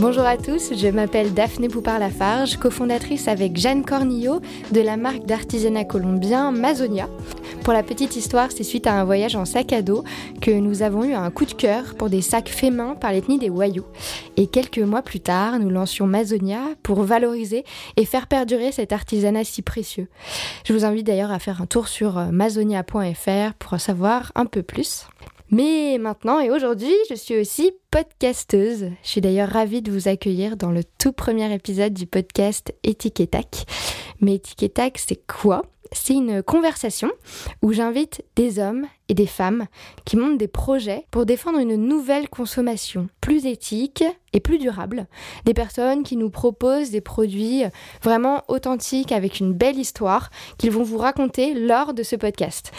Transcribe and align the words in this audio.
Bonjour 0.00 0.24
à 0.24 0.38
tous, 0.38 0.72
je 0.74 0.88
m'appelle 0.88 1.34
Daphné 1.34 1.68
Poupard-Lafarge, 1.68 2.56
cofondatrice 2.56 3.28
avec 3.28 3.58
Jeanne 3.58 3.84
Cornillo 3.84 4.40
de 4.72 4.80
la 4.80 4.96
marque 4.96 5.26
d'artisanat 5.26 5.84
colombien 5.84 6.52
Mazonia. 6.52 7.06
Pour 7.64 7.74
la 7.74 7.82
petite 7.82 8.16
histoire, 8.16 8.48
c'est 8.50 8.64
suite 8.64 8.86
à 8.86 8.94
un 8.94 9.04
voyage 9.04 9.36
en 9.36 9.44
sac 9.44 9.74
à 9.74 9.82
dos 9.82 10.02
que 10.40 10.52
nous 10.52 10.80
avons 10.80 11.04
eu 11.04 11.12
un 11.12 11.30
coup 11.30 11.44
de 11.44 11.52
cœur 11.52 11.96
pour 11.96 12.08
des 12.08 12.22
sacs 12.22 12.48
faits 12.48 12.72
main 12.72 12.94
par 12.94 13.12
l'ethnie 13.12 13.38
des 13.38 13.50
Wayuu. 13.50 13.82
Et 14.38 14.46
quelques 14.46 14.78
mois 14.78 15.02
plus 15.02 15.20
tard, 15.20 15.58
nous 15.58 15.68
lancions 15.68 16.06
Mazonia 16.06 16.62
pour 16.82 17.02
valoriser 17.02 17.64
et 17.98 18.06
faire 18.06 18.26
perdurer 18.26 18.72
cet 18.72 18.94
artisanat 18.94 19.44
si 19.44 19.60
précieux. 19.60 20.08
Je 20.64 20.72
vous 20.72 20.86
invite 20.86 21.06
d'ailleurs 21.06 21.30
à 21.30 21.38
faire 21.38 21.60
un 21.60 21.66
tour 21.66 21.88
sur 21.88 22.14
mazonia.fr 22.32 23.52
pour 23.58 23.74
en 23.74 23.78
savoir 23.78 24.32
un 24.34 24.46
peu 24.46 24.62
plus. 24.62 25.04
Mais 25.52 25.98
maintenant 25.98 26.38
et 26.38 26.48
aujourd'hui, 26.50 26.94
je 27.08 27.14
suis 27.16 27.36
aussi 27.36 27.72
podcasteuse. 27.90 28.90
Je 29.02 29.08
suis 29.08 29.20
d'ailleurs 29.20 29.48
ravie 29.48 29.82
de 29.82 29.90
vous 29.90 30.06
accueillir 30.06 30.56
dans 30.56 30.70
le 30.70 30.84
tout 30.84 31.10
premier 31.10 31.52
épisode 31.52 31.92
du 31.92 32.06
podcast 32.06 32.72
Étiquetac. 32.84 33.66
Mais 34.20 34.34
Étiquetac, 34.36 34.98
c'est 34.98 35.26
quoi? 35.26 35.62
C'est 35.92 36.14
une 36.14 36.40
conversation 36.44 37.10
où 37.62 37.72
j'invite 37.72 38.22
des 38.36 38.60
hommes 38.60 38.86
et 39.08 39.14
des 39.14 39.26
femmes 39.26 39.66
qui 40.04 40.16
montent 40.16 40.38
des 40.38 40.46
projets 40.46 41.04
pour 41.10 41.26
défendre 41.26 41.58
une 41.58 41.74
nouvelle 41.74 42.28
consommation 42.28 43.08
plus 43.20 43.44
éthique 43.44 44.04
et 44.32 44.38
plus 44.38 44.58
durable. 44.58 45.08
Des 45.46 45.54
personnes 45.54 46.04
qui 46.04 46.16
nous 46.16 46.30
proposent 46.30 46.92
des 46.92 47.00
produits 47.00 47.64
vraiment 48.04 48.44
authentiques 48.46 49.10
avec 49.10 49.40
une 49.40 49.52
belle 49.52 49.80
histoire 49.80 50.30
qu'ils 50.58 50.70
vont 50.70 50.84
vous 50.84 50.98
raconter 50.98 51.54
lors 51.54 51.92
de 51.92 52.04
ce 52.04 52.14
podcast. 52.14 52.70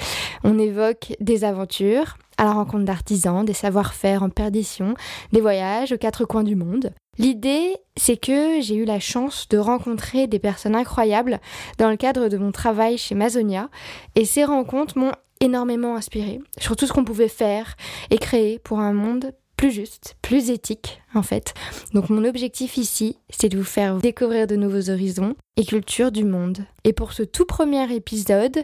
On 0.45 0.58
évoque 0.58 1.13
des 1.19 1.44
aventures, 1.44 2.16
à 2.41 2.45
la 2.45 2.54
rencontre 2.54 2.86
d'artisans, 2.86 3.45
des 3.45 3.54
savoir-faire 3.54 4.23
en 4.23 4.30
perdition, 4.30 4.95
des 5.31 5.42
voyages 5.42 5.92
aux 5.92 5.97
quatre 6.00 6.25
coins 6.25 6.44
du 6.44 6.56
monde. 6.56 6.92
L'idée, 7.20 7.78
c'est 7.95 8.17
que 8.17 8.59
j'ai 8.61 8.73
eu 8.73 8.84
la 8.84 9.00
chance 9.00 9.47
de 9.47 9.59
rencontrer 9.59 10.25
des 10.25 10.39
personnes 10.39 10.75
incroyables 10.75 11.39
dans 11.78 11.92
le 11.92 11.97
cadre 11.97 12.30
de 12.30 12.38
mon 12.38 12.52
travail 12.52 12.97
chez 12.97 13.14
Mazonia, 13.14 13.69
et 14.16 14.25
ces 14.25 14.44
rencontres 14.44 14.97
m'ont 14.97 15.12
énormément 15.39 15.95
inspiré 15.95 16.39
sur 16.58 16.75
tout 16.75 16.88
ce 16.88 16.94
qu'on 16.94 17.06
pouvait 17.06 17.28
faire 17.28 17.75
et 18.09 18.17
créer 18.17 18.58
pour 18.58 18.80
un 18.80 18.94
monde 18.94 19.34
plus 19.62 19.70
juste, 19.70 20.16
plus 20.23 20.50
éthique 20.50 21.04
en 21.14 21.22
fait. 21.22 21.54
Donc 21.94 22.09
mon 22.09 22.26
objectif 22.26 22.78
ici, 22.78 23.20
c'est 23.30 23.48
de 23.48 23.59
vous 23.59 23.64
faire 23.64 23.98
découvrir 23.98 24.48
de 24.48 24.56
nouveaux 24.56 24.90
horizons 24.90 25.36
et 25.56 25.64
cultures 25.64 26.12
du 26.12 26.23
monde. 26.23 26.66
Et 26.84 26.94
pour 26.94 27.14
ce 27.14 27.22
tout 27.22 27.45
premier 27.45 27.94
épisode, 27.94 28.64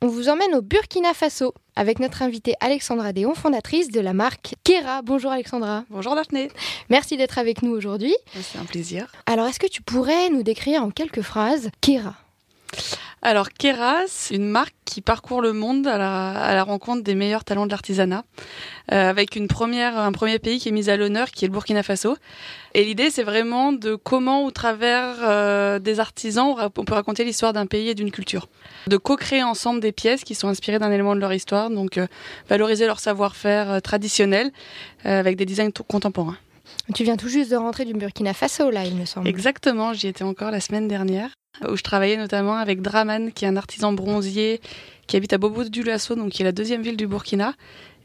on 0.00 0.08
vous 0.08 0.28
emmène 0.28 0.56
au 0.56 0.60
Burkina 0.60 1.14
Faso 1.14 1.54
avec 1.76 2.00
notre 2.00 2.22
invitée 2.22 2.54
Alexandra 2.58 3.12
Déon, 3.12 3.34
fondatrice 3.34 3.88
de 3.92 4.00
la 4.00 4.14
marque 4.14 4.56
Kera. 4.64 5.02
Bonjour 5.02 5.30
Alexandra. 5.30 5.84
Bonjour 5.90 6.16
Daphné. 6.16 6.48
Merci 6.90 7.16
d'être 7.16 7.38
avec 7.38 7.62
nous 7.62 7.70
aujourd'hui. 7.70 8.16
C'est 8.34 8.58
un 8.58 8.64
plaisir. 8.64 9.12
Alors 9.26 9.46
est-ce 9.46 9.60
que 9.60 9.68
tu 9.68 9.80
pourrais 9.80 10.28
nous 10.28 10.42
décrire 10.42 10.82
en 10.82 10.90
quelques 10.90 11.22
phrases 11.22 11.70
Kera? 11.80 12.16
Alors 13.24 13.50
Keras, 13.50 14.30
une 14.32 14.48
marque 14.48 14.74
qui 14.84 15.00
parcourt 15.00 15.40
le 15.40 15.52
monde 15.52 15.86
à 15.86 15.96
la, 15.96 16.64
rencontre 16.64 17.04
des 17.04 17.14
meilleurs 17.14 17.44
talents 17.44 17.66
de 17.66 17.70
l'artisanat, 17.70 18.24
euh, 18.90 19.08
avec 19.08 19.36
une 19.36 19.46
première, 19.46 19.96
un 19.96 20.10
premier 20.10 20.40
pays 20.40 20.58
qui 20.58 20.68
est 20.68 20.72
mis 20.72 20.90
à 20.90 20.96
l'honneur, 20.96 21.30
qui 21.30 21.44
est 21.44 21.48
le 21.48 21.52
Burkina 21.52 21.84
Faso. 21.84 22.16
Et 22.74 22.84
l'idée, 22.84 23.10
c'est 23.10 23.22
vraiment 23.22 23.72
de 23.72 23.94
comment, 23.94 24.44
au 24.44 24.50
travers 24.50 25.14
euh, 25.22 25.78
des 25.78 26.00
artisans, 26.00 26.56
on 26.76 26.84
peut 26.84 26.94
raconter 26.94 27.22
l'histoire 27.22 27.52
d'un 27.52 27.66
pays 27.66 27.88
et 27.88 27.94
d'une 27.94 28.10
culture. 28.10 28.48
De 28.88 28.96
co-créer 28.96 29.44
ensemble 29.44 29.78
des 29.78 29.92
pièces 29.92 30.24
qui 30.24 30.34
sont 30.34 30.48
inspirées 30.48 30.80
d'un 30.80 30.90
élément 30.90 31.14
de 31.14 31.20
leur 31.20 31.32
histoire, 31.32 31.70
donc 31.70 31.98
euh, 31.98 32.08
valoriser 32.48 32.86
leur 32.86 32.98
savoir-faire 32.98 33.80
traditionnel 33.82 34.50
avec 35.04 35.36
des 35.36 35.46
designs 35.46 35.70
contemporains. 35.86 36.36
Tu 36.94 37.04
viens 37.04 37.16
tout 37.16 37.28
juste 37.28 37.50
de 37.52 37.56
rentrer 37.56 37.84
du 37.84 37.94
Burkina 37.94 38.34
Faso, 38.34 38.70
là, 38.70 38.84
il 38.84 38.96
me 38.96 39.04
semble. 39.04 39.28
Exactement, 39.28 39.92
j'y 39.92 40.08
étais 40.08 40.24
encore 40.24 40.50
la 40.50 40.60
semaine 40.60 40.88
dernière 40.88 41.30
où 41.68 41.76
je 41.76 41.82
travaillais 41.82 42.16
notamment 42.16 42.56
avec 42.56 42.82
Draman, 42.82 43.32
qui 43.32 43.44
est 43.44 43.48
un 43.48 43.56
artisan 43.56 43.92
bronzier 43.92 44.60
qui 45.06 45.16
habite 45.16 45.32
à 45.32 45.38
Bobo 45.38 45.64
du 45.64 45.82
Lasso, 45.82 46.14
donc 46.14 46.30
qui 46.30 46.42
est 46.42 46.44
la 46.44 46.52
deuxième 46.52 46.82
ville 46.82 46.96
du 46.96 47.06
Burkina 47.06 47.54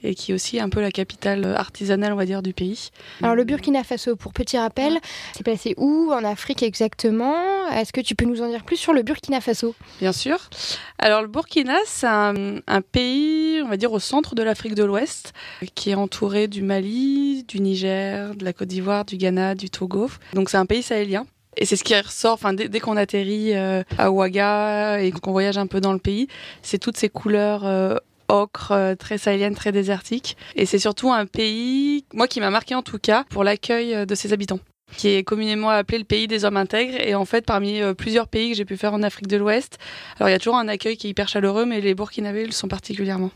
et 0.04 0.14
qui 0.14 0.32
est 0.32 0.36
aussi 0.36 0.60
un 0.60 0.70
peu 0.70 0.80
la 0.80 0.92
capitale 0.92 1.44
artisanale, 1.56 2.14
on 2.14 2.18
va 2.18 2.26
dire, 2.26 2.44
du 2.44 2.54
pays. 2.54 2.90
Alors 3.24 3.34
le 3.34 3.46
Burkina 3.46 3.84
Faso, 3.84 4.16
pour 4.16 4.32
petit 4.32 4.56
rappel, 4.56 5.00
c'est 5.34 5.42
placé 5.42 5.74
où 5.78 6.12
en 6.14 6.24
Afrique 6.24 6.62
exactement? 6.62 7.68
Est-ce 7.72 7.92
que 7.92 8.02
tu 8.02 8.14
peux 8.14 8.26
nous 8.26 8.44
en 8.44 8.48
dire 8.48 8.64
plus 8.64 8.78
sur 8.78 8.94
le 8.94 9.02
Burkina 9.02 9.42
Faso? 9.42 9.74
Bien 10.00 10.12
sûr. 10.12 10.38
Alors 11.00 11.24
le 11.24 11.28
Burkina, 11.28 11.78
c'est 11.88 12.06
un, 12.06 12.58
un, 12.68 12.82
pays, 12.82 13.60
on 13.64 13.70
va 13.70 13.78
dire, 13.78 13.92
au 13.92 14.00
centre 14.00 14.36
de 14.36 14.44
l'Afrique 14.44 14.76
de 14.76 14.84
l'Ouest, 14.84 15.34
qui 15.74 15.90
est 15.90 15.96
entouré 15.96 16.48
du 16.48 16.62
Mali, 16.62 17.44
du 17.48 17.60
Niger, 17.60 18.36
de 18.36 18.46
la 18.46 18.54
Côte 18.54 18.68
d'Ivoire, 18.68 19.04
du 19.04 19.18
Ghana, 19.18 19.56
du 19.56 19.72
Togo. 19.72 20.12
Donc 20.34 20.52
c'est 20.52 20.58
un 20.58 20.68
pays 20.68 20.84
sahélien 20.84 21.26
et 21.58 21.66
c'est 21.66 21.76
ce 21.76 21.84
qui 21.84 21.96
ressort, 22.00 22.34
enfin, 22.34 22.54
dès, 22.54 22.80
qu'on 22.80 22.98
atterrit 22.98 23.56
euh, 23.56 23.84
à 23.98 24.12
Ouaga 24.12 25.02
et 25.02 25.12
qu'on 25.12 25.32
voyage 25.32 25.58
un 25.58 25.68
peu 25.68 25.82
dans 25.82 25.94
le 25.94 26.00
pays, 26.00 26.28
c'est 26.62 26.78
toutes 26.78 26.98
ces 26.98 27.10
couleurs 27.10 27.66
euh, 27.66 27.96
ocre, 28.28 28.72
euh, 28.72 28.96
très 28.96 29.18
sahéliennes, 29.18 29.56
très 29.56 29.72
désertiques. 29.72 30.38
Et 30.56 30.66
c'est 30.66 30.80
surtout 30.80 31.12
un 31.12 31.26
pays, 31.26 32.06
moi, 32.14 32.28
qui 32.28 32.40
m'a 32.40 32.50
marqué 32.50 32.76
en 32.76 32.84
tout 32.84 33.00
cas, 33.00 33.26
pour 33.30 33.44
l'accueil 33.44 34.06
de 34.06 34.16
ses 34.16 34.34
habitants 34.34 34.60
qui 34.96 35.10
est 35.10 35.24
communément 35.24 35.70
appelé 35.70 35.98
le 35.98 36.06
pays 36.06 36.28
des 36.28 36.46
hommes 36.46 36.56
intègres. 36.56 36.96
Et 37.02 37.14
en 37.14 37.26
fait, 37.26 37.46
parmi 37.46 37.82
plusieurs 37.98 38.30
pays 38.30 38.52
que 38.52 38.56
j'ai 38.56 38.64
pu 38.64 38.78
faire 38.78 38.94
en 38.94 39.04
Afrique 39.04 39.28
de 39.28 39.36
l'Ouest, 39.36 39.80
alors 40.16 40.30
il 40.30 40.32
y 40.32 40.36
a 40.36 40.40
toujours 40.40 40.56
un 40.56 40.70
accueil 40.70 40.96
qui 40.96 41.08
est 41.08 41.10
hyper 41.10 41.28
chaleureux, 41.28 41.66
mais 41.66 41.82
les 41.82 41.94
Burkinabés 41.94 42.46
le 42.46 42.54
sont 42.54 42.70
particulièrement. 42.70 43.32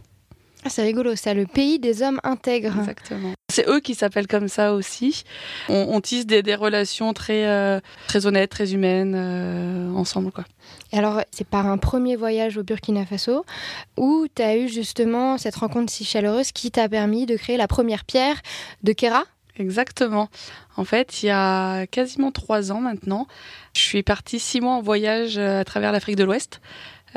Ah, 0.64 0.70
c'est 0.70 0.84
rigolo, 0.84 1.16
c'est 1.16 1.34
le 1.34 1.48
pays 1.48 1.80
des 1.80 2.04
hommes 2.04 2.20
intègres. 2.24 2.78
Exactement. 2.80 3.34
C'est 3.52 3.68
eux 3.68 3.80
qui 3.80 3.96
s'appellent 3.96 4.28
comme 4.28 4.48
ça 4.48 4.74
aussi. 4.74 5.24
On, 5.68 6.00
tisse 6.02 6.26
des, 6.26 6.56
relations 6.56 7.14
très, 7.14 7.48
euh, 7.48 7.80
très 8.08 8.26
honnêtes, 8.28 8.52
très 8.52 8.74
humaines 8.74 9.14
euh, 9.16 9.92
ensemble. 9.94 10.32
Quoi. 10.32 10.46
Et 10.94 10.98
alors, 10.98 11.22
c'est 11.32 11.48
par 11.48 11.68
un 11.68 11.78
premier 11.78 12.16
voyage 12.16 12.58
au 12.58 12.64
Burkina 12.64 13.06
Faso 13.06 13.44
où 13.98 14.28
tu 14.34 14.42
as 14.42 14.56
eu 14.56 14.70
justement 14.70 15.38
cette 15.38 15.56
rencontre 15.56 15.92
si 15.92 16.06
chaleureuse 16.06 16.52
qui 16.52 16.72
t'a 16.72 16.88
permis 16.88 17.26
de 17.26 17.36
créer 17.36 17.58
la 17.58 17.68
première 17.68 18.06
pierre 18.06 18.40
de 18.84 18.94
Kera? 18.94 19.24
Exactement. 19.58 20.30
En 20.78 20.86
fait, 20.86 21.24
il 21.24 21.26
y 21.26 21.32
a 21.32 21.86
quasiment 21.88 22.32
trois 22.32 22.72
ans 22.72 22.80
maintenant, 22.80 23.28
je 23.76 23.82
suis 23.82 24.04
partie 24.04 24.40
six 24.40 24.62
mois 24.62 24.74
en 24.74 24.82
voyage 24.82 25.38
euh, 25.38 25.60
à 25.60 25.66
travers 25.66 25.92
l'Afrique 25.92 26.16
de 26.16 26.24
l'Ouest. 26.24 26.62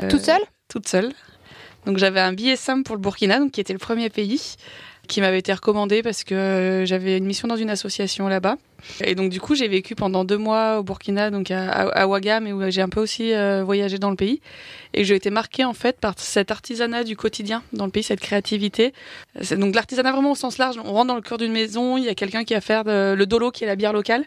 toute 0.09 0.21
seule? 0.21 0.41
Toute 0.67 0.87
seule. 0.87 1.13
Donc 1.85 1.97
j'avais 1.97 2.19
un 2.19 2.33
billet 2.33 2.55
simple 2.55 2.83
pour 2.83 2.95
le 2.95 3.01
Burkina, 3.01 3.39
donc 3.39 3.51
qui 3.51 3.61
était 3.61 3.73
le 3.73 3.79
premier 3.79 4.09
pays 4.09 4.55
qui 5.07 5.21
m'avait 5.21 5.39
été 5.39 5.53
recommandé 5.53 6.01
parce 6.01 6.23
que 6.23 6.33
euh, 6.33 6.85
j'avais 6.85 7.17
une 7.17 7.25
mission 7.25 7.47
dans 7.47 7.55
une 7.55 7.69
association 7.69 8.27
là-bas. 8.27 8.57
Et 9.03 9.15
donc 9.15 9.29
du 9.29 9.39
coup, 9.39 9.55
j'ai 9.55 9.67
vécu 9.67 9.95
pendant 9.95 10.23
deux 10.23 10.37
mois 10.37 10.79
au 10.79 10.83
Burkina, 10.83 11.31
donc 11.31 11.51
à, 11.51 11.69
à, 11.69 12.07
Ouagam, 12.07 12.47
et 12.47 12.53
où 12.53 12.69
j'ai 12.69 12.81
un 12.81 12.89
peu 12.89 13.01
aussi 13.01 13.33
euh, 13.33 13.63
voyagé 13.63 13.97
dans 13.97 14.09
le 14.09 14.15
pays. 14.15 14.41
Et 14.93 15.03
j'ai 15.03 15.15
été 15.15 15.29
marquée 15.29 15.65
en 15.65 15.73
fait 15.73 15.99
par 15.99 16.13
cet 16.17 16.51
artisanat 16.51 17.03
du 17.03 17.15
quotidien 17.15 17.63
dans 17.73 17.85
le 17.85 17.91
pays, 17.91 18.03
cette 18.03 18.21
créativité. 18.21 18.93
Donc 19.51 19.75
l'artisanat 19.75 20.11
vraiment 20.11 20.31
au 20.31 20.35
sens 20.35 20.57
large. 20.57 20.77
On 20.83 20.93
rentre 20.93 21.07
dans 21.07 21.15
le 21.15 21.21
cœur 21.21 21.37
d'une 21.37 21.51
maison, 21.51 21.97
il 21.97 22.03
y 22.05 22.09
a 22.09 22.15
quelqu'un 22.15 22.43
qui 22.43 22.53
va 22.53 22.61
faire 22.61 22.83
le 22.85 23.23
dolo, 23.25 23.51
qui 23.51 23.63
est 23.63 23.67
la 23.67 23.75
bière 23.75 23.93
locale. 23.93 24.25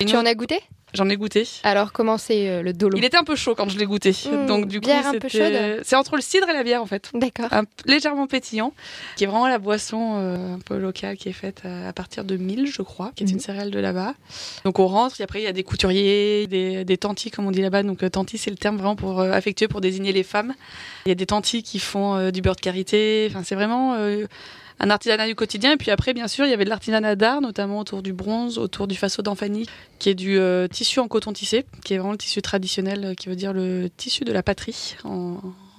Et 0.00 0.04
tu 0.04 0.16
en 0.16 0.26
as 0.26 0.34
goûté? 0.34 0.60
J'en 0.94 1.08
ai 1.08 1.16
goûté. 1.16 1.46
Alors, 1.64 1.92
comment 1.92 2.16
c'est 2.16 2.48
euh, 2.48 2.62
le 2.62 2.72
dolo? 2.72 2.96
Il 2.96 3.04
était 3.04 3.16
un 3.16 3.24
peu 3.24 3.36
chaud 3.36 3.54
quand 3.54 3.68
je 3.68 3.78
l'ai 3.78 3.84
goûté. 3.84 4.10
Mmh, 4.10 4.46
Donc, 4.46 4.68
du 4.68 4.80
coup, 4.80 4.90
c'est 5.28 5.96
entre 5.96 6.16
le 6.16 6.22
cidre 6.22 6.48
et 6.48 6.54
la 6.54 6.62
bière 6.62 6.82
en 6.82 6.86
fait. 6.86 7.10
D'accord. 7.14 7.50
Légèrement 7.84 8.26
pétillant, 8.26 8.72
qui 9.16 9.24
est 9.24 9.26
vraiment 9.26 9.48
la 9.48 9.58
boisson 9.58 10.14
euh, 10.16 10.54
un 10.54 10.58
peu 10.58 10.78
locale 10.78 11.16
qui 11.16 11.28
est 11.28 11.34
faite 11.34 11.62
à, 11.64 11.92
partir 11.92 12.24
de 12.24 12.36
mille, 12.36 12.66
je 12.66 12.82
crois, 12.82 13.12
qui 13.14 13.24
est 13.24 13.30
une 13.30 13.36
mmh. 13.36 13.40
céréale 13.40 13.70
de 13.70 13.78
Donc, 14.64 14.78
on 14.78 14.86
rentre 14.86 15.20
et 15.20 15.24
après, 15.24 15.40
il 15.40 15.44
y 15.44 15.48
a 15.48 15.52
des 15.52 15.64
couturiers, 15.64 16.46
des, 16.46 16.98
tantis, 16.98 17.30
comme 17.30 17.46
on 17.46 17.50
dit 17.50 17.62
là-bas. 17.62 17.82
Donc, 17.82 18.02
euh, 18.02 18.08
tantis, 18.08 18.38
c'est 18.38 18.50
le 18.50 18.56
terme 18.56 18.76
vraiment 18.76 18.96
pour 18.96 19.20
affectueux 19.20 19.68
pour 19.68 19.80
désigner 19.80 20.12
les 20.12 20.22
femmes. 20.22 20.54
Il 21.06 21.10
y 21.10 21.12
a 21.12 21.14
des 21.14 21.26
tantis 21.26 21.62
qui 21.62 21.78
font 21.78 22.30
du 22.30 22.40
beurre 22.42 22.56
de 22.56 22.60
karité. 22.60 23.28
Enfin, 23.30 23.42
c'est 23.44 23.54
vraiment 23.54 23.96
un 24.80 24.90
artisanat 24.90 25.26
du 25.26 25.34
quotidien. 25.34 25.72
Et 25.72 25.76
puis 25.76 25.90
après, 25.90 26.14
bien 26.14 26.28
sûr, 26.28 26.46
il 26.46 26.50
y 26.50 26.54
avait 26.54 26.64
de 26.64 26.70
l'artisanat 26.70 27.16
d'art, 27.16 27.40
notamment 27.40 27.80
autour 27.80 28.02
du 28.02 28.12
bronze, 28.12 28.58
autour 28.58 28.86
du 28.86 28.96
faso 28.96 29.22
d'Anfani, 29.22 29.66
qui 29.98 30.10
est 30.10 30.14
du 30.14 30.38
euh, 30.38 30.68
tissu 30.68 31.00
en 31.00 31.08
coton 31.08 31.32
tissé, 31.32 31.64
qui 31.84 31.94
est 31.94 31.98
vraiment 31.98 32.12
le 32.12 32.18
tissu 32.18 32.42
traditionnel, 32.42 33.04
euh, 33.04 33.14
qui 33.14 33.28
veut 33.28 33.36
dire 33.36 33.52
le 33.52 33.88
tissu 33.96 34.24
de 34.24 34.32
la 34.32 34.42
patrie 34.42 34.96
en, 35.04 35.38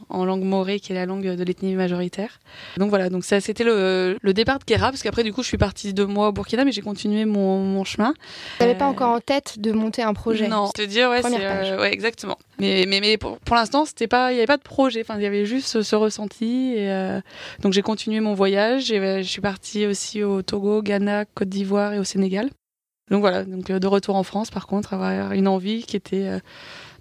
en 0.09 0.25
langue 0.25 0.43
morée, 0.43 0.79
qui 0.79 0.91
est 0.91 0.95
la 0.95 1.05
langue 1.05 1.35
de 1.35 1.43
l'ethnie 1.43 1.75
majoritaire. 1.75 2.39
Donc 2.77 2.89
voilà, 2.89 3.09
donc 3.09 3.23
ça 3.23 3.39
c'était 3.39 3.63
le, 3.63 4.17
le, 4.21 4.33
départ 4.33 4.59
de 4.59 4.63
Kera, 4.63 4.89
parce 4.89 5.03
qu'après 5.03 5.23
du 5.23 5.31
coup 5.31 5.43
je 5.43 5.47
suis 5.47 5.57
partie 5.57 5.93
deux 5.93 6.05
mois 6.05 6.29
au 6.29 6.31
Burkina, 6.31 6.65
mais 6.65 6.71
j'ai 6.71 6.81
continué 6.81 7.25
mon, 7.25 7.59
mon 7.59 7.83
chemin. 7.83 8.13
Tu 8.57 8.63
n'avais 8.63 8.75
pas 8.77 8.85
euh, 8.85 8.89
encore 8.89 9.09
en 9.09 9.19
tête 9.19 9.59
de 9.59 9.71
monter 9.71 10.01
un 10.01 10.13
projet 10.13 10.47
Non, 10.47 10.69
te 10.69 10.81
dire 10.81 11.09
ouais, 11.09 11.21
c'est 11.21 11.45
euh, 11.45 11.79
ouais, 11.79 11.93
exactement. 11.93 12.37
Mais 12.59 12.85
mais, 12.87 12.99
mais 12.99 13.17
pour, 13.17 13.37
pour 13.39 13.55
l'instant 13.55 13.85
c'était 13.85 14.07
pas, 14.07 14.31
il 14.31 14.35
y 14.35 14.39
avait 14.39 14.47
pas 14.47 14.57
de 14.57 14.63
projet, 14.63 15.01
enfin 15.01 15.15
il 15.17 15.23
y 15.23 15.27
avait 15.27 15.45
juste 15.45 15.81
ce, 15.81 15.95
ressenti. 15.95 16.73
Et, 16.75 16.89
euh, 16.89 17.21
donc 17.61 17.73
j'ai 17.73 17.81
continué 17.81 18.19
mon 18.19 18.33
voyage 18.33 18.91
et 18.91 19.23
je 19.23 19.29
suis 19.29 19.41
partie 19.41 19.85
aussi 19.85 20.23
au 20.23 20.41
Togo, 20.41 20.81
Ghana, 20.81 21.25
Côte 21.25 21.49
d'Ivoire 21.49 21.93
et 21.93 21.99
au 21.99 22.03
Sénégal. 22.03 22.49
Donc 23.09 23.21
voilà, 23.21 23.43
donc 23.43 23.65
de 23.65 23.87
retour 23.87 24.15
en 24.15 24.23
France 24.23 24.51
par 24.51 24.67
contre, 24.67 24.93
avoir 24.93 25.31
une 25.31 25.47
envie 25.47 25.83
qui 25.83 25.95
était 25.95 26.39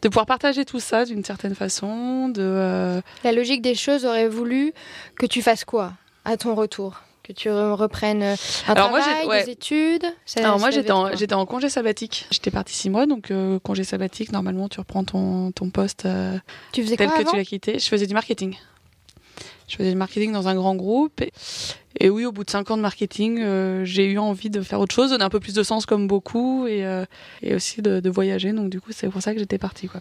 de 0.03 0.09
pouvoir 0.09 0.27
partager 0.27 0.65
tout 0.65 0.81
ça 0.81 1.05
d'une 1.05 1.25
certaine 1.25 1.55
façon. 1.55 2.29
De, 2.29 2.43
euh, 2.43 3.01
La 3.25 3.33
logique 3.33 3.63
des 3.63 3.75
choses 3.75 4.05
aurait 4.05 4.29
voulu 4.29 4.73
que 5.17 5.27
tu 5.27 5.43
fasses 5.43 5.65
quoi 5.65 5.93
à 6.25 6.37
ton 6.37 6.55
retour? 6.55 7.01
Que 7.23 7.33
tu 7.33 7.51
reprennes 7.51 8.23
euh, 8.23 8.37
un 8.69 8.73
Alors 8.73 8.91
travail, 8.91 9.27
moi, 9.27 9.43
des 9.43 9.51
études? 9.51 10.07
Alors 10.37 10.59
moi, 10.59 10.71
j'étais 10.71 10.93
en, 10.93 11.15
j'étais 11.15 11.35
en 11.35 11.45
congé 11.45 11.69
sabbatique. 11.69 12.27
J'étais 12.31 12.51
partie 12.51 12.75
six 12.75 12.89
mois, 12.89 13.07
donc 13.07 13.31
euh, 13.31 13.59
congé 13.59 13.85
sabbatique, 13.85 14.33
normalement, 14.33 14.69
tu 14.69 14.81
reprends 14.81 15.05
ton, 15.05 15.53
ton 15.53 15.69
poste 15.69 16.07
euh, 16.07 16.39
tu 16.73 16.83
faisais 16.83 16.97
tel 16.97 17.09
quoi 17.09 17.25
que 17.25 17.31
tu 17.31 17.37
l'as 17.37 17.45
quitté. 17.45 17.79
Je 17.79 17.87
faisais 17.87 18.07
du 18.07 18.15
marketing. 18.15 18.57
Je 19.69 19.77
faisais 19.77 19.91
du 19.91 19.97
marketing 19.97 20.33
dans 20.33 20.49
un 20.49 20.55
grand 20.55 20.75
groupe. 20.75 21.21
Et, 21.21 21.33
et 22.01 22.11
oui, 22.11 22.25
au 22.25 22.33
bout 22.33 22.45
de 22.45 22.51
cinq 22.51 22.71
ans 22.71 22.77
de 22.77 22.83
marketing, 22.83 23.41
euh, 23.41 23.85
j'ai 23.85 24.05
eu 24.07 24.19
envie 24.19 24.51
de 24.51 24.63
faire 24.63 24.79
autre 24.79 24.95
chose, 24.95 25.11
donner 25.11 25.25
un 25.25 25.31
peu 25.31 25.41
plus 25.41 25.55
de 25.55 25.65
sens 25.65 25.85
comme 25.85 26.07
beaucoup 26.07 26.67
et, 26.69 26.87
euh, 26.87 27.05
et 27.43 27.55
aussi 27.57 27.83
de, 27.83 27.99
de, 27.99 28.11
voyager. 28.11 28.53
Donc 28.53 28.71
du 28.71 28.81
coup, 28.81 28.93
c'est 28.93 29.09
pour 29.09 29.21
ça 29.21 29.33
que 29.33 29.41
j'étais 29.41 29.59
partie. 29.59 29.89
Quoi. 29.89 30.01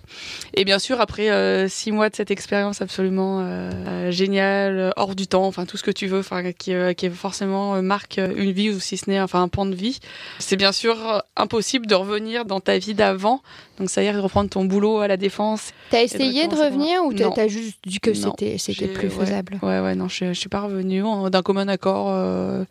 Et 0.54 0.64
bien 0.64 0.78
sûr, 0.78 1.02
après 1.02 1.32
euh, 1.32 1.68
six 1.68 1.92
mois 1.92 2.10
de 2.10 2.16
cette 2.16 2.30
expérience 2.30 2.84
absolument 2.84 3.40
euh, 3.42 4.12
géniale, 4.12 4.94
hors 4.96 5.16
du 5.16 5.26
temps, 5.26 5.46
enfin 5.46 5.66
tout 5.66 5.78
ce 5.78 5.84
que 5.84 5.92
tu 5.92 6.06
veux, 6.06 6.20
enfin 6.20 6.52
qui, 6.52 6.74
qui 6.96 7.10
forcément 7.10 7.82
marque 7.82 8.18
une 8.18 8.52
vie 8.52 8.70
ou 8.70 8.80
si 8.80 8.98
ce 8.98 9.10
n'est 9.10 9.20
enfin 9.20 9.42
un 9.42 9.48
pan 9.48 9.66
de 9.66 9.76
vie, 9.76 10.00
c'est 10.38 10.56
bien 10.56 10.72
sûr 10.72 11.24
impossible 11.36 11.88
de 11.88 11.96
revenir 11.96 12.46
dans 12.46 12.60
ta 12.60 12.78
vie 12.78 12.94
d'avant. 12.94 13.42
Donc 13.80 13.90
ça 13.90 14.04
y 14.04 14.08
est, 14.08 14.14
de 14.14 14.20
reprendre 14.20 14.50
ton 14.50 14.66
boulot 14.66 15.00
à 15.00 15.08
la 15.08 15.18
défense. 15.18 15.72
T'as 15.92 16.02
essayé 16.02 16.48
de, 16.48 16.56
revenir 16.56 17.04
ou 17.04 17.14
t'as 17.14 17.48
juste 17.48 17.78
dit 17.86 18.00
que 18.00 18.14
c'était 18.14 18.58
c'était 18.58 18.88
plus 18.88 19.10
faisable? 19.10 19.60
Ouais, 19.62 19.80
ouais, 19.80 19.96
non, 19.96 20.08
je, 20.08 20.26
je 20.26 20.40
suis 20.40 20.50
pas 20.50 20.62
revenue 20.62 21.04
d'un 21.30 21.42
commun 21.42 21.68
accord 21.68 21.87
euh, 22.10 22.66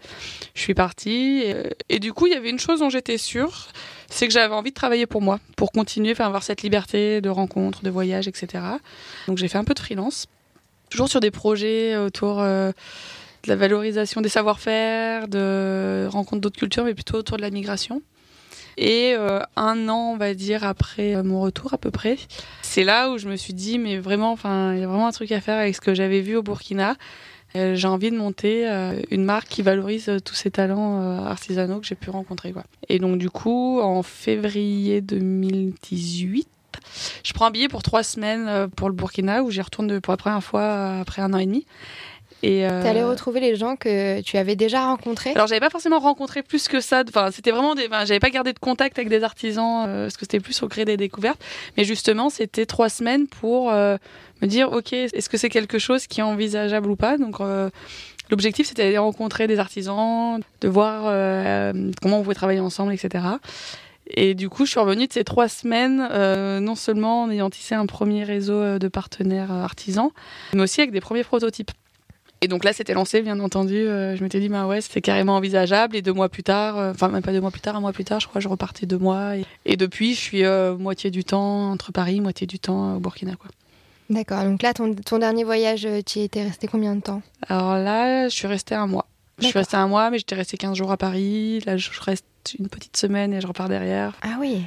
je 0.55 0.61
suis 0.61 0.75
partie. 0.75 1.45
Et, 1.89 1.99
du 1.99 2.13
coup, 2.13 2.27
il 2.27 2.33
y 2.33 2.37
avait 2.37 2.51
une 2.51 2.59
chose 2.59 2.81
dont 2.81 2.91
j'étais 2.91 3.19
sûre, 3.19 3.69
c'est 4.09 4.27
que 4.27 4.33
j'avais 4.33 4.55
envie 4.55 4.71
de 4.71 4.75
travailler 4.75 5.07
pour 5.07 5.23
moi, 5.23 5.41
pour 5.57 5.73
continuer, 5.73 6.13
enfin 6.13 6.27
avoir 6.27 6.43
cette 6.43 6.63
liberté 6.63 7.21
de 7.21 7.29
rencontres, 7.29 7.83
de 7.83 7.91
voyages, 7.91 8.29
etc. 8.29 8.65
Donc 9.27 9.39
j'ai 9.39 9.49
fait 9.49 9.59
un 9.59 9.65
peu 9.65 9.75
de 9.75 9.81
freelance, 9.81 10.27
toujours 10.91 11.09
sur 11.09 11.21
des 11.21 11.31
projets 11.31 11.97
autour 11.97 12.41
euh, 12.41 12.71
de 13.45 13.49
la 13.49 13.57
valorisation 13.57 14.21
des 14.21 14.29
savoir-faire, 14.29 15.29
de 15.29 16.07
rencontres 16.11 16.41
d'autres 16.41 16.59
cultures, 16.59 16.85
mais 16.85 16.95
plutôt 16.95 17.19
autour 17.19 17.37
de 17.37 17.43
la 17.43 17.51
migration. 17.51 18.03
Et 18.79 19.15
euh, 19.17 19.41
un 19.57 19.89
an, 19.89 20.13
on 20.13 20.17
va 20.17 20.35
dire, 20.35 20.63
après 20.65 21.23
mon 21.23 21.41
retour 21.41 21.73
à 21.73 21.79
peu 21.79 21.91
près, 21.91 22.19
c'est 22.63 22.85
là 22.85 23.11
où 23.11 23.19
je 23.19 23.27
me 23.27 23.37
suis 23.37 23.55
dit, 23.55 23.79
mais 23.79 23.99
vraiment, 23.99 24.33
enfin, 24.33 24.75
il 24.75 24.81
y 24.81 24.85
a 24.85 24.87
vraiment 24.87 25.07
un 25.07 25.13
truc 25.13 25.33
à 25.33 25.41
faire 25.41 25.59
avec 25.59 25.75
ce 25.75 25.81
que 25.81 25.95
j'avais 25.95 26.21
vu 26.21 26.37
au 26.37 26.43
Burkina. 26.43 26.97
Euh, 27.55 27.75
j'ai 27.75 27.89
envie 27.89 28.11
de 28.11 28.17
monter 28.17 28.69
euh, 28.69 29.01
une 29.11 29.25
marque 29.25 29.49
qui 29.49 29.63
valorise 29.63 30.09
euh, 30.09 30.21
tous 30.21 30.35
ces 30.35 30.51
talents 30.51 31.01
artisanaux 31.25 31.81
que 31.81 31.87
j'ai 31.87 31.95
pu 31.95 32.11
rencontrer. 32.11 32.53
Et 32.89 32.99
donc 32.99 33.19
du 33.19 33.31
coup, 33.31 33.81
en 33.81 34.03
février 34.03 35.01
2018, 35.01 36.49
je 37.25 37.33
prends 37.33 37.47
un 37.47 37.51
billet 37.51 37.69
pour 37.69 37.83
trois 37.83 38.03
semaines 38.03 38.69
pour 38.77 38.89
le 38.89 38.95
Burkina 38.95 39.43
où 39.43 39.51
j'y 39.51 39.61
retourne 39.61 40.01
pour 40.01 40.13
la 40.13 40.17
première 40.17 40.43
fois 40.43 40.99
après 41.01 41.23
un 41.23 41.33
an 41.33 41.39
et 41.39 41.47
demi. 41.47 41.67
Et 42.47 42.67
euh... 42.67 42.83
allé 42.85 43.03
retrouver 43.03 43.41
les 43.41 43.57
gens 43.57 43.77
que 43.77 44.21
tu 44.21 44.37
avais 44.37 44.57
déjà 44.57 44.87
rencontrés 44.87 45.33
Alors 45.35 45.47
j'avais 45.47 45.61
pas 45.61 45.71
forcément 45.71 45.99
rencontré 45.99 46.43
plus 46.43 46.69
que 46.69 46.81
ça. 46.81 47.03
Enfin, 47.09 47.31
c'était 47.31 47.51
vraiment 47.51 47.75
des. 47.75 47.87
Enfin, 47.87 48.05
j'avais 48.05 48.21
pas 48.21 48.31
gardé 48.31 48.53
de 48.53 48.59
contact 48.59 48.99
avec 48.99 49.09
des 49.09 49.25
artisans 49.25 49.85
parce 49.87 50.17
que 50.17 50.21
c'était 50.21 50.41
plus 50.41 50.63
au 50.63 50.69
gré 50.69 50.85
des 50.85 50.97
découvertes. 50.97 51.43
Mais 51.77 51.85
justement, 51.85 52.31
c'était 52.31 52.67
trois 52.67 52.89
semaines 52.89 53.27
pour 53.27 53.73
me 54.43 54.47
dire, 54.47 54.73
ok, 54.73 54.93
est-ce 54.93 55.29
que 55.29 55.37
c'est 55.37 55.49
quelque 55.49 55.79
chose 55.79 56.07
qui 56.07 56.21
est 56.21 56.25
envisageable 56.25 56.91
ou 56.91 56.97
pas? 56.97 57.19
Donc, 57.19 57.41
euh, 57.41 57.71
l'objectif, 58.31 58.67
c'était 58.67 58.85
d'aller 58.85 58.99
rencontrer 58.99 59.47
des 59.47 59.59
artisans, 59.59 60.41
de 60.61 60.69
voir 60.69 61.05
euh, 61.07 61.91
comment 62.03 62.19
on 62.19 62.23
pouvait 62.23 62.35
travailler 62.35 62.61
ensemble, 62.61 62.93
etc. 62.93 63.25
Et 64.09 64.35
du 64.35 64.49
coup, 64.49 64.67
je 64.67 64.71
suis 64.71 64.81
revenue 64.81 65.07
de 65.07 65.13
ces 65.13 65.25
trois 65.25 65.49
semaines, 65.49 66.07
euh, 66.13 66.61
non 66.61 66.77
seulement 66.77 67.23
en 67.23 67.31
ayant 67.31 67.51
tissé 67.51 67.75
un 67.75 67.87
premier 67.87 68.23
réseau 68.25 68.79
de 68.79 68.89
partenaires 68.89 69.51
artisans, 69.51 70.11
mais 70.53 70.63
aussi 70.63 70.81
avec 70.81 70.93
des 70.93 71.01
premiers 71.01 71.25
prototypes. 71.25 71.73
Et 72.43 72.49
donc 72.49 72.65
là, 72.65 72.73
c'était 72.73 72.95
lancé, 72.95 73.23
bien 73.23 73.41
entendu. 73.41 73.75
je 73.75 74.23
m'étais 74.23 74.41
dit, 74.41 74.49
bah 74.49 74.67
ouais, 74.67 74.81
c'est 74.81 75.01
carrément 75.01 75.37
envisageable. 75.37 75.97
Et 75.97 76.03
deux 76.03 76.13
mois 76.13 76.29
plus 76.29 76.43
tard, 76.43 76.77
enfin 76.77 77.09
même 77.09 77.23
pas 77.23 77.33
deux 77.33 77.41
mois 77.41 77.51
plus 77.51 77.63
tard, 77.63 77.77
un 77.77 77.81
mois 77.81 77.93
plus 77.93 78.05
tard, 78.05 78.21
je 78.21 78.29
crois, 78.29 78.41
je 78.41 78.49
repartais 78.49 78.87
deux 78.87 78.99
mois. 78.99 79.37
Et, 79.37 79.45
et 79.65 79.77
depuis, 79.77 80.15
je 80.15 80.21
suis 80.21 80.43
moitié 80.79 81.11
du 81.11 81.25
temps 81.25 81.71
entre 81.71 81.93
Paris, 81.93 82.21
moitié 82.21 82.47
du 82.47 82.59
temps 82.59 82.97
au 82.97 83.01
Burkina, 83.01 83.37
quoi. 83.37 83.49
D'accord, 84.09 84.45
donc 84.45 84.63
là, 84.63 84.73
ton, 84.73 84.95
ton, 84.95 85.19
dernier 85.19 85.43
voyage, 85.43 85.85
euh, 85.85 86.01
tu 86.01 86.21
y 86.21 86.23
étais 86.23 86.45
resté 86.45 86.69
combien 86.69 86.95
de 86.95 87.01
temps? 87.01 87.23
Alors 87.49 87.77
là, 87.77 88.29
je 88.29 88.35
suis 88.35 88.47
restée 88.47 88.77
un 88.77 88.87
mois. 88.87 89.07
Je 89.39 89.47
suis 89.47 89.59
restée 89.59 89.77
un 89.77 89.89
mois, 89.89 90.11
mais 90.11 90.19
j'étais 90.19 90.37
restée 90.37 90.57
15 90.57 90.77
jours 90.77 90.93
à 90.93 90.97
Paris. 90.97 91.61
Là, 91.67 91.77
je 91.77 91.91
reste 92.01 92.25
une 92.59 92.69
petite 92.69 92.97
semaine 92.97 93.35
et 93.35 93.41
je 93.41 93.47
repars 93.47 93.69
derrière. 93.69 94.13
Ah 94.23 94.37
oui 94.41 94.63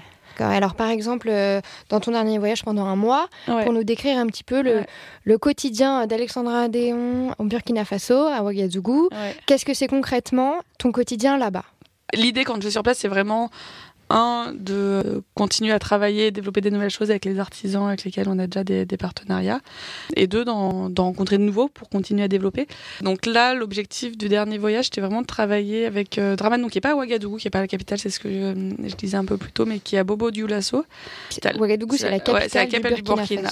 alors 0.47 0.75
par 0.75 0.89
exemple, 0.89 1.27
euh, 1.29 1.61
dans 1.89 1.99
ton 1.99 2.11
dernier 2.11 2.37
voyage 2.37 2.63
pendant 2.63 2.85
un 2.85 2.95
mois, 2.95 3.27
pour 3.45 3.73
nous 3.73 3.83
décrire 3.83 4.17
un 4.17 4.27
petit 4.27 4.43
peu 4.43 4.61
le, 4.61 4.83
le 5.23 5.37
quotidien 5.37 6.07
d'Alexandra 6.07 6.61
Adéon 6.63 7.33
au 7.37 7.43
Burkina 7.43 7.85
Faso, 7.85 8.15
à 8.27 8.41
Ouagadougou, 8.43 9.09
qu'est-ce 9.45 9.65
que 9.65 9.73
c'est 9.73 9.87
concrètement 9.87 10.55
ton 10.77 10.91
quotidien 10.91 11.37
là-bas? 11.37 11.65
L'idée 12.13 12.43
quand 12.43 12.55
je 12.55 12.61
suis 12.61 12.71
sur 12.71 12.81
place, 12.83 12.97
c'est 12.97 13.07
vraiment 13.07 13.51
un, 14.09 14.53
de 14.53 15.23
continuer 15.35 15.71
à 15.71 15.79
travailler, 15.79 16.31
développer 16.31 16.61
des 16.61 16.71
nouvelles 16.71 16.89
choses 16.89 17.09
avec 17.11 17.25
les 17.25 17.39
artisans 17.39 17.87
avec 17.87 18.03
lesquels 18.03 18.27
on 18.27 18.39
a 18.39 18.47
déjà 18.47 18.63
des, 18.63 18.97
partenariats, 18.97 19.61
et 20.15 20.27
deux, 20.27 20.43
d'en 20.43 20.89
rencontrer 20.97 21.37
de 21.37 21.43
nouveaux 21.43 21.67
pour 21.67 21.89
continuer 21.89 22.23
à 22.23 22.27
développer. 22.27 22.67
Donc 23.01 23.25
là, 23.25 23.53
l'objectif 23.53 24.17
du 24.17 24.27
dernier 24.27 24.57
voyage, 24.57 24.85
c'était 24.85 25.01
vraiment 25.01 25.21
de 25.21 25.27
travailler 25.27 25.85
avec 25.85 26.17
euh, 26.17 26.35
Draman, 26.35 26.61
donc 26.61 26.71
qui 26.71 26.77
n'est 26.77 26.81
pas 26.81 26.91
à 26.91 26.95
Ouagadougou, 26.95 27.37
qui 27.37 27.47
n'est 27.47 27.51
pas 27.51 27.61
la 27.61 27.67
capitale, 27.67 27.99
c'est 27.99 28.09
ce 28.09 28.19
que 28.19 28.29
je, 28.29 28.95
disais 28.95 29.17
un 29.17 29.25
peu 29.25 29.37
plus 29.37 29.51
tôt, 29.51 29.65
mais 29.65 29.79
qui 29.79 29.95
est 29.95 29.99
à 29.99 30.03
Bobo 30.03 30.31
Dioulasso. 30.31 30.85
Ouagadougou, 31.57 31.97
c'est 31.97 32.09
la 32.09 32.19
capitale, 32.19 32.95
du, 32.95 33.01
Burkina. 33.03 33.49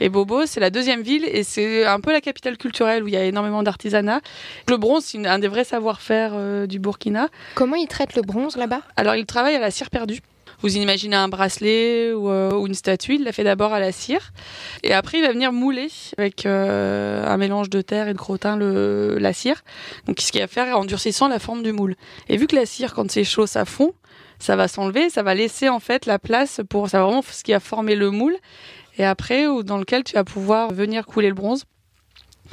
Et 0.00 0.08
Bobo, 0.08 0.46
c'est 0.46 0.60
la 0.60 0.70
deuxième 0.70 1.02
ville, 1.02 1.24
et 1.24 1.42
c'est 1.42 1.84
un 1.84 2.00
peu 2.00 2.12
la 2.12 2.20
capitale 2.20 2.56
culturelle 2.56 3.02
où 3.02 3.08
il 3.08 3.14
y 3.14 3.16
a 3.16 3.24
énormément 3.24 3.62
d'artisanat. 3.62 4.20
Le 4.68 4.76
bronze, 4.76 5.04
c'est 5.04 5.26
un 5.26 5.38
des 5.38 5.48
vrais 5.48 5.64
savoir-faire 5.64 6.32
euh, 6.34 6.66
du 6.66 6.78
Burkina. 6.78 7.28
Comment 7.54 7.76
ils 7.76 7.88
traitent 7.88 8.14
le 8.14 8.22
bronze 8.22 8.56
là-bas? 8.56 8.82
Alors, 8.96 9.16
ils 9.16 9.26
travaillent 9.26 9.56
à 9.56 9.60
la 9.60 9.70
cire 9.70 9.90
Vous 10.62 10.76
imaginez 10.76 11.16
un 11.16 11.28
bracelet 11.28 12.10
euh, 12.10 12.52
ou, 12.52 12.66
une 12.66 12.74
statue, 12.74 13.16
il 13.16 13.24
l'a 13.24 13.32
fait 13.32 13.44
d'abord 13.44 13.72
à 13.72 13.80
la 13.80 13.92
cire. 13.92 14.32
Et 14.82 14.94
après, 14.94 15.18
il 15.18 15.22
va 15.22 15.32
venir 15.32 15.52
mouler 15.52 15.88
avec 16.16 16.46
euh, 16.46 17.26
un 17.26 17.36
mélange 17.36 17.68
de 17.68 17.82
terre 17.82 18.08
et 18.08 18.14
de 18.14 18.18
crottin 18.18 18.56
la 18.56 19.32
cire. 19.32 19.62
Donc, 20.06 20.20
ce 20.20 20.32
qu'il 20.32 20.40
va 20.40 20.46
faire, 20.46 20.76
en 20.78 20.84
durcissant 20.84 21.28
la 21.28 21.38
forme 21.38 21.62
du 21.62 21.72
moule. 21.72 21.94
Et 22.28 22.36
vu 22.36 22.46
que 22.46 22.56
la 22.56 22.66
cire, 22.66 22.94
quand 22.94 23.10
c'est 23.10 23.24
chaud, 23.24 23.46
ça 23.46 23.64
fond, 23.64 23.92
ça 24.38 24.56
va 24.56 24.66
s'enlever, 24.68 25.10
ça 25.10 25.22
va 25.22 25.34
laisser 25.34 25.68
en 25.68 25.80
fait 25.80 26.06
la 26.06 26.18
place 26.18 26.60
pour. 26.68 26.88
Ça 26.88 27.02
vraiment 27.02 27.22
ce 27.22 27.42
qui 27.42 27.52
a 27.52 27.60
formé 27.60 27.94
le 27.94 28.10
moule. 28.10 28.36
Et 28.98 29.04
après, 29.04 29.46
ou 29.46 29.62
dans 29.62 29.76
lequel 29.76 30.04
tu 30.04 30.14
vas 30.14 30.24
pouvoir 30.24 30.72
venir 30.72 31.04
couler 31.06 31.28
le 31.28 31.34
bronze. 31.34 31.64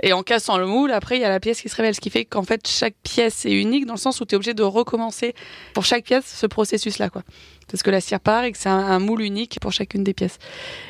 Et 0.02 0.14
en 0.14 0.24
cassant 0.24 0.58
le 0.58 0.66
moule, 0.66 0.92
après, 0.92 1.18
il 1.18 1.22
y 1.22 1.26
a 1.26 1.30
la 1.30 1.40
pièce 1.40 1.62
qui 1.62 1.70
se 1.70 1.76
révèle. 1.76 1.94
Ce 1.94 2.02
qui 2.02 2.10
fait 2.10 2.26
qu'en 2.26 2.44
fait, 2.44 2.68
chaque 2.68 2.96
pièce 3.04 3.46
est 3.46 3.54
unique 3.54 3.86
dans 3.86 3.94
le 3.94 4.00
sens 4.00 4.20
où 4.22 4.26
tu 4.26 4.34
es 4.34 4.36
obligé 4.36 4.54
de 4.54 4.64
recommencer 4.64 5.36
pour 5.74 5.86
chaque 5.86 6.04
pièce 6.06 6.26
ce 6.26 6.48
processus-là. 6.48 7.10
Parce 7.70 7.84
que 7.84 7.92
la 7.92 8.02
cire 8.02 8.20
part 8.20 8.44
et 8.44 8.52
que 8.52 8.58
c'est 8.58 8.70
un, 8.70 9.00
moule 9.00 9.22
unique 9.22 9.58
pour 9.62 9.72
chacune 9.72 10.04
des 10.04 10.14
pièces. 10.14 10.38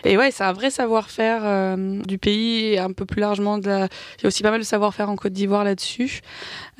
Et 0.04 0.18
ouais, 0.18 0.32
c'est 0.32 0.44
un 0.44 0.54
vrai 0.54 0.70
savoir-faire 0.70 1.42
euh, 1.44 2.02
du 2.04 2.18
pays 2.18 2.74
et 2.74 2.80
un 2.80 2.92
peu 2.92 3.06
plus 3.06 3.22
largement 3.22 3.58
de 3.58 3.68
la... 3.68 3.88
Il 4.20 4.24
y 4.24 4.26
a 4.26 4.28
aussi 4.28 4.44
pas 4.44 4.52
mal 4.52 4.60
de 4.60 4.66
savoir-faire 4.66 5.10
en 5.10 5.16
Côte 5.16 5.34
d'Ivoire 5.34 5.64
là-dessus. 5.64 6.22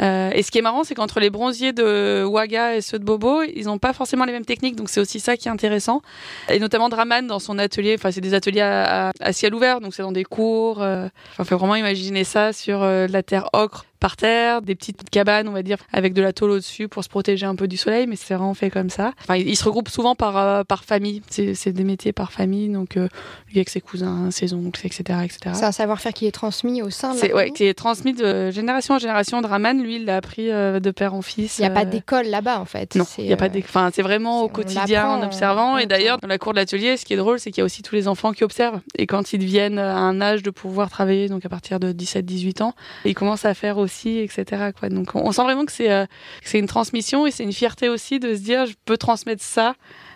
Euh, 0.02 0.32
et 0.34 0.44
ce 0.44 0.52
qui 0.52 0.58
est 0.58 0.62
marrant, 0.62 0.84
c'est 0.84 0.96
qu'entre 0.96 1.20
les 1.20 1.30
bronziers 1.30 1.74
de 1.74 2.26
Ouaga 2.26 2.76
et 2.76 2.82
ceux 2.82 3.00
de 3.00 3.04
Bobo, 3.04 3.44
ils 3.44 3.66
n'ont 3.66 3.78
pas 3.78 3.94
forcément 3.94 4.26
les 4.26 4.32
mêmes 4.32 4.46
techniques, 4.46 4.76
donc 4.76 4.90
c'est 4.90 5.00
aussi 5.00 5.20
ça 5.20 5.38
qui 5.38 5.48
est 5.48 5.52
intéressant. 5.52 6.02
Et 6.50 6.60
notamment 6.60 6.90
Draman 6.90 7.28
dans 7.28 7.40
son 7.40 7.60
atelier, 7.60 7.96
enfin 7.98 8.12
c'est 8.12 8.22
des 8.22 8.34
ateliers 8.34 8.62
à, 8.62 9.12
ciel 9.32 9.54
ouvert, 9.54 9.82
donc 9.82 9.94
c'est 9.94 10.04
dans 10.04 10.12
des 10.12 10.24
cours. 10.24 10.82
Euh, 10.82 11.08
enfin, 11.32 11.44
faut 11.44 11.58
vraiment 11.58 11.76
imaginer 11.76 12.24
ça 12.24 12.54
sur 12.54 12.84
euh, 12.84 13.08
la 13.08 13.24
terre 13.24 13.50
ocre 13.54 13.86
par 14.04 14.18
terre, 14.18 14.62
des 14.62 14.76
petites 14.76 15.10
cabanes, 15.10 15.48
on 15.48 15.54
va 15.54 15.64
dire, 15.64 15.78
avec 15.94 16.14
de 16.14 16.22
la 16.22 16.34
tôle 16.34 16.52
au-dessus 16.52 16.90
pour 16.90 17.06
se 17.06 17.08
protéger 17.08 17.46
un 17.46 17.56
peu 17.56 17.70
du 17.70 17.78
soleil, 17.78 18.06
mais 18.06 18.18
c'est 18.18 18.34
vraiment 18.34 18.54
fait 18.54 18.70
comme 18.70 18.90
ça. 18.90 19.14
Enfin, 19.22 19.38
ils 19.38 19.56
se 19.56 19.64
regroupent 19.64 19.88
souvent 19.88 20.14
par, 20.14 20.38
euh, 20.38 20.66
par 20.66 20.84
famille. 20.84 21.22
C'est 21.30 21.72
des 21.72 21.86
métiers 21.86 22.12
par 22.12 22.34
famille, 22.34 22.68
donc 22.68 22.98
euh, 22.98 23.08
lui 23.48 23.60
avec 23.60 23.70
ses 23.70 23.80
cousins, 23.80 24.30
ses 24.30 24.54
oncles, 24.54 24.86
etc. 24.86 25.20
etc. 25.24 25.38
C'est 25.54 25.64
un 25.64 25.72
savoir-faire 25.72 26.12
qui 26.12 26.28
est 26.28 26.34
transmis 26.34 26.82
au 26.82 26.90
sein 26.90 27.16
de 27.16 27.22
la 27.22 27.34
ouais, 27.34 27.52
qui 27.52 27.64
est 27.64 27.74
transmis 27.74 28.12
de 28.12 28.52
génération 28.52 28.96
en 28.96 29.00
génération. 29.00 29.40
Draman, 29.40 29.82
lui, 29.82 29.96
il 29.96 30.06
l'a 30.06 30.18
appris 30.18 30.52
euh, 30.52 30.82
de 30.82 30.92
père 30.92 31.14
en 31.14 31.22
fils. 31.22 31.60
Il 31.60 31.62
n'y 31.62 31.68
a 31.68 31.72
pas 31.72 31.86
d'école 31.86 32.26
là-bas, 32.26 32.60
en 32.60 32.66
fait. 32.66 32.96
Non, 32.96 33.06
il 33.18 33.28
y 33.28 33.32
a 33.32 33.38
pas 33.38 33.48
Enfin, 33.58 33.90
c'est 33.94 34.02
vraiment 34.02 34.42
au 34.42 34.50
quotidien, 34.50 35.08
en 35.08 35.24
observant. 35.24 35.78
Et 35.78 35.86
d'ailleurs, 35.86 36.18
dans 36.18 36.28
la 36.28 36.38
cour 36.38 36.52
de 36.52 36.58
l'atelier, 36.58 36.98
ce 36.98 37.06
qui 37.06 37.14
est 37.14 37.18
drôle, 37.18 37.40
c'est 37.40 37.52
qu'il 37.52 37.60
y 37.60 37.62
a 37.62 37.66
aussi 37.66 37.84
tous 37.84 37.96
les 37.96 38.10
enfants 38.10 38.34
qui 38.34 38.44
observent. 38.44 38.82
Et 38.98 39.08
quand 39.08 39.32
ils 39.32 39.40
deviennent 39.40 39.80
à 39.80 39.96
un 39.96 40.20
âge 40.20 40.44
de 40.44 40.50
pouvoir 40.50 40.90
travailler, 40.90 41.30
donc 41.30 41.46
à 41.46 41.50
partir 41.50 41.80
de 41.80 41.94
17-18 41.94 42.64
ans, 42.64 42.74
ils 43.06 43.16
commencent 43.16 43.46
à 43.46 43.54
faire 43.54 43.78
aussi, 43.78 43.93
etc. 44.06 44.72
Donc 44.90 45.16
on, 45.16 45.32
sent 45.32 45.44
vraiment 45.44 45.64
euh, 45.64 46.06
que 46.06 46.10
c'est 46.44 46.60
une 46.60 46.68
transmission 46.68 47.26
et 47.26 47.32
c'est 47.32 47.44
une 47.44 47.54
fierté 47.54 47.90
aussi 47.90 48.20
de 48.20 48.36
se 48.36 48.42
dire 48.42 48.66
je 48.66 48.74
peux 48.86 48.98
transmettre 48.98 49.44
ça 49.44 49.76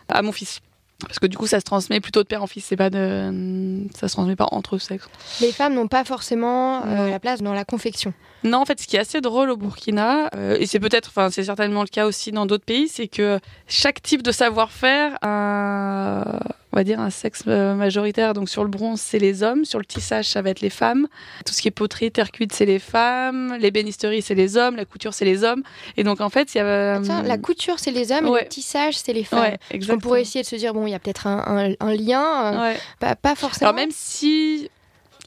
à 0.09 0.21
mon 0.21 0.31
fils. 0.31 0.61
Parce 1.05 1.19
que 1.19 1.27
du 1.27 1.37
coup, 1.37 1.45
ça 1.45 1.59
se 1.59 1.65
transmet 1.65 1.99
plutôt 1.99 2.23
de 2.23 2.27
père 2.27 2.41
en 2.41 2.47
fils, 2.47 2.65
c'est 2.65 2.75
pas 2.75 2.89
de, 2.89 3.83
ça 3.95 4.07
se 4.07 4.13
transmet 4.13 4.35
pas 4.35 4.47
entre 4.51 4.79
sexes. 4.79 5.07
Les 5.41 5.51
femmes 5.51 5.75
n'ont 5.75 5.87
pas 5.87 6.03
forcément 6.03 6.83
euh, 6.87 7.11
la 7.11 7.19
place 7.19 7.43
dans 7.43 7.53
la 7.53 7.65
confection. 7.65 8.13
Non, 8.43 8.59
en 8.59 8.65
fait, 8.65 8.79
ce 8.79 8.87
qui 8.87 8.95
est 8.95 8.99
assez 8.99 9.21
drôle 9.21 9.51
au 9.51 9.57
Burkina, 9.57 10.29
euh, 10.35 10.57
et 10.59 10.65
c'est 10.65 10.79
peut-être, 10.79 11.09
enfin, 11.09 11.29
c'est 11.29 11.43
certainement 11.43 11.81
le 11.81 11.87
cas 11.87 12.07
aussi 12.07 12.31
dans 12.31 12.47
d'autres 12.47 12.65
pays, 12.65 12.87
c'est 12.87 13.07
que 13.07 13.39
chaque 13.67 14.01
type 14.01 14.23
de 14.23 14.31
savoir-faire 14.31 15.17
a, 15.21 16.39
on 16.77 16.79
va 16.79 16.83
dire, 16.83 16.99
un 16.99 17.09
sexe 17.09 17.41
euh, 17.47 17.73
majoritaire. 17.73 18.35
Donc 18.35 18.49
sur 18.49 18.63
le 18.63 18.69
bronze, 18.69 19.01
c'est 19.01 19.17
les 19.17 19.41
hommes. 19.41 19.65
Sur 19.65 19.79
le 19.79 19.85
tissage, 19.85 20.27
ça 20.27 20.43
va 20.43 20.51
être 20.51 20.61
les 20.61 20.69
femmes. 20.69 21.07
Tout 21.43 21.51
ce 21.51 21.61
qui 21.63 21.67
est 21.67 21.71
poterie, 21.71 22.11
terre 22.11 22.31
cuite, 22.31 22.53
c'est 22.53 22.67
les 22.67 22.77
femmes. 22.77 23.57
L'ébénisterie, 23.59 24.21
c'est 24.21 24.35
les 24.35 24.57
hommes. 24.57 24.75
La 24.75 24.85
couture, 24.85 25.15
c'est 25.15 25.25
les 25.25 25.43
hommes. 25.43 25.63
Et 25.97 26.03
donc 26.03 26.21
en 26.21 26.29
fait, 26.29 26.53
il 26.53 26.59
y 26.59 26.61
a. 26.61 26.97
Attends, 26.97 27.23
la 27.23 27.37
couture, 27.39 27.79
c'est 27.79 27.89
les 27.89 28.11
hommes. 28.11 28.27
Et 28.27 28.43
le 28.43 28.47
tissage, 28.47 28.95
c'est 28.95 29.13
les 29.13 29.23
femmes. 29.23 29.55
Ouais. 29.73 29.79
On 29.89 29.97
pourrait 29.97 30.21
essayer 30.21 30.43
de 30.43 30.47
se 30.47 30.55
dire, 30.55 30.75
bon, 30.75 30.85
il 30.85 30.91
y 30.91 30.93
a 30.95 30.99
peut-être 30.99 31.25
un, 31.25 31.73
un, 31.79 31.95
lien. 31.95 32.75
Pas, 32.99 33.15
pas 33.15 33.33
forcément. 33.33 33.69
Alors 33.69 33.75
même 33.75 33.91
si 33.91 34.69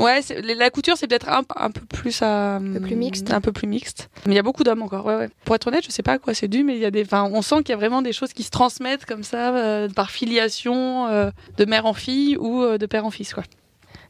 Ouais, 0.00 0.20
la 0.42 0.70
couture, 0.70 0.96
c'est 0.96 1.06
peut-être 1.06 1.28
un, 1.28 1.42
un, 1.56 1.70
peu 1.70 1.84
plus 1.86 2.22
un 2.22 2.60
peu 2.74 2.80
plus 2.80 2.96
mixte. 2.96 3.32
Un 3.32 3.40
peu 3.40 3.52
plus 3.52 3.66
mixte. 3.66 4.10
Mais 4.26 4.32
il 4.32 4.36
y 4.36 4.38
a 4.38 4.42
beaucoup 4.42 4.64
d'hommes 4.64 4.82
encore. 4.82 5.04
Ouais, 5.06 5.16
ouais. 5.16 5.28
Pour 5.44 5.54
être 5.54 5.66
honnête, 5.66 5.84
je 5.84 5.90
sais 5.90 6.02
pas 6.02 6.12
à 6.12 6.18
quoi 6.18 6.34
c'est 6.34 6.48
dû, 6.48 6.64
mais 6.64 6.74
il 6.74 6.80
y 6.80 6.86
a 6.86 6.90
des. 6.90 7.02
Enfin, 7.02 7.28
on 7.32 7.42
sent 7.42 7.56
qu'il 7.58 7.70
y 7.70 7.72
a 7.72 7.76
vraiment 7.76 8.02
des 8.02 8.12
choses 8.12 8.32
qui 8.32 8.42
se 8.42 8.50
transmettent 8.50 9.06
comme 9.06 9.22
ça 9.22 9.54
euh, 9.54 9.88
par 9.88 10.10
filiation 10.10 11.06
euh, 11.08 11.30
de 11.56 11.64
mère 11.64 11.86
en 11.86 11.94
fille 11.94 12.36
ou 12.36 12.62
euh, 12.62 12.78
de 12.78 12.86
père 12.86 13.04
en 13.04 13.10
fils, 13.10 13.34
quoi. 13.34 13.44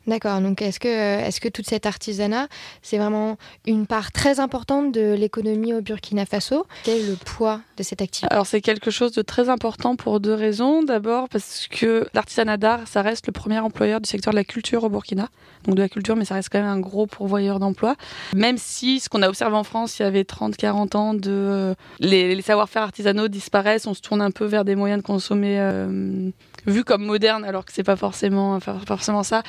D'accord. 0.06 0.40
Donc, 0.40 0.62
est-ce 0.62 0.80
que, 0.80 0.88
est-ce 0.88 1.40
que 1.40 1.48
toute 1.48 1.66
cet 1.66 1.84
artisanat, 1.84 2.48
c'est 2.82 2.96
vraiment 2.96 3.36
une 3.66 3.86
part 3.86 4.12
très 4.12 4.40
importante 4.40 4.92
de 4.92 5.12
l'économie 5.12 5.74
au 5.74 5.82
Burkina 5.82 6.24
Faso? 6.24 6.66
Quel 6.84 7.00
est 7.00 7.06
le 7.06 7.16
poids 7.16 7.60
de 7.76 7.82
cette 7.82 8.00
activité? 8.00 8.32
Alors, 8.32 8.46
c'est 8.46 8.62
quelque 8.62 8.90
chose 8.90 9.12
de 9.12 9.22
très 9.22 9.48
important 9.50 9.96
pour 9.96 10.18
deux 10.18 10.34
raisons. 10.34 10.82
D'abord, 10.82 11.28
parce 11.28 11.68
que 11.68 12.08
l'artisanat 12.14 12.56
d'art, 12.56 12.80
ça 12.86 13.02
reste 13.02 13.26
le 13.26 13.32
premier 13.32 13.58
employeur 13.58 14.00
du 14.00 14.08
secteur 14.08 14.32
de 14.32 14.36
la 14.36 14.44
culture 14.44 14.84
au 14.84 14.88
Burkina. 14.88 15.28
Donc, 15.64 15.76
de 15.76 15.82
la 15.82 15.88
culture, 15.90 16.16
mais 16.16 16.24
ça 16.24 16.34
reste 16.34 16.48
quand 16.50 16.60
même 16.60 16.68
un 16.68 16.80
gros 16.80 17.06
pourvoyeur 17.06 17.58
d'emplois. 17.58 17.96
Même 18.34 18.56
si, 18.56 19.00
ce 19.00 19.10
qu'on 19.10 19.20
a 19.20 19.28
observé 19.28 19.54
en 19.54 19.64
France, 19.64 19.98
il 19.98 20.02
y 20.02 20.06
avait 20.06 20.22
30-40 20.22 20.96
ans 20.96 21.14
de. 21.14 21.74
Les, 21.98 22.40
savoir-faire 22.40 22.82
artisanaux 22.82 23.28
disparaissent, 23.28 23.86
on 23.86 23.94
se 23.94 24.00
tourne 24.00 24.22
un 24.22 24.30
peu 24.30 24.46
vers 24.46 24.64
des 24.64 24.74
moyens 24.74 25.02
de 25.02 25.06
consommer. 25.06 25.60
Euh, 25.60 26.30
vus 26.66 26.84
comme 26.84 27.04
modernes, 27.04 27.44
alors 27.44 27.64
que 27.64 27.72
c'est 27.72 27.82
pas 27.82 27.96
forcément, 27.96 28.58
forcément 28.60 29.22
ça. 29.22 29.42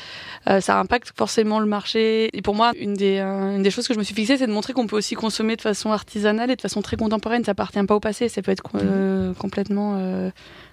Euh, 0.49 0.59
ça 0.59 0.79
impacte 0.79 1.11
forcément 1.15 1.59
le 1.59 1.65
marché. 1.65 2.35
Et 2.35 2.41
pour 2.41 2.55
moi, 2.55 2.71
une 2.79 2.93
des, 2.93 3.19
euh, 3.19 3.55
une 3.55 3.63
des 3.63 3.71
choses 3.71 3.87
que 3.87 3.93
je 3.93 3.99
me 3.99 4.03
suis 4.03 4.15
fixée, 4.15 4.37
c'est 4.37 4.47
de 4.47 4.51
montrer 4.51 4.73
qu'on 4.73 4.87
peut 4.87 4.97
aussi 4.97 5.15
consommer 5.15 5.55
de 5.55 5.61
façon 5.61 5.91
artisanale 5.91 6.49
et 6.51 6.55
de 6.55 6.61
façon 6.61 6.81
très 6.81 6.97
contemporaine. 6.97 7.43
Ça 7.43 7.51
appartient 7.51 7.83
pas 7.83 7.95
au 7.95 7.99
passé, 7.99 8.29
ça 8.29 8.41
peut 8.41 8.51
être 8.51 8.63
euh, 8.75 9.29
mhm. 9.29 9.35
complètement 9.35 10.31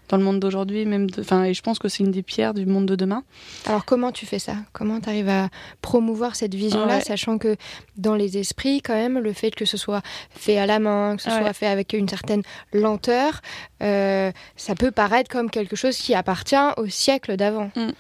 dans 0.09 0.17
le 0.17 0.25
monde 0.25 0.41
d'aujourd'hui, 0.41 0.87
même. 0.87 1.07
Enfin, 1.19 1.45
et 1.45 1.53
je 1.53 1.61
pense 1.61 1.79
que 1.79 1.89
c'est 1.89 2.03
une 2.03 2.11
des 2.11 2.23
pierres 2.23 2.55
du 2.55 2.65
monde 2.65 2.87
de 2.87 2.97
demain. 2.97 3.25
Alors, 3.67 3.85
comment 3.85 4.11
tu 4.11 4.25
fais 4.25 4.39
ça? 4.39 4.55
Comment 4.73 5.01
tu 5.01 5.09
arrives 5.11 5.29
à 5.29 5.51
promouvoir 5.83 6.35
cette 6.35 6.55
vision-là, 6.55 7.03
sachant 7.03 7.37
que 7.37 7.57
dans 7.99 8.15
les 8.15 8.39
esprits, 8.39 8.81
quand 8.81 8.95
même, 8.95 9.19
le 9.19 9.35
fait 9.35 9.51
que 9.51 9.67
ce 9.67 9.77
soit 9.77 10.01
fait 10.31 10.59
à 10.59 10.65
la 10.65 10.79
main, 10.79 11.17
que 11.17 11.23
ce 11.23 11.31
soit 11.31 11.53
fait 11.53 11.67
avec 11.67 11.93
une 11.93 12.09
certaine 12.09 12.43
lenteur, 12.73 13.43
ça 13.81 14.75
peut 14.79 14.93
paraître 14.93 15.31
comme 15.31 15.51
quelque 15.51 15.77
chose 15.77 15.99
qui 15.99 16.15
appartient 16.15 16.57
au 16.79 16.87
siècle 16.87 17.37
d'avant. 17.37 17.71
Mm. 17.77 17.91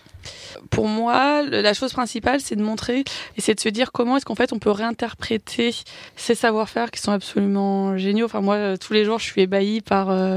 Pour 0.70 0.88
moi, 0.88 1.42
la 1.42 1.74
chose 1.74 1.92
principale, 1.92 2.40
c'est 2.40 2.56
de 2.56 2.62
montrer 2.62 3.04
et 3.36 3.40
c'est 3.40 3.54
de 3.54 3.60
se 3.60 3.68
dire 3.68 3.92
comment 3.92 4.16
est-ce 4.16 4.24
qu'en 4.24 4.34
fait 4.34 4.52
on 4.52 4.58
peut 4.58 4.70
réinterpréter 4.70 5.74
ces 6.16 6.34
savoir-faire 6.34 6.90
qui 6.90 7.00
sont 7.00 7.12
absolument 7.12 7.96
géniaux. 7.96 8.26
Enfin, 8.26 8.40
moi, 8.40 8.56
euh, 8.56 8.76
tous 8.76 8.92
les 8.92 9.04
jours, 9.04 9.18
je 9.18 9.24
suis 9.24 9.42
ébahie 9.42 9.80
par, 9.80 10.10
euh, 10.10 10.36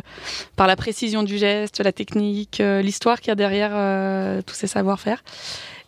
par 0.55 0.67
la 0.67 0.75
précision 0.75 1.23
du 1.23 1.38
geste, 1.38 1.79
la 1.79 1.91
technique, 1.91 2.59
euh, 2.61 2.81
l'histoire 2.81 3.19
qu'il 3.19 3.29
y 3.29 3.31
a 3.31 3.35
derrière 3.35 3.71
tous 4.43 4.55
ces 4.55 4.67
savoir-faire 4.67 5.23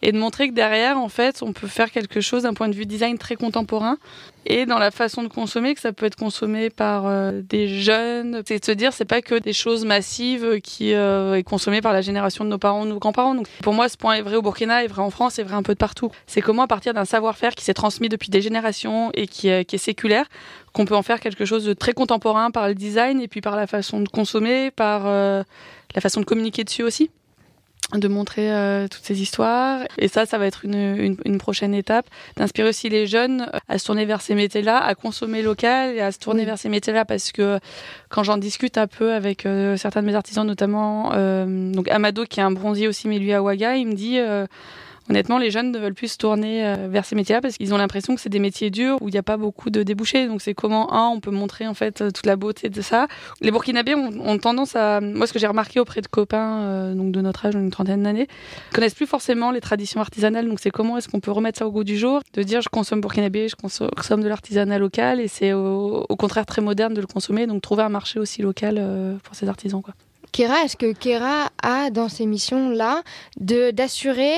et 0.03 0.11
de 0.11 0.17
montrer 0.17 0.49
que 0.49 0.53
derrière, 0.53 0.97
en 0.97 1.07
fait, 1.07 1.41
on 1.41 1.53
peut 1.53 1.67
faire 1.67 1.89
quelque 1.89 2.19
chose 2.19 2.43
d'un 2.43 2.53
point 2.53 2.67
de 2.67 2.75
vue 2.75 2.85
design 2.85 3.17
très 3.17 3.37
contemporain 3.37 3.97
et 4.45 4.65
dans 4.65 4.77
la 4.77 4.91
façon 4.91 5.23
de 5.23 5.29
consommer, 5.29 5.73
que 5.73 5.79
ça 5.79 5.93
peut 5.93 6.05
être 6.05 6.17
consommé 6.17 6.69
par 6.69 7.07
euh, 7.07 7.41
des 7.41 7.69
jeunes. 7.69 8.41
C'est 8.45 8.59
de 8.59 8.65
se 8.65 8.73
dire, 8.73 8.91
c'est 8.91 9.05
pas 9.05 9.21
que 9.21 9.35
des 9.35 9.53
choses 9.53 9.85
massives 9.85 10.59
qui 10.59 10.93
euh, 10.93 11.35
est 11.35 11.43
consommées 11.43 11.79
par 11.79 11.93
la 11.93 12.01
génération 12.01 12.43
de 12.43 12.49
nos 12.49 12.57
parents, 12.57 12.83
de 12.83 12.89
nos 12.89 12.99
grands-parents. 12.99 13.33
Donc 13.33 13.47
pour 13.61 13.73
moi, 13.73 13.87
ce 13.87 13.95
point 13.95 14.15
est 14.15 14.21
vrai 14.21 14.35
au 14.35 14.41
Burkina, 14.41 14.83
est 14.83 14.87
vrai 14.87 15.01
en 15.01 15.09
France, 15.09 15.39
est 15.39 15.43
vrai 15.43 15.55
un 15.55 15.63
peu 15.63 15.73
de 15.73 15.77
partout. 15.77 16.11
C'est 16.27 16.41
comment 16.41 16.63
à 16.63 16.67
partir 16.67 16.93
d'un 16.93 17.05
savoir-faire 17.05 17.55
qui 17.55 17.63
s'est 17.63 17.73
transmis 17.73 18.09
depuis 18.09 18.29
des 18.29 18.41
générations 18.41 19.09
et 19.13 19.25
qui, 19.25 19.49
euh, 19.49 19.63
qui 19.63 19.77
est 19.77 19.79
séculaire, 19.79 20.25
qu'on 20.73 20.83
peut 20.83 20.97
en 20.97 21.03
faire 21.03 21.21
quelque 21.21 21.45
chose 21.45 21.63
de 21.63 21.71
très 21.71 21.93
contemporain 21.93 22.51
par 22.51 22.67
le 22.67 22.75
design 22.75 23.21
et 23.21 23.29
puis 23.29 23.39
par 23.39 23.55
la 23.55 23.67
façon 23.67 24.01
de 24.01 24.09
consommer, 24.09 24.69
par 24.69 25.05
la 25.05 26.01
façon 26.01 26.19
de 26.19 26.25
communiquer 26.25 26.65
dessus 26.65 26.83
aussi 26.83 27.09
de 27.97 28.07
montrer 28.07 28.51
euh, 28.51 28.87
toutes 28.87 29.03
ces 29.03 29.21
histoires. 29.21 29.81
Et 29.97 30.07
ça, 30.07 30.25
ça 30.25 30.37
va 30.37 30.45
être 30.45 30.65
une, 30.65 31.17
une, 31.25 31.37
prochaine 31.37 31.73
étape, 31.73 32.05
d'inspirer 32.37 32.69
aussi 32.69 32.89
les 32.89 33.07
jeunes 33.07 33.49
à 33.67 33.77
se 33.77 33.85
tourner 33.85 34.05
vers 34.05 34.21
ces 34.21 34.35
métiers-là, 34.35 34.77
à 34.77 34.95
consommer 34.95 35.41
local 35.41 35.95
et 35.95 36.01
à 36.01 36.11
se 36.11 36.19
tourner 36.19 36.45
vers 36.45 36.57
ces 36.57 36.69
métiers-là 36.69 37.05
parce 37.05 37.31
que 37.31 37.59
quand 38.09 38.23
j'en 38.23 38.37
discute 38.37 38.77
un 38.77 38.87
peu 38.87 39.13
avec 39.13 39.45
euh, 39.45 39.77
certains 39.77 40.01
de 40.01 40.07
mes 40.07 40.15
artisans, 40.15 40.45
notamment 40.45 41.11
euh, 41.13 41.71
donc 41.71 41.89
Amado 41.89 42.25
qui 42.25 42.39
est 42.39 42.43
un 42.43 42.51
bronzier 42.51 42.87
aussi, 42.87 43.07
mais 43.07 43.19
lui 43.19 43.33
à 43.33 43.41
Ouaga, 43.41 43.75
il 43.75 43.87
me 43.87 43.93
dit 43.93 44.19
honnêtement, 45.09 45.37
les 45.37 45.51
jeunes 45.51 45.71
ne 45.71 45.79
veulent 45.79 45.93
plus 45.93 46.13
se 46.13 46.17
tourner 46.17 46.65
euh, 46.65 46.87
vers 46.89 47.05
ces 47.05 47.15
métiers-là 47.15 47.41
parce 47.41 47.57
qu'ils 47.57 47.73
ont 47.73 47.77
l'impression 47.77 48.15
que 48.15 48.21
c'est 48.21 48.29
des 48.29 48.39
métiers 48.39 48.69
durs 48.69 48.97
où 49.01 49.09
il 49.09 49.11
n'y 49.11 49.17
a 49.17 49.23
pas 49.23 49.37
beaucoup 49.37 49.69
de 49.69 49.83
débouchés. 49.83 50.27
Donc 50.27 50.41
c'est 50.41 50.53
comment, 50.53 50.93
un, 50.93 51.07
on 51.07 51.19
peut 51.19 51.31
montrer 51.31 51.67
en 51.67 51.73
fait 51.73 52.03
toute 52.13 52.25
la 52.25 52.35
beauté 52.35 52.69
de 52.69 52.81
ça. 52.81 53.07
Les 53.41 53.51
Burkinabés 53.51 53.95
ont, 53.95 54.37
tendance 54.37 54.75
à, 54.75 55.01
moi 55.01 55.27
ce 55.27 55.33
que 55.33 55.39
j'ai 55.39 55.47
remarqué 55.47 55.79
auprès 55.79 56.01
de 56.01 56.07
copains 56.07 56.61
euh, 56.61 56.93
donc 56.93 57.11
de 57.11 57.21
notre 57.21 57.45
âge, 57.45 57.55
une 57.55 57.71
trentaine 57.71 58.03
d'années, 58.03 58.27
connaissent 58.73 58.95
plus 58.95 59.07
forcément 59.07 59.51
les 59.51 59.61
traditions 59.61 60.01
artisanales. 60.01 60.47
Donc 60.47 60.59
c'est 60.59 60.71
comment 60.71 60.97
est-ce 60.97 61.09
qu'on 61.09 61.19
peut 61.19 61.31
remettre 61.31 61.59
ça 61.59 61.67
au 61.67 61.71
goût 61.71 61.83
du 61.83 61.97
jour, 61.97 62.21
de 62.33 62.43
dire 62.43 62.61
je 62.61 62.69
consomme 62.69 63.01
burkinabé, 63.01 63.47
je 63.49 63.55
consomme 63.55 64.23
de 64.23 64.27
l'artisanat 64.27 64.79
local 64.79 65.19
et 65.19 65.27
c'est 65.27 65.53
au, 65.53 66.05
contraire 66.17 66.45
très 66.45 66.61
moderne 66.61 66.93
de 66.93 67.01
le 67.01 67.07
consommer. 67.07 67.47
Donc 67.47 67.61
trouver 67.61 67.83
un 67.83 67.89
marché 67.89 68.19
aussi 68.19 68.41
local 68.41 68.77
euh, 68.79 69.15
pour 69.23 69.35
ces 69.35 69.49
artisans 69.49 69.81
quoi. 69.81 69.93
Kera, 70.33 70.63
est-ce 70.63 70.75
que 70.75 70.93
Kera 70.93 71.49
a 71.61 71.91
dans 71.91 72.09
ces 72.09 72.25
missions-là 72.25 73.03
d'assurer 73.37 74.33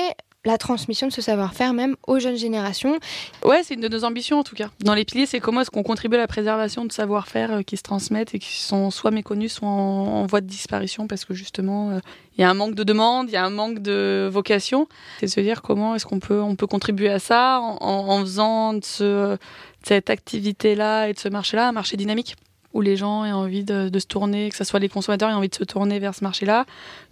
la 0.46 0.58
transmission 0.58 1.08
de 1.08 1.12
ce 1.12 1.20
savoir-faire 1.20 1.74
même 1.74 1.96
aux 2.06 2.18
jeunes 2.18 2.36
générations. 2.36 2.98
Ouais, 3.44 3.62
c'est 3.64 3.74
une 3.74 3.80
de 3.80 3.88
nos 3.88 4.04
ambitions 4.04 4.38
en 4.38 4.44
tout 4.44 4.54
cas. 4.54 4.68
Dans 4.80 4.94
les 4.94 5.04
piliers, 5.04 5.26
c'est 5.26 5.40
comment 5.40 5.60
est-ce 5.60 5.70
qu'on 5.70 5.82
contribue 5.82 6.14
à 6.14 6.20
la 6.20 6.28
préservation 6.28 6.84
de 6.84 6.92
savoir-faire 6.92 7.52
euh, 7.52 7.62
qui 7.62 7.76
se 7.76 7.82
transmettent 7.82 8.34
et 8.34 8.38
qui 8.38 8.60
sont 8.60 8.90
soit 8.90 9.10
méconnus, 9.10 9.52
soit 9.52 9.68
en, 9.68 10.24
voie 10.26 10.40
de 10.40 10.46
disparition 10.46 11.06
parce 11.08 11.24
que 11.24 11.34
justement, 11.34 11.90
euh, 11.90 11.98
il 12.38 12.42
y 12.42 12.44
a 12.44 12.50
un 12.50 12.54
manque 12.54 12.74
de 12.74 12.84
demande, 12.84 13.28
il 13.28 13.32
y 13.32 13.36
a 13.36 13.44
un 13.44 13.50
manque 13.50 13.80
de 13.80 14.28
vocation. 14.32 14.86
C'est 15.18 15.26
se 15.26 15.40
dire 15.40 15.62
comment 15.62 15.94
est-ce 15.96 16.06
qu'on 16.06 16.20
peut, 16.20 16.40
on 16.40 16.54
peut 16.54 16.66
contribuer 16.68 17.10
à 17.10 17.18
ça 17.18 17.60
en, 17.60 18.20
faisant 18.20 18.74
de, 18.74 18.84
ce, 18.84 19.36
cette 19.82 20.10
activité-là 20.10 21.08
et 21.08 21.12
de 21.12 21.18
ce 21.18 21.28
marché-là 21.28 21.68
un 21.68 21.72
marché 21.72 21.96
dynamique 21.96 22.36
où 22.76 22.82
les 22.82 22.96
gens 22.96 23.24
aient 23.24 23.32
envie 23.32 23.64
de, 23.64 23.90
se 23.98 24.06
tourner, 24.06 24.50
que 24.50 24.56
ce 24.56 24.64
soit 24.64 24.78
les 24.78 24.90
consommateurs 24.90 25.30
aient 25.30 25.34
envie 25.34 25.48
de 25.48 25.54
se 25.54 25.64
tourner 25.64 25.98
vers 25.98 26.14
ce 26.14 26.22
marché-là, 26.22 26.66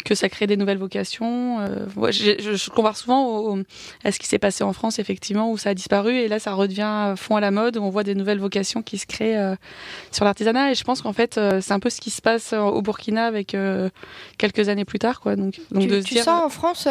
que 0.05 0.15
ça 0.15 0.29
crée 0.29 0.47
des 0.47 0.59
nouvelles 0.59 0.79
vocations. 0.79 1.59
Euh, 1.61 1.87
je, 2.11 2.71
compare 2.71 2.97
souvent 2.97 3.59
à 4.05 4.13
ce 4.13 4.19
qui 4.19 4.27
s'est 4.27 4.39
passé 4.39 4.63
en 4.63 4.75
France, 4.75 4.99
effectivement, 4.99 5.51
où 5.51 5.57
ça 5.57 5.71
a 5.71 5.75
disparu, 5.75 6.19
et 6.19 6.29
là, 6.29 6.39
ça 6.39 6.53
redevient 6.53 7.15
fond 7.17 7.37
à 7.37 7.41
la 7.41 7.51
mode, 7.51 7.79
où 7.79 7.83
on 7.83 7.89
voit 7.89 8.03
des 8.03 8.15
nouvelles 8.15 8.39
vocations 8.39 8.83
qui 8.83 8.99
se 8.99 9.07
créent 9.07 9.39
euh, 9.39 9.57
sur 10.13 10.27
l'artisanat. 10.27 10.73
Et 10.73 10.75
je 10.75 10.85
pense 10.85 11.01
qu'en 11.01 11.15
fait, 11.15 11.39
euh, 11.39 11.63
c'est 11.63 11.73
un 11.73 11.81
peu 11.81 11.89
ce 11.89 12.01
qui 12.01 12.11
se 12.11 12.21
passe 12.21 12.53
au 12.53 12.83
Burkina 12.83 13.25
avec 13.25 13.57
quelques 14.37 14.69
années 14.69 14.85
plus 14.85 14.99
tard. 14.99 15.21
Quoi. 15.21 15.37
Donc, 15.37 15.59
donc 15.71 15.89
tu, 15.89 16.03
tu 16.03 16.19
sens 16.19 16.45
en 16.45 16.51
France 16.51 16.87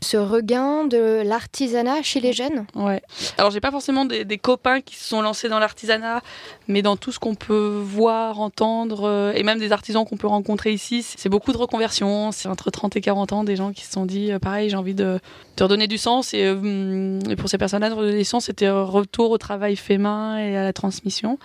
ce 0.00 0.16
regain 0.16 0.86
de 0.86 1.22
l'artisanat 1.24 2.02
chez 2.02 2.20
les 2.20 2.32
jeunes? 2.32 2.64
Ouais. 2.74 3.02
Alors, 3.36 3.50
j'ai 3.50 3.60
pas 3.60 3.70
forcément 3.70 4.06
des, 4.06 4.24
des, 4.24 4.38
copains 4.38 4.80
qui 4.80 4.96
se 4.96 5.04
sont 5.04 5.20
lancés 5.20 5.50
dans 5.50 5.58
l'artisanat, 5.58 6.22
mais 6.68 6.80
dans 6.80 6.96
tout 6.96 7.12
ce 7.12 7.18
qu'on 7.18 7.34
peut 7.34 7.80
voir 7.84 7.97
voir, 7.98 8.40
entendre, 8.40 9.04
euh, 9.04 9.32
et 9.34 9.42
même 9.42 9.58
des 9.58 9.72
artisans 9.72 10.04
qu'on 10.04 10.16
peut 10.16 10.28
rencontrer 10.28 10.72
ici, 10.72 11.02
c'est 11.02 11.28
beaucoup 11.28 11.52
de 11.52 11.56
reconversion. 11.56 12.30
C'est 12.30 12.48
entre 12.48 12.70
30 12.70 12.96
et 12.96 13.00
40 13.00 13.32
ans 13.32 13.44
des 13.44 13.56
gens 13.56 13.72
qui 13.72 13.84
se 13.84 13.92
sont 13.92 14.06
dit, 14.06 14.30
euh, 14.30 14.38
pareil, 14.38 14.70
j'ai 14.70 14.76
envie 14.76 14.94
de, 14.94 15.18
de, 15.56 15.64
redonner 15.64 15.88
du 15.88 15.98
sens. 15.98 16.32
Et, 16.32 16.44
euh, 16.44 17.18
pour 17.36 17.48
ces 17.48 17.58
personnes-là, 17.58 17.92
redonner 17.92 18.18
du 18.18 18.24
sens, 18.24 18.44
c'était 18.44 18.70
retour 18.70 19.32
au 19.32 19.38
travail 19.38 19.74
fait 19.74 19.98
main 19.98 20.38
et 20.38 20.56
à 20.56 20.62
la 20.62 20.72
transmission. 20.72 21.38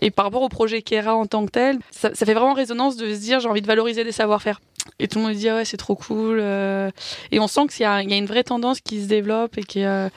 Et 0.00 0.12
par 0.12 0.24
rapport 0.26 0.42
au 0.42 0.48
projet 0.48 0.80
Kera 0.80 1.16
en 1.16 1.26
tant 1.26 1.44
que 1.44 1.50
tel, 1.50 1.78
ça, 1.90 2.10
fait 2.14 2.34
vraiment 2.34 2.54
résonance 2.54 2.96
de 2.96 3.12
se 3.12 3.20
dire 3.20 3.40
j'ai 3.40 3.48
envie 3.48 3.60
de 3.60 3.66
valoriser 3.66 4.04
des 4.04 4.12
savoir-faire. 4.12 4.60
Et 5.00 5.08
tout 5.08 5.18
le 5.18 5.24
monde 5.24 5.34
dit 5.34 5.50
ouais 5.50 5.64
c'est 5.64 5.76
trop 5.76 5.96
cool. 5.96 6.40
Et 6.40 7.40
on 7.40 7.48
sent 7.48 7.66
qu'il 7.66 7.84
y, 7.84 8.10
y, 8.10 8.14
a 8.14 8.16
une 8.16 8.26
vraie 8.26 8.44
tendance 8.44 8.80
qui 8.80 9.02
se 9.02 9.08
développe 9.08 9.58
et 9.58 9.62
qui 9.62 9.80
est 9.80 10.10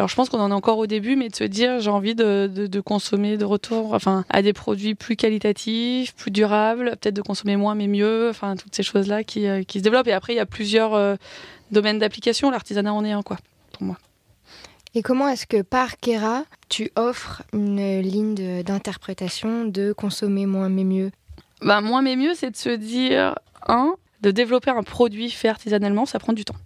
alors 0.00 0.08
je 0.08 0.14
pense 0.14 0.30
qu'on 0.30 0.40
en 0.40 0.50
est 0.50 0.54
encore 0.54 0.78
au 0.78 0.86
début, 0.86 1.14
mais 1.14 1.28
de 1.28 1.36
se 1.36 1.44
dire 1.44 1.78
j'ai 1.78 1.90
envie 1.90 2.14
de, 2.14 2.46
de, 2.50 2.80
consommer 2.80 3.36
de 3.36 3.44
retour, 3.44 3.92
enfin 3.92 4.24
à 4.30 4.40
des 4.40 4.54
produits 4.54 4.94
plus 4.94 5.14
qualitatifs, 5.14 6.14
plus 6.14 6.30
durables, 6.30 6.92
peut-être 6.92 7.16
de 7.16 7.20
consommer 7.20 7.56
moins 7.56 7.74
mais 7.74 7.86
mieux, 7.86 8.30
enfin 8.30 8.56
toutes 8.56 8.74
ces 8.74 8.82
choses 8.82 9.08
là 9.08 9.24
qui, 9.24 9.46
euh, 9.46 9.62
qui 9.62 9.80
se 9.80 9.84
développent. 9.84 10.06
Et 10.06 10.14
après 10.14 10.32
il 10.32 10.36
y 10.36 10.40
a 10.40 10.46
plusieurs 10.46 10.94
euh, 10.94 11.16
domaines 11.70 11.98
d'application. 11.98 12.50
L'artisanat 12.50 12.94
en 12.94 13.04
est 13.04 13.12
un 13.12 13.20
quoi 13.20 13.36
pour 13.72 13.82
moi. 13.82 13.98
Et 14.94 15.02
comment 15.02 15.28
est-ce 15.28 15.46
que 15.46 15.60
par 15.60 15.98
Kera, 15.98 16.44
tu 16.70 16.90
offres 16.96 17.42
une 17.52 18.00
ligne 18.00 18.62
d'interprétation 18.62 19.66
de, 19.66 19.92
consommer 19.92 20.46
moins 20.46 20.70
mais 20.70 20.84
mieux? 20.84 21.10
Bah, 21.60 21.82
Moins 21.82 22.00
mais 22.00 22.16
mieux, 22.16 22.32
c'est 22.32 22.50
de 22.50 22.56
se 22.56 22.70
dire, 22.70 23.34
un, 23.68 23.96
de 24.22 24.30
développer 24.30 24.70
un 24.70 24.82
produit 24.82 25.30
fait 25.30 25.48
artisanalement, 25.48 26.06
ça 26.06 26.18
prend 26.18 26.32
du 26.32 26.46
temps. 26.46 26.56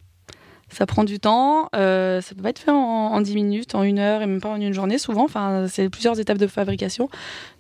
Ça 0.71 0.87
prend 0.87 1.05
du 1.05 1.21
temps. 1.21 1.69
Euh, 1.75 2.21
ça 2.21 2.35
peut 2.35 2.43
pas 2.43 2.51
être 2.51 2.59
fait 2.59 2.71
en, 2.71 3.21
10 3.21 3.35
minutes, 3.35 3.75
en 3.75 3.83
une 3.83 3.99
heure 3.99 4.23
et 4.23 4.27
même 4.27 4.41
pas 4.41 4.49
en 4.49 4.57
une 4.57 4.73
journée 4.73 4.99
souvent. 4.99 5.25
Enfin, 5.25 5.67
c'est 5.69 5.89
plusieurs 5.89 6.19
étapes 6.19 6.39
de 6.39 6.47
fabrication. 6.47 7.09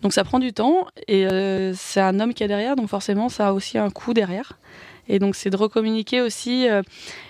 Donc 0.03 0.13
ça 0.13 0.25
prend 0.25 0.39
du 0.39 0.53
temps 0.53 0.87
et 1.07 1.27
euh, 1.27 1.73
c'est 1.75 2.01
un 2.01 2.19
homme 2.21 2.35
qui 2.35 2.43
est 2.43 2.49
derrière, 2.49 2.77
donc 2.77 2.89
forcément 2.89 3.29
ça 3.29 3.49
a 3.49 3.53
aussi 3.53 3.79
un 3.79 3.91
coût 3.91 4.15
derrière. 4.15 4.59
Et 5.07 5.19
donc, 5.19 5.37
c'est 5.37 5.51
de 5.51 5.57
recommuniquer 5.57 6.23
aussi. 6.23 6.67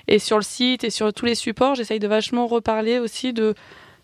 et 0.07 0.19
sur 0.21 0.37
le 0.37 0.45
site 0.45 0.85
et 0.85 0.91
sur 0.91 1.13
tous 1.13 1.27
les 1.27 1.35
supports, 1.35 1.75
j'essaye 1.75 1.99
de 1.99 2.07
vachement 2.07 2.47
reparler 2.47 3.01
aussi 3.01 3.33
de 3.33 3.55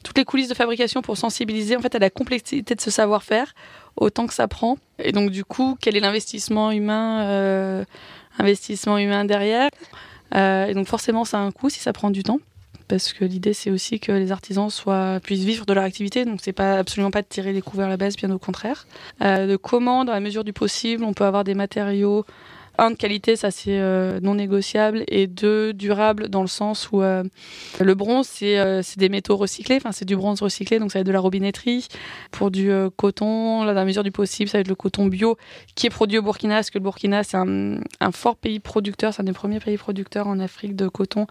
toutes 0.03 0.19
les 0.19 0.25
coulisses 0.25 0.49
de 0.49 0.55
fabrication 0.55 1.03
pour 1.03 1.17
sensibiliser 1.17 1.77
en 1.77 1.81
fait 1.81 1.95
à 1.95 2.00
la 2.00 2.11
complexité 2.11 2.75
de 2.75 2.81
ce 2.81 2.91
savoir-faire, 2.91 3.55
autant 3.95 4.27
que 4.27 4.35
ça 4.35 4.49
prend. 4.49 4.77
Et 4.99 5.12
donc, 5.12 5.31
du 5.31 5.45
coup, 5.45 5.77
quel 5.81 5.97
est 5.97 6.00
l'investissement 6.00 6.73
humain, 6.73 7.85
investissement 8.41 8.99
humain 8.99 9.25
derrière? 9.25 9.71
Et 10.34 10.75
donc, 10.75 10.87
forcément, 10.87 11.25
ça 11.25 11.38
a 11.38 11.42
un 11.42 11.50
coût 11.50 11.70
si 11.70 11.80
ça 11.80 11.92
prend 11.92 12.10
du 12.10 12.22
temps 12.22 12.38
parce 12.90 13.12
que 13.12 13.25
l'idée 13.25 13.54
c'est 13.54 13.70
aussi 13.70 14.00
que 14.00 14.10
les 14.10 14.32
artisans 14.32 14.68
soient, 14.68 15.20
puissent 15.22 15.44
vivre 15.44 15.64
de 15.64 15.72
leur 15.72 15.84
activité, 15.84 16.25
donc 16.25 16.40
c'est 16.42 16.52
pas 16.52 16.76
absolument 16.76 17.12
pas 17.12 17.22
de 17.22 17.28
tirer 17.28 17.52
les 17.52 17.62
couverts 17.62 17.87
à 17.87 17.90
la 17.90 17.96
baisse, 17.96 18.16
bien 18.16 18.30
au 18.32 18.38
contraire. 18.38 18.87
Euh, 19.22 19.46
de 19.46 19.56
comment, 19.56 20.04
dans 20.04 20.12
la 20.12 20.20
mesure 20.20 20.42
du 20.42 20.52
possible, 20.52 21.04
on 21.04 21.12
peut 21.12 21.25
avoir 21.25 21.44
des 21.44 21.54
matériaux 21.54 22.26
un 22.80 22.90
de 22.90 22.96
qualité, 22.96 23.37
ça 23.37 23.50
c'est 23.50 23.78
euh, 23.78 24.20
non 24.22 24.34
négociable, 24.34 25.04
et 25.06 25.26
deux 25.26 25.75
durable 25.75 26.28
dans 26.28 26.40
le 26.40 26.49
sens 26.49 26.88
où 26.90 27.02
euh, 27.02 27.22
le 27.78 27.94
bronze 27.94 28.26
c'est 28.26 28.58
euh, 28.58 28.82
des 28.96 29.10
métaux 29.10 29.37
recyclés, 29.37 29.76
enfin 29.76 29.92
c'est 29.92 30.06
du 30.06 30.16
bronze 30.16 30.40
recyclé, 30.40 30.78
donc 30.78 30.90
ça 30.90 30.99
va 30.99 31.00
être 31.02 31.06
de 31.06 31.12
la 31.12 31.20
robinetterie. 31.20 31.87
Pour 32.30 32.50
du 32.50 32.70
coton, 32.96 33.64
là 33.64 33.75
dans 33.75 33.80
la 33.80 33.84
mesure 33.84 34.02
du 34.02 34.10
possible, 34.10 34.49
ça 34.49 34.58
va 34.58 34.60
être 34.60 34.68
le 34.68 34.75
coton 34.75 35.06
bio 35.06 35.37
qui 35.75 35.87
est 35.87 35.90
produit 35.90 36.18
au 36.18 36.22
Burkina, 36.22 36.56
parce 36.56 36.70
que 36.70 36.78
le 36.78 36.84
Burkina 36.84 37.22
c'est 37.22 37.37
un, 37.37 37.80
un, 38.00 38.12
fort 38.12 38.37
pays 38.37 38.60
producteur, 38.60 39.12
c'est 39.12 39.20
un 39.20 39.26
des 39.26 39.32
premiers 39.32 39.60
pays 39.60 39.76
producteurs 39.76 40.26
en 40.26 40.40
Afrique 40.40 40.75
de 40.75 40.88
coton, 40.88 41.26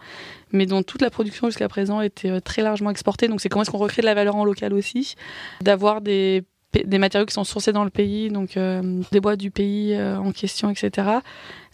mais 0.52 0.66
dont 0.66 0.84
toute 0.84 1.02
la 1.02 1.10
production 1.10 1.48
jusqu'à 1.48 1.68
présent 1.68 2.00
était 2.00 2.40
très 2.40 2.62
largement 2.62 2.90
exportée. 2.90 3.26
Donc 3.26 3.40
c'est 3.40 3.48
comment 3.48 3.62
est-ce 3.62 3.72
qu'on 3.72 3.78
recrée 3.78 4.02
de 4.02 4.06
la 4.06 4.14
valeur 4.14 4.36
en 4.36 4.44
local 4.44 4.72
aussi, 4.72 5.16
d'avoir 5.60 6.00
des 6.00 6.44
des 6.72 6.98
matériaux 6.98 7.26
qui 7.26 7.34
sont 7.34 7.44
sourcés 7.44 7.72
dans 7.72 7.84
le 7.84 7.90
pays, 7.90 8.30
donc 8.30 8.56
euh, 8.56 9.02
des 9.10 9.20
bois 9.20 9.36
du 9.36 9.50
pays 9.50 9.94
euh, 9.94 10.18
en 10.18 10.32
question, 10.32 10.70
etc. 10.70 11.08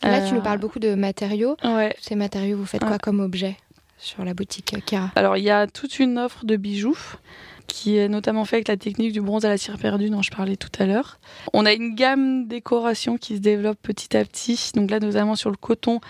Là, 0.02 0.28
tu 0.28 0.34
nous 0.34 0.42
parles 0.42 0.58
beaucoup 0.58 0.78
de 0.78 0.94
matériaux. 0.94 1.56
Ouais. 1.64 1.94
Ces 2.00 2.14
matériaux, 2.14 2.56
vous 2.56 2.66
faites 2.66 2.84
quoi 2.84 2.98
comme 2.98 3.20
objet 3.20 3.56
sur 3.98 4.24
la 4.24 4.34
boutique 4.34 4.76
Kira? 4.84 5.10
Alors, 5.16 5.36
il 5.36 5.44
y 5.44 5.50
a 5.50 5.66
toute 5.66 5.98
une 5.98 6.18
offre 6.18 6.44
de 6.44 6.56
bijoux 6.56 6.98
qui 7.66 7.96
est 7.96 8.08
notamment 8.08 8.44
fait 8.44 8.56
avec 8.56 8.68
la 8.68 8.76
technique 8.76 9.12
du 9.12 9.20
bronze 9.20 9.44
à 9.44 9.48
la 9.48 9.58
cire 9.58 9.76
perdue 9.76 10.08
dont 10.08 10.22
je 10.22 10.30
parlais 10.30 10.56
tout 10.56 10.70
à 10.78 10.86
l'heure. 10.86 11.18
On 11.52 11.66
a 11.66 11.72
une 11.72 11.94
gamme 11.94 12.46
décoration 12.46 13.16
qui 13.18 13.36
se 13.36 13.40
développe 13.40 13.78
petit 13.82 14.16
à 14.16 14.24
petit. 14.24 14.70
Donc 14.74 14.90
là, 14.90 15.00
notamment 15.00 15.34
sur 15.34 15.50
le 15.50 15.56
coton, 15.56 16.00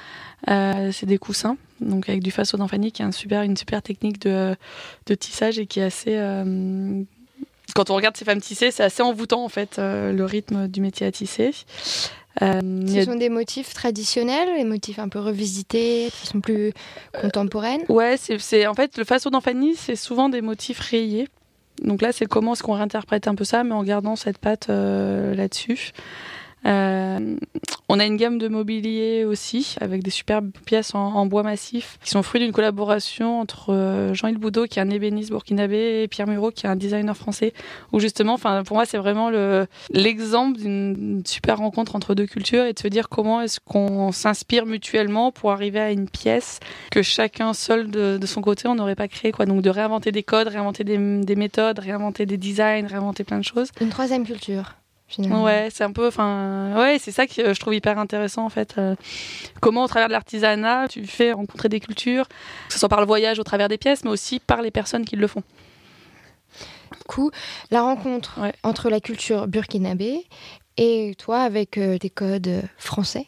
euh, 0.49 0.93
c'est 0.93 1.07
des 1.07 1.19
coussins, 1.19 1.57
donc 1.81 2.09
avec 2.09 2.23
du 2.23 2.31
faso 2.31 2.59
d'enfanie, 2.59 2.93
qui 2.93 3.03
est 3.03 3.07
un 3.07 3.13
super, 3.13 3.43
une 3.43 3.57
super 3.57 3.83
technique 3.83 4.21
de, 4.21 4.55
de 5.07 5.15
tissage 5.15 5.59
et 5.59 5.67
qui 5.67 5.81
est 5.81 5.85
assez 5.85 6.15
quand 7.77 7.91
on 7.91 7.95
regarde 7.95 8.17
ces 8.17 8.25
femmes 8.25 8.41
tissées, 8.41 8.71
c'est 8.71 8.83
assez 8.83 9.03
envoûtant 9.03 9.45
en 9.45 9.49
fait, 9.49 9.79
euh, 9.79 10.13
le 10.13 10.25
rythme 10.25 10.67
du 10.67 10.81
métier 10.81 11.07
à 11.07 11.13
tisser. 11.13 11.53
Euh, 12.43 12.61
Ce 12.87 13.05
sont 13.05 13.15
des 13.15 13.29
motifs 13.29 13.73
traditionnels, 13.73 14.49
des 14.57 14.65
motifs 14.65 14.99
un 14.99 15.09
peu 15.09 15.21
revisités, 15.21 16.07
de 16.07 16.11
façon 16.11 16.41
plus 16.41 16.73
contemporaine 17.21 17.83
Ouais, 17.89 18.17
c'est 18.19 18.67
en 18.67 18.75
fait 18.75 18.97
le 18.99 19.05
façon 19.05 19.31
d'Anfani, 19.31 19.75
c'est 19.75 19.97
souvent 19.97 20.29
des 20.29 20.41
motifs 20.41 20.81
rayés. 20.81 21.29
Donc 21.83 22.01
là, 22.01 22.13
c'est 22.13 22.27
comment 22.27 22.55
est-ce 22.55 22.63
qu'on 22.63 22.73
réinterprète 22.73 23.29
un 23.29 23.35
peu 23.35 23.45
ça, 23.45 23.63
mais 23.63 23.75
en 23.75 23.83
gardant 23.85 24.17
cette 24.17 24.39
patte 24.39 24.69
euh, 24.71 25.35
là-dessus. 25.35 25.93
Euh, 26.67 27.37
on 27.89 28.01
a 28.01 28.05
une 28.05 28.17
gamme 28.17 28.39
de 28.39 28.49
mobilier 28.49 29.25
aussi, 29.25 29.77
avec 29.81 30.03
des 30.03 30.11
superbes 30.11 30.51
pièces 30.65 30.95
en, 30.95 31.27
bois 31.27 31.43
massif, 31.43 31.99
qui 32.03 32.11
sont 32.11 32.23
fruits 32.23 32.41
d'une 32.41 32.53
collaboration 32.53 33.41
entre 33.41 33.73
euh, 33.73 34.15
Jean-Yves 34.15 34.39
Boudot, 34.39 34.67
qui 34.67 34.79
est 34.79 34.83
un 34.83 34.91
ébéniste 34.91 35.31
burkinabé, 35.31 36.03
et 36.03 36.09
Pierre 36.09 36.27
Muro, 36.27 36.51
qui 36.51 36.67
est 36.67 36.69
un 36.69 36.77
designer 36.77 37.17
français, 37.17 37.53
où 37.93 38.01
justement, 38.01 38.39
pour 38.39 38.77
moi, 38.77 38.87
c'est 38.87 38.99
vraiment 38.99 39.31
l'exemple 39.91 40.59
d'une 40.59 41.23
super 41.25 41.59
rencontre 41.59 41.95
entre 41.95 42.15
deux 42.15 42.27
cultures 42.27 42.65
et 42.65 42.73
de 42.73 42.79
se 42.79 42.89
dire 42.89 43.09
comment 43.09 43.41
est-ce 43.41 43.61
qu'on 43.61 44.11
s'inspire 44.11 44.67
mutuellement 44.67 45.31
pour 45.31 45.53
arriver 45.53 45.81
à 45.81 45.93
une 45.93 46.09
pièce 46.09 46.59
que 46.91 47.03
chacun 47.03 47.55
seul 47.55 47.91
de, 47.91 48.27
son 48.27 48.41
côté, 48.41 48.67
on 48.67 48.75
n'aurait 48.75 48.97
pas 48.97 49.09
créé, 49.09 49.31
quoi. 49.31 49.47
Donc, 49.47 49.63
de 49.63 49.71
réinventer 49.71 50.11
des 50.11 50.25
codes, 50.25 50.49
réinventer 50.49 50.83
des 50.83 51.37
méthodes, 51.37 51.79
réinventer 51.79 52.27
des 52.27 52.37
designs, 52.37 52.87
réinventer 52.87 53.23
plein 53.23 53.39
de 53.39 53.45
choses. 53.45 53.69
Une 53.81 53.91
troisième 53.91 54.27
culture. 54.27 54.75
Ouais, 55.19 55.69
c'est 55.71 55.85
un 55.85 55.93
peu, 55.93 56.09
enfin, 56.09 56.75
ouais, 56.77 56.99
c'est 56.99 57.13
ça 57.13 57.27
que 57.27 57.55
je 57.55 57.61
trouve 57.61 57.75
hyper 57.75 57.99
intéressant 57.99 58.45
en 58.45 58.49
fait. 58.49 58.75
Euh, 58.77 58.97
comment 59.61 59.85
au 59.85 59.89
travers 59.89 60.09
de 60.09 60.13
l'artisanat, 60.13 60.89
tu 60.89 61.07
fais 61.07 61.33
rencontrer 61.33 61.69
des 61.69 61.81
cultures, 61.81 62.27
que 62.29 62.73
ce 62.73 62.79
soit 62.79 62.89
par 62.89 63.01
le 63.01 63.07
voyage 63.07 63.39
au 63.39 63.45
travers 63.45 63.69
des 63.69 63.79
pièces, 63.79 64.05
mais 64.05 64.11
aussi 64.11 64.41
par 64.41 64.63
les 64.63 64.71
personnes 64.71 65.05
qui 65.05 65.17
le 65.17 65.27
font. 65.27 65.43
Du 66.93 67.05
coup, 67.07 67.31
la 67.71 67.83
rencontre 67.83 68.41
entre 68.63 68.91
la 68.91 69.01
culture 69.01 69.47
burkinabé 69.47 70.27
et 70.77 71.15
toi 71.17 71.41
avec 71.41 71.79
euh, 71.79 71.99
des 71.99 72.11
codes 72.11 72.63
français, 72.77 73.27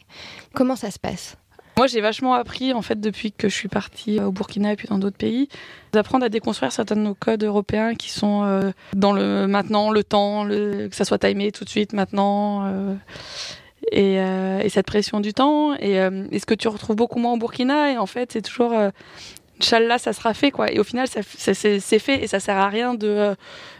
comment 0.53 0.75
ça 0.75 0.91
se 0.91 0.99
passe? 0.99 1.37
Moi, 1.79 1.87
j'ai 1.87 2.01
vachement 2.01 2.33
appris, 2.33 2.73
en 2.73 2.81
fait, 2.81 2.99
depuis 2.99 3.31
que 3.31 3.47
je 3.47 3.55
suis 3.55 3.69
partie 3.69 4.19
au 4.19 4.33
Burkina 4.33 4.73
et 4.73 4.75
puis 4.75 4.89
dans 4.89 4.97
d'autres 4.97 5.15
pays, 5.15 5.47
d'apprendre 5.93 6.25
à 6.25 6.29
déconstruire 6.29 6.73
certains 6.73 6.97
de 6.97 6.99
nos 6.99 7.13
codes 7.13 7.41
européens 7.41 7.95
qui 7.95 8.09
sont 8.09 8.43
euh, 8.43 8.71
dans 8.97 9.13
le 9.13 9.47
maintenant, 9.47 9.89
le 9.89 10.03
temps, 10.03 10.45
que 10.45 10.89
ça 10.91 11.05
soit 11.05 11.19
timé 11.19 11.53
tout 11.53 11.63
de 11.63 11.69
suite, 11.69 11.93
maintenant. 11.93 12.65
Euh, 12.65 12.95
et, 13.93 14.19
euh, 14.19 14.59
et, 14.59 14.67
cette 14.67 14.87
pression 14.87 15.21
du 15.21 15.33
temps. 15.33 15.73
Et, 15.75 15.93
ce 15.93 16.45
que 16.45 16.53
tu 16.53 16.67
retrouves 16.67 16.97
beaucoup 16.97 17.17
moins 17.17 17.31
au 17.31 17.37
Burkina, 17.37 17.93
et 17.93 17.97
en 17.97 18.07
fait, 18.07 18.33
c'est 18.33 18.41
toujours 18.41 18.73
Inch'Allah, 19.61 19.99
ça 19.99 20.11
sera 20.11 20.33
fait, 20.33 20.51
quoi. 20.51 20.69
Et 20.73 20.79
au 20.79 20.83
final, 20.83 21.07
c'est 21.07 21.99
fait 21.99 22.21
et 22.21 22.27
ça 22.27 22.41
sert 22.41 22.57
à 22.57 22.67
rien 22.67 22.93
de, 22.93 23.37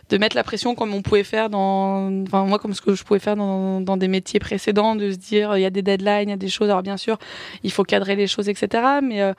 de 0.10 0.18
mettre 0.18 0.36
la 0.36 0.44
pression 0.44 0.76
comme 0.76 0.94
on 0.94 1.02
pouvait 1.02 1.24
faire 1.24 1.50
dans, 1.50 2.24
enfin, 2.24 2.44
moi, 2.46 2.60
comme 2.60 2.74
ce 2.74 2.82
que 2.82 2.96
je 2.96 3.04
pouvais 3.04 3.20
faire 3.20 3.36
dans, 3.36 3.82
dans 3.82 3.98
des 3.98 4.08
métiers 4.08 4.40
précédents, 4.40 4.96
de 4.96 5.12
se 5.12 5.18
dire, 5.18 5.58
il 5.58 5.62
y 5.62 5.66
a 5.66 5.70
des 5.70 5.82
deadlines, 5.82 6.30
il 6.30 6.32
y 6.32 6.34
a 6.34 6.38
des 6.38 6.50
choses. 6.50 6.70
Alors, 6.70 6.84
bien 6.84 6.98
sûr, 6.98 7.18
il 7.64 7.72
faut 7.72 7.84
cadrer 7.84 8.16
les 8.16 8.28
choses, 8.28 8.50
etc. 8.50 8.84
Mais, 9.04 9.22
euh, 9.22 9.34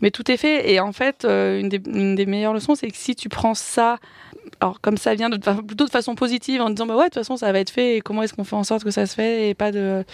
mais 0.00 0.10
tout 0.10 0.30
est 0.30 0.36
fait. 0.36 0.70
Et 0.72 0.80
en 0.80 0.92
fait, 0.92 1.24
euh, 1.24 1.60
une, 1.60 1.68
des, 1.68 1.80
une 1.86 2.14
des 2.14 2.26
meilleures 2.26 2.54
leçons, 2.54 2.74
c'est 2.74 2.90
que 2.90 2.96
si 2.96 3.14
tu 3.14 3.28
prends 3.28 3.54
ça 3.54 3.98
alors 4.60 4.80
comme 4.80 4.96
ça 4.96 5.14
vient 5.14 5.28
de, 5.28 5.36
plutôt 5.36 5.84
de 5.84 5.90
façon 5.90 6.14
positive 6.14 6.60
en 6.60 6.70
disant 6.70 6.86
bah 6.86 6.96
ouais 6.96 7.04
de 7.04 7.08
toute 7.08 7.14
façon 7.14 7.36
ça 7.36 7.52
va 7.52 7.58
être 7.60 7.70
fait 7.70 7.96
et 7.96 8.00
comment 8.00 8.22
est-ce 8.22 8.34
qu'on 8.34 8.44
fait 8.44 8.56
en 8.56 8.64
sorte 8.64 8.84
que 8.84 8.90
ça 8.90 9.06
se 9.06 9.14
fait 9.14 9.50
et 9.50 9.54
pas 9.54 9.72
de 9.72 10.04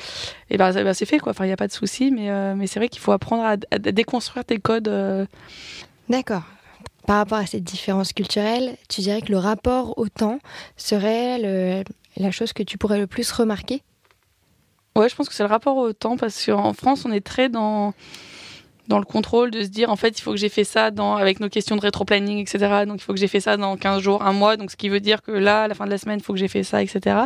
et 0.50 0.56
ben 0.56 0.72
bah, 0.72 0.94
c'est 0.94 1.06
fait 1.06 1.18
quoi 1.18 1.30
enfin 1.30 1.44
il 1.44 1.48
n'y 1.48 1.52
a 1.52 1.56
pas 1.56 1.68
de 1.68 1.72
souci 1.72 2.10
mais 2.10 2.30
euh, 2.30 2.54
mais 2.56 2.66
c'est 2.66 2.80
vrai 2.80 2.88
qu'il 2.88 3.00
faut 3.00 3.12
apprendre 3.12 3.44
à, 3.44 3.56
déconstruire 3.78 4.44
tes 4.44 4.58
codes 4.58 4.88
euh. 4.88 5.26
d'accord 6.08 6.42
par 7.06 7.16
rapport 7.16 7.38
à 7.38 7.46
cette 7.46 7.64
différence 7.64 8.12
culturelle 8.12 8.76
tu 8.88 9.00
dirais 9.00 9.22
que 9.22 9.32
le 9.32 9.38
rapport 9.38 9.98
au 9.98 10.08
temps 10.08 10.38
serait 10.76 11.84
la 12.16 12.30
chose 12.30 12.52
que 12.52 12.62
tu 12.62 12.78
pourrais 12.78 12.98
le 12.98 13.06
plus 13.06 13.30
remarquer? 13.32 13.82
Ouais 14.96 15.08
je 15.08 15.14
pense 15.14 15.28
que 15.28 15.34
c'est 15.34 15.42
le 15.42 15.48
rapport 15.48 15.76
au 15.76 15.92
temps 15.92 16.16
parce 16.16 16.46
qu'en 16.46 16.72
France 16.72 17.04
on 17.04 17.12
est 17.12 17.24
très 17.24 17.48
dans 17.48 17.94
dans 18.86 18.98
le 18.98 19.04
contrôle 19.04 19.50
de 19.50 19.62
se 19.62 19.68
dire 19.68 19.90
en 19.90 19.96
fait 19.96 20.18
il 20.18 20.22
faut 20.22 20.32
que 20.32 20.36
j'ai 20.36 20.48
fait 20.48 20.64
ça 20.64 20.90
dans 20.90 21.16
avec 21.16 21.40
nos 21.40 21.48
questions 21.48 21.74
de 21.76 21.80
rétro-planning 21.80 22.38
etc 22.38 22.84
donc 22.86 23.00
il 23.00 23.02
faut 23.02 23.14
que 23.14 23.18
j'ai 23.18 23.28
fait 23.28 23.40
ça 23.40 23.56
dans 23.56 23.76
15 23.76 24.02
jours 24.02 24.22
un 24.22 24.32
mois. 24.32 24.56
Donc 24.56 24.70
ce 24.70 24.76
qui 24.76 24.88
veut 24.88 25.00
dire 25.00 25.22
que 25.22 25.32
là 25.32 25.62
à 25.62 25.68
la 25.68 25.74
fin 25.74 25.86
de 25.86 25.90
la 25.90 25.98
semaine 25.98 26.18
il 26.20 26.22
faut 26.22 26.32
que 26.32 26.38
j'ai 26.38 26.48
fait 26.48 26.64
ça 26.64 26.82
etc 26.82 27.22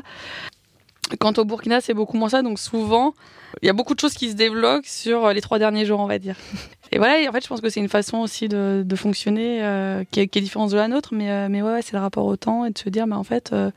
quant 1.16 1.32
au 1.36 1.44
Burkina 1.44 1.80
c'est 1.80 1.94
beaucoup 1.94 2.16
moins 2.16 2.28
ça 2.28 2.42
donc 2.42 2.58
souvent 2.58 3.14
il 3.62 3.66
y 3.66 3.70
a 3.70 3.72
beaucoup 3.72 3.94
de 3.94 4.00
choses 4.00 4.14
qui 4.14 4.30
se 4.30 4.34
débloquent 4.34 4.86
sur 4.86 5.32
les 5.32 5.40
trois 5.40 5.58
derniers 5.58 5.86
jours 5.86 6.00
on 6.00 6.06
va 6.06 6.18
dire 6.18 6.36
et 6.92 6.98
voilà 6.98 7.20
et 7.20 7.28
en 7.28 7.32
fait 7.32 7.42
je 7.42 7.48
pense 7.48 7.60
que 7.60 7.70
c'est 7.70 7.80
une 7.80 7.88
façon 7.88 8.18
aussi 8.18 8.48
de, 8.48 8.82
de 8.84 8.96
fonctionner 8.96 9.62
euh, 9.62 10.04
qui, 10.10 10.20
est, 10.20 10.28
qui, 10.28 10.38
est, 10.38 10.42
différente 10.42 10.70
de 10.70 10.76
la 10.76 10.88
nôtre 10.88 11.10
mais, 11.12 11.30
euh, 11.30 11.48
mais 11.50 11.62
ouais, 11.62 11.82
c'est 11.82 11.94
le 11.94 12.00
rapport 12.00 12.26
au 12.26 12.36
temps 12.36 12.64
et 12.64 12.70
de 12.70 12.78
se 12.78 12.88
dire 12.88 13.06
mais 13.06 13.16
en 13.16 13.24
fait 13.24 13.52
euh, 13.52 13.70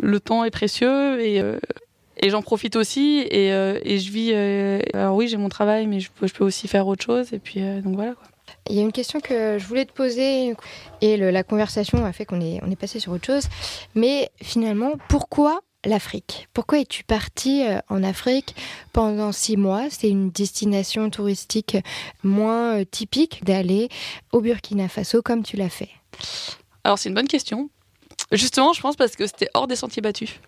le 0.00 0.20
temps 0.20 0.44
est 0.44 0.50
précieux 0.50 1.20
et 1.20 1.42
et 2.20 2.30
j'en 2.30 2.42
profite 2.42 2.76
aussi 2.76 3.26
et, 3.30 3.52
euh, 3.52 3.80
et 3.82 3.98
je 3.98 4.12
vis. 4.12 4.30
Euh, 4.34 4.80
alors 4.94 5.16
oui, 5.16 5.26
j'ai 5.26 5.38
mon 5.38 5.48
travail, 5.48 5.86
mais 5.86 6.00
je 6.00 6.10
peux, 6.10 6.26
je 6.26 6.34
peux, 6.34 6.44
aussi 6.44 6.68
faire 6.68 6.86
autre 6.86 7.04
chose. 7.04 7.32
Et 7.32 7.38
puis 7.38 7.62
euh, 7.62 7.80
donc 7.80 7.94
voilà 7.94 8.12
quoi. 8.12 8.24
Il 8.68 8.76
y 8.76 8.78
a 8.78 8.82
une 8.82 8.92
question 8.92 9.20
que 9.20 9.58
je 9.58 9.66
voulais 9.66 9.84
te 9.84 9.92
poser 9.92 10.54
et 11.00 11.16
le, 11.16 11.30
la 11.30 11.42
conversation 11.42 12.04
a 12.04 12.12
fait 12.12 12.24
qu'on 12.24 12.40
est, 12.40 12.60
on 12.62 12.70
est 12.70 12.76
passé 12.76 13.00
sur 13.00 13.12
autre 13.12 13.24
chose. 13.24 13.44
Mais 13.94 14.28
finalement, 14.42 14.92
pourquoi 15.08 15.60
l'Afrique 15.84 16.48
Pourquoi 16.52 16.80
es-tu 16.80 17.04
partie 17.04 17.62
en 17.88 18.02
Afrique 18.02 18.54
pendant 18.92 19.32
six 19.32 19.56
mois? 19.56 19.84
C'est 19.90 20.08
une 20.08 20.30
destination 20.30 21.10
touristique 21.10 21.76
moins 22.22 22.84
typique 22.84 23.44
d'aller 23.44 23.88
au 24.32 24.40
Burkina 24.40 24.88
Faso 24.88 25.22
comme 25.22 25.42
tu 25.42 25.56
l'as 25.56 25.70
fait. 25.70 25.90
Alors 26.84 26.98
c'est 26.98 27.08
une 27.08 27.14
bonne 27.14 27.28
question. 27.28 27.70
Justement, 28.32 28.72
je 28.72 28.80
pense 28.80 28.96
parce 28.96 29.16
que 29.16 29.26
c'était 29.26 29.48
hors 29.54 29.66
des 29.66 29.76
sentiers 29.76 30.02
battus 30.02 30.40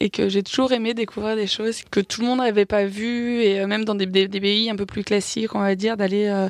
et 0.00 0.10
que 0.10 0.28
j'ai 0.28 0.42
toujours 0.42 0.72
aimé 0.72 0.94
découvrir 0.94 1.34
des 1.34 1.46
choses 1.46 1.82
que 1.90 2.00
tout 2.00 2.20
le 2.20 2.28
monde 2.28 2.38
n'avait 2.38 2.66
pas 2.66 2.84
vues 2.84 3.42
et 3.42 3.60
euh, 3.60 3.66
même 3.66 3.84
dans 3.84 3.94
des, 3.94 4.06
pays 4.06 4.70
un 4.70 4.76
peu 4.76 4.86
plus 4.86 5.02
classiques 5.02 5.54
on 5.54 5.60
va 5.60 5.74
dire 5.74 5.96
d'aller 5.96 6.26
euh, 6.28 6.48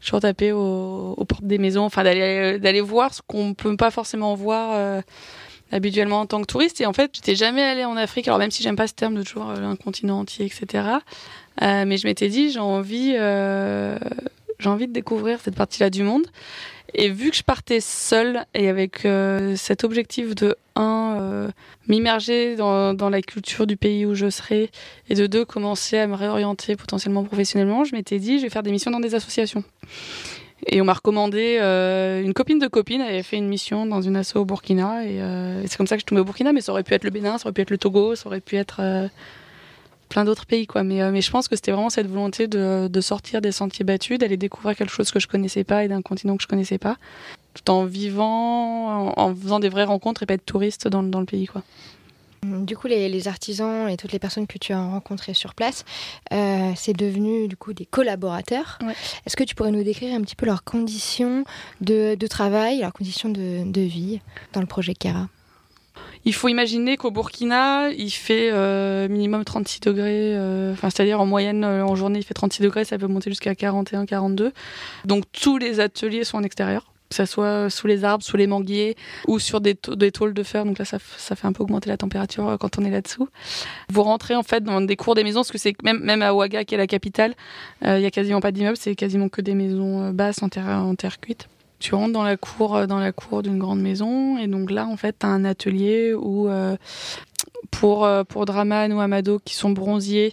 toujours 0.00 0.20
taper 0.20 0.52
aux, 0.52 1.24
portes 1.28 1.44
des 1.44 1.58
maisons 1.58 1.84
enfin 1.84 2.04
d'aller 2.04 2.60
euh, 2.62 2.82
voir 2.82 3.12
ce 3.12 3.20
qu'on 3.26 3.54
peut 3.54 3.76
pas 3.76 3.90
forcément 3.90 4.34
voir 4.34 4.72
euh, 4.74 5.00
habituellement 5.74 6.20
en 6.20 6.26
tant 6.26 6.40
que 6.40 6.46
touriste. 6.46 6.80
Et 6.80 6.86
en 6.86 6.92
fait 6.92 7.10
j'étais 7.14 7.36
jamais 7.36 7.62
allée 7.62 7.84
en 7.84 7.96
Afrique. 7.96 8.28
Alors 8.28 8.38
même 8.38 8.50
si 8.50 8.62
j'aime 8.62 8.76
pas 8.76 8.86
ce 8.86 8.94
terme 8.94 9.14
de 9.14 9.22
toujours 9.22 9.50
un 9.50 9.76
continent 9.76 10.20
entier 10.20 10.46
etc 10.46 10.84
mais 11.60 11.96
je 11.98 12.06
m'étais 12.08 12.28
dit 12.28 12.50
j'ai 12.50 12.58
envie 12.58 13.14
j'ai 14.58 14.68
envie 14.68 14.86
de 14.86 14.92
découvrir 14.92 15.40
cette 15.40 15.54
partie-là 15.54 15.90
du 15.90 16.02
monde. 16.02 16.26
Et 16.96 17.08
vu 17.08 17.30
que 17.30 17.36
je 17.36 17.42
partais 17.42 17.80
seule 17.80 18.44
et 18.54 18.68
avec 18.68 19.04
euh, 19.04 19.56
cet 19.56 19.82
objectif 19.82 20.34
de 20.34 20.56
un, 20.76 21.16
euh, 21.20 21.48
m'immerger 21.88 22.54
dans, 22.54 22.94
dans, 22.94 23.10
la 23.10 23.20
culture 23.20 23.66
du 23.66 23.76
pays 23.76 24.06
où 24.06 24.14
je 24.14 24.30
serais, 24.30 24.70
et 25.08 25.14
de 25.14 25.26
deux, 25.26 25.44
commencer 25.44 25.98
à 25.98 26.06
me 26.06 26.14
réorienter 26.14 26.76
potentiellement 26.76 27.24
professionnellement, 27.24 27.84
je 27.84 27.96
m'étais 27.96 28.18
dit, 28.18 28.38
je 28.38 28.44
vais 28.44 28.50
faire 28.50 28.62
des 28.62 28.70
missions 28.70 28.92
dans 28.92 29.00
des 29.00 29.14
associations. 29.16 29.64
Et 30.66 30.80
on 30.80 30.84
m'a 30.84 30.94
recommandé, 30.94 31.58
euh, 31.60 32.22
une 32.22 32.32
copine 32.32 32.58
de 32.58 32.66
copine 32.66 33.00
avait 33.00 33.22
fait 33.22 33.36
une 33.36 33.48
mission 33.48 33.86
dans 33.86 34.00
une 34.00 34.16
asso 34.16 34.36
au 34.36 34.44
Burkina, 34.44 35.04
et, 35.04 35.20
euh, 35.20 35.62
c'est 35.66 35.76
comme 35.76 35.86
ça 35.86 35.96
que 35.96 36.00
je 36.00 36.06
tombée 36.06 36.20
au 36.20 36.24
Burkina, 36.24 36.52
mais 36.52 36.60
ça 36.60 36.72
aurait 36.72 36.82
pu 36.82 36.94
être 36.94 37.04
le 37.04 37.10
Bénin, 37.10 37.38
ça 37.38 37.46
aurait 37.46 37.52
pu 37.52 37.60
être 37.60 37.70
le 37.70 37.78
Togo, 37.78 38.14
ça 38.14 38.26
aurait 38.26 38.40
pu 38.40 38.56
être 38.56 38.78
euh, 38.80 39.08
plein 40.08 40.24
d'autres 40.24 40.46
pays, 40.46 40.66
quoi. 40.66 40.82
Mais, 40.82 41.10
mais 41.10 41.20
je 41.20 41.30
pense 41.30 41.48
que 41.48 41.56
c'était 41.56 41.72
vraiment 41.72 41.90
cette 41.90 42.06
volonté 42.06 42.46
de, 42.46 42.88
de, 42.88 43.00
sortir 43.00 43.40
des 43.40 43.52
sentiers 43.52 43.84
battus, 43.84 44.18
d'aller 44.18 44.36
découvrir 44.36 44.76
quelque 44.76 44.92
chose 44.92 45.10
que 45.10 45.20
je 45.20 45.28
connaissais 45.28 45.64
pas 45.64 45.84
et 45.84 45.88
d'un 45.88 46.02
continent 46.02 46.36
que 46.36 46.42
je 46.42 46.48
connaissais 46.48 46.78
pas, 46.78 46.96
tout 47.52 47.70
en 47.70 47.84
vivant, 47.84 49.10
en, 49.10 49.12
en, 49.16 49.34
faisant 49.34 49.60
des 49.60 49.68
vraies 49.68 49.84
rencontres 49.84 50.22
et 50.22 50.26
pas 50.26 50.34
être 50.34 50.46
touriste 50.46 50.88
dans, 50.88 51.02
dans 51.02 51.20
le 51.20 51.26
pays, 51.26 51.46
quoi. 51.46 51.62
Du 52.64 52.76
coup, 52.76 52.86
les, 52.86 53.08
les, 53.08 53.28
artisans 53.28 53.88
et 53.88 53.96
toutes 53.96 54.12
les 54.12 54.18
personnes 54.18 54.46
que 54.46 54.58
tu 54.58 54.72
as 54.72 54.80
rencontrées 54.80 55.34
sur 55.34 55.54
place, 55.54 55.84
euh, 56.32 56.72
c'est 56.76 56.92
devenu 56.92 57.48
du 57.48 57.56
coup 57.56 57.72
des 57.72 57.86
collaborateurs. 57.86 58.78
Ouais. 58.82 58.94
Est-ce 59.26 59.36
que 59.36 59.44
tu 59.44 59.54
pourrais 59.54 59.70
nous 59.70 59.82
décrire 59.82 60.14
un 60.14 60.22
petit 60.22 60.36
peu 60.36 60.46
leurs 60.46 60.64
conditions 60.64 61.44
de, 61.80 62.14
de 62.14 62.26
travail, 62.26 62.80
leurs 62.80 62.92
conditions 62.92 63.28
de, 63.28 63.64
de, 63.64 63.80
vie 63.80 64.20
dans 64.52 64.60
le 64.60 64.66
projet 64.66 64.94
Kera 64.94 65.28
il 66.26 66.32
faut 66.32 66.48
imaginer 66.48 66.96
qu'au 66.96 67.10
Burkina, 67.10 67.90
il 67.90 68.10
fait 68.10 68.48
euh, 68.50 69.08
minimum 69.08 69.44
36 69.44 69.80
degrés, 69.80 70.34
euh, 70.34 70.74
c'est-à-dire 70.74 71.20
en 71.20 71.26
moyenne 71.26 71.64
en 71.64 71.94
journée, 71.94 72.18
il 72.18 72.24
fait 72.24 72.32
36 72.32 72.62
degrés, 72.62 72.84
ça 72.86 72.96
peut 72.96 73.06
monter 73.06 73.30
jusqu'à 73.30 73.54
41, 73.54 74.06
42. 74.06 74.52
Donc 75.04 75.24
tous 75.32 75.58
les 75.58 75.80
ateliers 75.80 76.24
sont 76.24 76.38
en 76.38 76.42
extérieur 76.42 76.93
que 77.14 77.24
ça 77.24 77.26
soit 77.26 77.70
sous 77.70 77.86
les 77.86 78.04
arbres, 78.04 78.24
sous 78.24 78.36
les 78.36 78.46
manguiers 78.46 78.96
ou 79.28 79.38
sur 79.38 79.60
des, 79.60 79.74
tôles 79.74 80.34
de 80.34 80.42
fer. 80.42 80.64
Donc 80.64 80.78
là, 80.78 80.84
ça, 80.84 80.98
fait 80.98 81.46
un 81.46 81.52
peu 81.52 81.62
augmenter 81.62 81.88
la 81.88 81.96
température 81.96 82.48
euh, 82.48 82.56
quand 82.56 82.78
on 82.78 82.84
est 82.84 82.90
là-dessous. 82.90 83.28
Vous 83.90 84.02
rentrez 84.02 84.34
en 84.34 84.42
fait 84.42 84.62
dans 84.64 84.80
des 84.80 84.96
cours 84.96 85.14
des 85.14 85.24
maisons, 85.24 85.40
parce 85.40 85.52
que 85.52 85.58
c'est 85.58 85.80
même, 85.82 86.22
à 86.22 86.34
Ouaga, 86.34 86.64
qui 86.64 86.74
est 86.74 86.78
la 86.78 86.86
capitale, 86.86 87.34
il 87.82 87.88
euh, 87.88 87.98
y 88.00 88.06
a 88.06 88.10
quasiment 88.10 88.40
pas 88.40 88.50
d'immeubles, 88.50 88.76
c'est 88.76 88.94
quasiment 88.96 89.28
que 89.28 89.40
des 89.40 89.54
maisons 89.54 90.02
euh, 90.02 90.12
basses 90.12 90.42
en 90.42 90.48
terre, 90.48 91.20
cuite. 91.20 91.48
Tu 91.78 91.94
rentres 91.94 92.12
dans 92.12 92.22
la 92.22 92.36
cour, 92.36 92.86
dans 92.86 92.98
la 92.98 93.12
cour 93.12 93.42
d'une 93.42 93.58
grande 93.58 93.80
maison, 93.80 94.38
et 94.38 94.46
donc 94.46 94.70
là, 94.70 94.86
en 94.86 94.96
fait, 94.96 95.16
tu 95.20 95.26
as 95.26 95.28
un 95.28 95.44
atelier 95.44 96.14
où 96.14 96.48
euh, 96.48 96.76
pour, 97.70 98.08
pour 98.28 98.46
Draman 98.46 98.92
ou 98.92 99.00
Amado, 99.00 99.38
qui 99.44 99.54
sont 99.54 99.70
bronziers, 99.70 100.32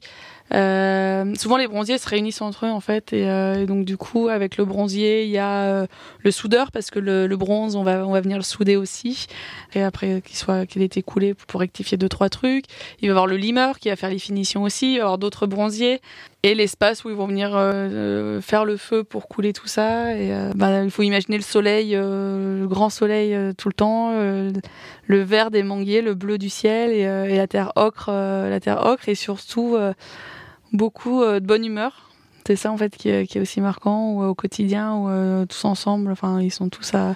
euh, 0.54 1.34
souvent 1.36 1.56
les 1.56 1.68
bronziers 1.68 1.98
se 1.98 2.10
réunissent 2.10 2.42
entre 2.42 2.66
eux 2.66 2.70
en 2.70 2.82
fait 2.82 3.14
et, 3.14 3.30
euh, 3.30 3.66
donc 3.66 3.86
du 3.86 3.96
coup 3.96 4.28
avec 4.28 4.58
le 4.58 4.66
bronzier 4.66 5.24
il 5.24 5.30
y 5.30 5.38
a 5.38 5.64
euh, 5.64 5.88
le 6.20 6.32
soudeur 6.32 6.72
parce 6.72 6.92
que 6.92 7.00
le, 7.00 7.26
le, 7.26 7.38
bronze 7.38 7.78
on 7.78 7.84
va 7.84 8.06
on 8.06 8.12
va 8.12 8.20
venir 8.20 8.38
le 8.38 8.44
souder 8.44 8.76
aussi. 8.76 9.28
Et 9.74 9.82
après 9.82 10.22
qu'il 10.22 10.36
soit 10.36 10.66
qu'il 10.66 10.82
ait 10.82 10.86
été 10.86 11.04
coulé 11.04 11.34
pour, 11.34 11.62
rectifier 11.62 11.98
deux 11.98 12.10
trois 12.10 12.30
trucs. 12.30 12.66
Il 13.02 13.08
va 13.08 13.08
y 13.08 13.10
avoir 13.12 13.28
le 13.28 13.38
limeur 13.38 13.80
qui 13.80 13.90
va 13.90 13.96
faire 13.96 14.10
les 14.10 14.20
finitions 14.20 14.64
aussi. 14.64 14.94
Il 14.94 14.96
va 14.96 14.98
y 14.98 15.02
avoir 15.02 15.18
d'autres 15.18 15.48
bronziers 15.48 16.02
et 16.44 16.56
l'espace 16.56 17.06
où 17.06 17.10
ils 17.10 17.16
vont 17.16 17.28
venir 17.28 17.52
euh, 17.54 18.42
faire 18.42 18.66
le 18.66 18.76
feu 18.76 19.04
pour 19.04 19.28
couler 19.28 19.54
tout 19.54 19.68
ça. 19.68 20.18
Et 20.18 20.34
bah, 20.56 20.84
il 20.84 20.92
faut 20.92 21.04
imaginer 21.04 21.38
le 21.38 21.44
soleil 21.44 21.92
le 21.94 22.66
grand 22.68 22.90
soleil 22.90 23.54
tout 23.58 23.70
le 23.70 23.74
temps 23.74 24.12
le 24.12 25.22
vert 25.22 25.52
des 25.52 25.64
manguiers 25.64 26.02
le 26.02 26.14
bleu 26.14 26.38
du 26.38 26.50
ciel 26.50 26.92
et, 26.92 27.02
et 27.02 27.38
la 27.38 27.48
terre 27.48 27.72
ocre 27.76 28.12
la 28.12 28.60
terre 28.60 28.86
ocre. 28.86 29.08
Et 29.08 29.16
surtout 29.16 29.78
beaucoup 30.74 31.22
euh, 31.22 31.40
de 31.40 31.46
bonne 31.46 31.66
humeur. 31.66 32.10
C'est 32.46 32.56
ça 32.56 32.72
en 32.72 32.78
fait 32.78 32.96
qui 32.96 33.10
est, 33.10 33.28
qui 33.28 33.38
est 33.38 33.42
aussi 33.42 33.62
marquant 33.62 34.14
ou, 34.14 34.24
euh, 34.24 34.28
au 34.30 34.36
quotidien 34.36 35.08
euh, 35.08 35.46
tous 35.46 35.66
ensemble, 35.66 36.12
enfin 36.12 36.42
ils 36.42 36.52
sont 36.52 36.70
tous 36.70 36.94
à, 36.96 37.16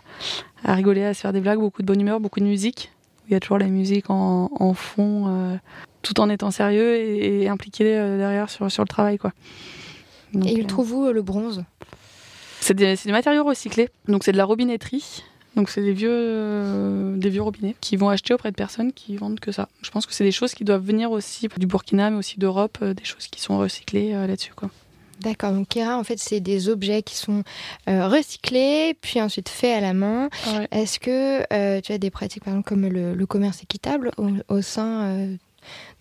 à, 0.64 0.76
rigoler, 0.76 1.04
à 1.04 1.14
se 1.14 1.22
faire 1.22 1.34
des 1.34 1.42
blagues, 1.42 1.60
beaucoup 1.60 1.82
de 1.82 1.88
bonne 1.88 2.00
humeur, 2.00 2.20
beaucoup 2.20 2.40
de 2.40 2.46
musique. 2.46 2.92
Il 3.28 3.34
y 3.34 3.36
a 3.36 3.40
toujours 3.40 3.58
la 3.58 3.68
musique 3.68 4.12
en, 4.12 4.52
en 4.54 4.74
fond, 4.76 5.60
tout 6.04 6.20
en 6.20 6.30
étant 6.30 6.52
sérieux 6.52 6.96
et, 6.96 7.42
et 7.42 7.50
impliqué 7.50 7.84
derrière 7.84 8.52
sur, 8.52 8.70
sur 8.70 8.84
le 8.84 8.88
travail 8.88 9.18
quoi. 9.18 9.32
Donc, 10.32 10.46
et 10.46 10.54
il 10.54 10.68
trouve 10.68 10.94
où 10.94 11.12
le 11.12 11.24
bronze? 11.24 11.64
C'est 12.62 12.76
des, 12.76 12.96
des, 13.04 13.12
matériaux 13.12 13.44
recyclés, 13.44 13.90
donc 14.08 14.24
c'est 14.24 14.32
de 14.32 14.38
la 14.38 14.46
robinetterie. 14.46 15.24
Donc 15.56 15.70
c'est 15.70 15.82
des 15.82 15.94
vieux, 15.94 16.12
euh, 16.12 17.16
des 17.16 17.30
vieux 17.30 17.42
robinets 17.42 17.76
qui 17.80 17.96
vont 17.96 18.10
acheter 18.10 18.34
auprès 18.34 18.52
de 18.52 18.56
personnes 18.56 18.92
qui 18.92 19.16
vendent 19.16 19.40
que 19.40 19.52
ça. 19.52 19.70
Je 19.82 19.90
pense 19.90 20.06
que 20.06 20.14
c'est 20.14 20.24
des 20.26 20.32
choses 20.32 20.54
qui 20.54 20.66
doivent 20.66 20.86
venir 20.86 21.12
aussi 21.12 21.48
du 21.58 21.66
Burkina, 21.66 22.10
mais 22.10 22.18
aussi 22.18 22.40
d'Europe, 22.40 22.78
euh, 22.82 22.94
des 22.94 23.06
choses 23.06 23.28
qui 23.28 23.40
sont 23.40 23.58
recyclées 23.58 24.14
euh, 24.14 24.28
là-dessus. 24.28 24.54
quoi. 24.54 24.70
D'accord, 25.22 25.54
donc 25.54 25.70
Kera, 25.70 25.98
en 25.98 26.04
fait, 26.04 26.20
c'est 26.20 26.42
des 26.42 26.68
objets 26.68 27.02
qui 27.02 27.16
sont 27.16 27.44
recyclés, 27.88 28.98
puis 29.00 29.22
ensuite 29.22 29.48
faits 29.48 29.78
à 29.78 29.80
la 29.80 29.94
main. 29.94 30.30
Ouais. 30.48 30.68
Est-ce 30.72 31.00
que 31.00 31.80
tu 31.80 31.92
as 31.94 31.98
des 31.98 32.10
pratiques, 32.10 32.44
par 32.44 32.54
exemple, 32.54 32.68
comme 32.68 32.86
le, 32.86 33.16
le 33.16 33.26
commerce 33.26 33.64
équitable 33.64 34.12
au, 34.18 34.28
au 34.50 34.62
sein 34.62 35.30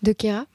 de 0.03 0.11
Kera 0.11 0.45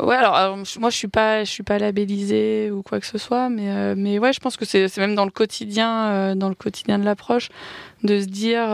Ouais, 0.00 0.16
alors, 0.16 0.34
alors, 0.34 0.56
moi 0.80 0.90
je 0.90 0.96
suis 0.96 1.08
pas, 1.08 1.44
je 1.44 1.50
suis 1.50 1.62
pas 1.62 1.78
labellisée 1.78 2.70
ou 2.70 2.82
quoi 2.82 2.98
que 2.98 3.06
ce 3.06 3.16
soit, 3.16 3.48
mais 3.48 3.70
euh, 3.70 3.94
mais 3.96 4.18
ouais, 4.18 4.32
je 4.32 4.40
pense 4.40 4.56
que 4.56 4.64
c'est 4.64 4.96
même 4.98 5.14
dans 5.14 5.24
le 5.24 5.30
quotidien, 5.30 6.08
euh, 6.08 6.34
dans 6.34 6.48
le 6.48 6.56
quotidien 6.56 6.98
de 6.98 7.04
l'approche, 7.04 7.48
de 8.02 8.20
se 8.20 8.26
dire. 8.26 8.66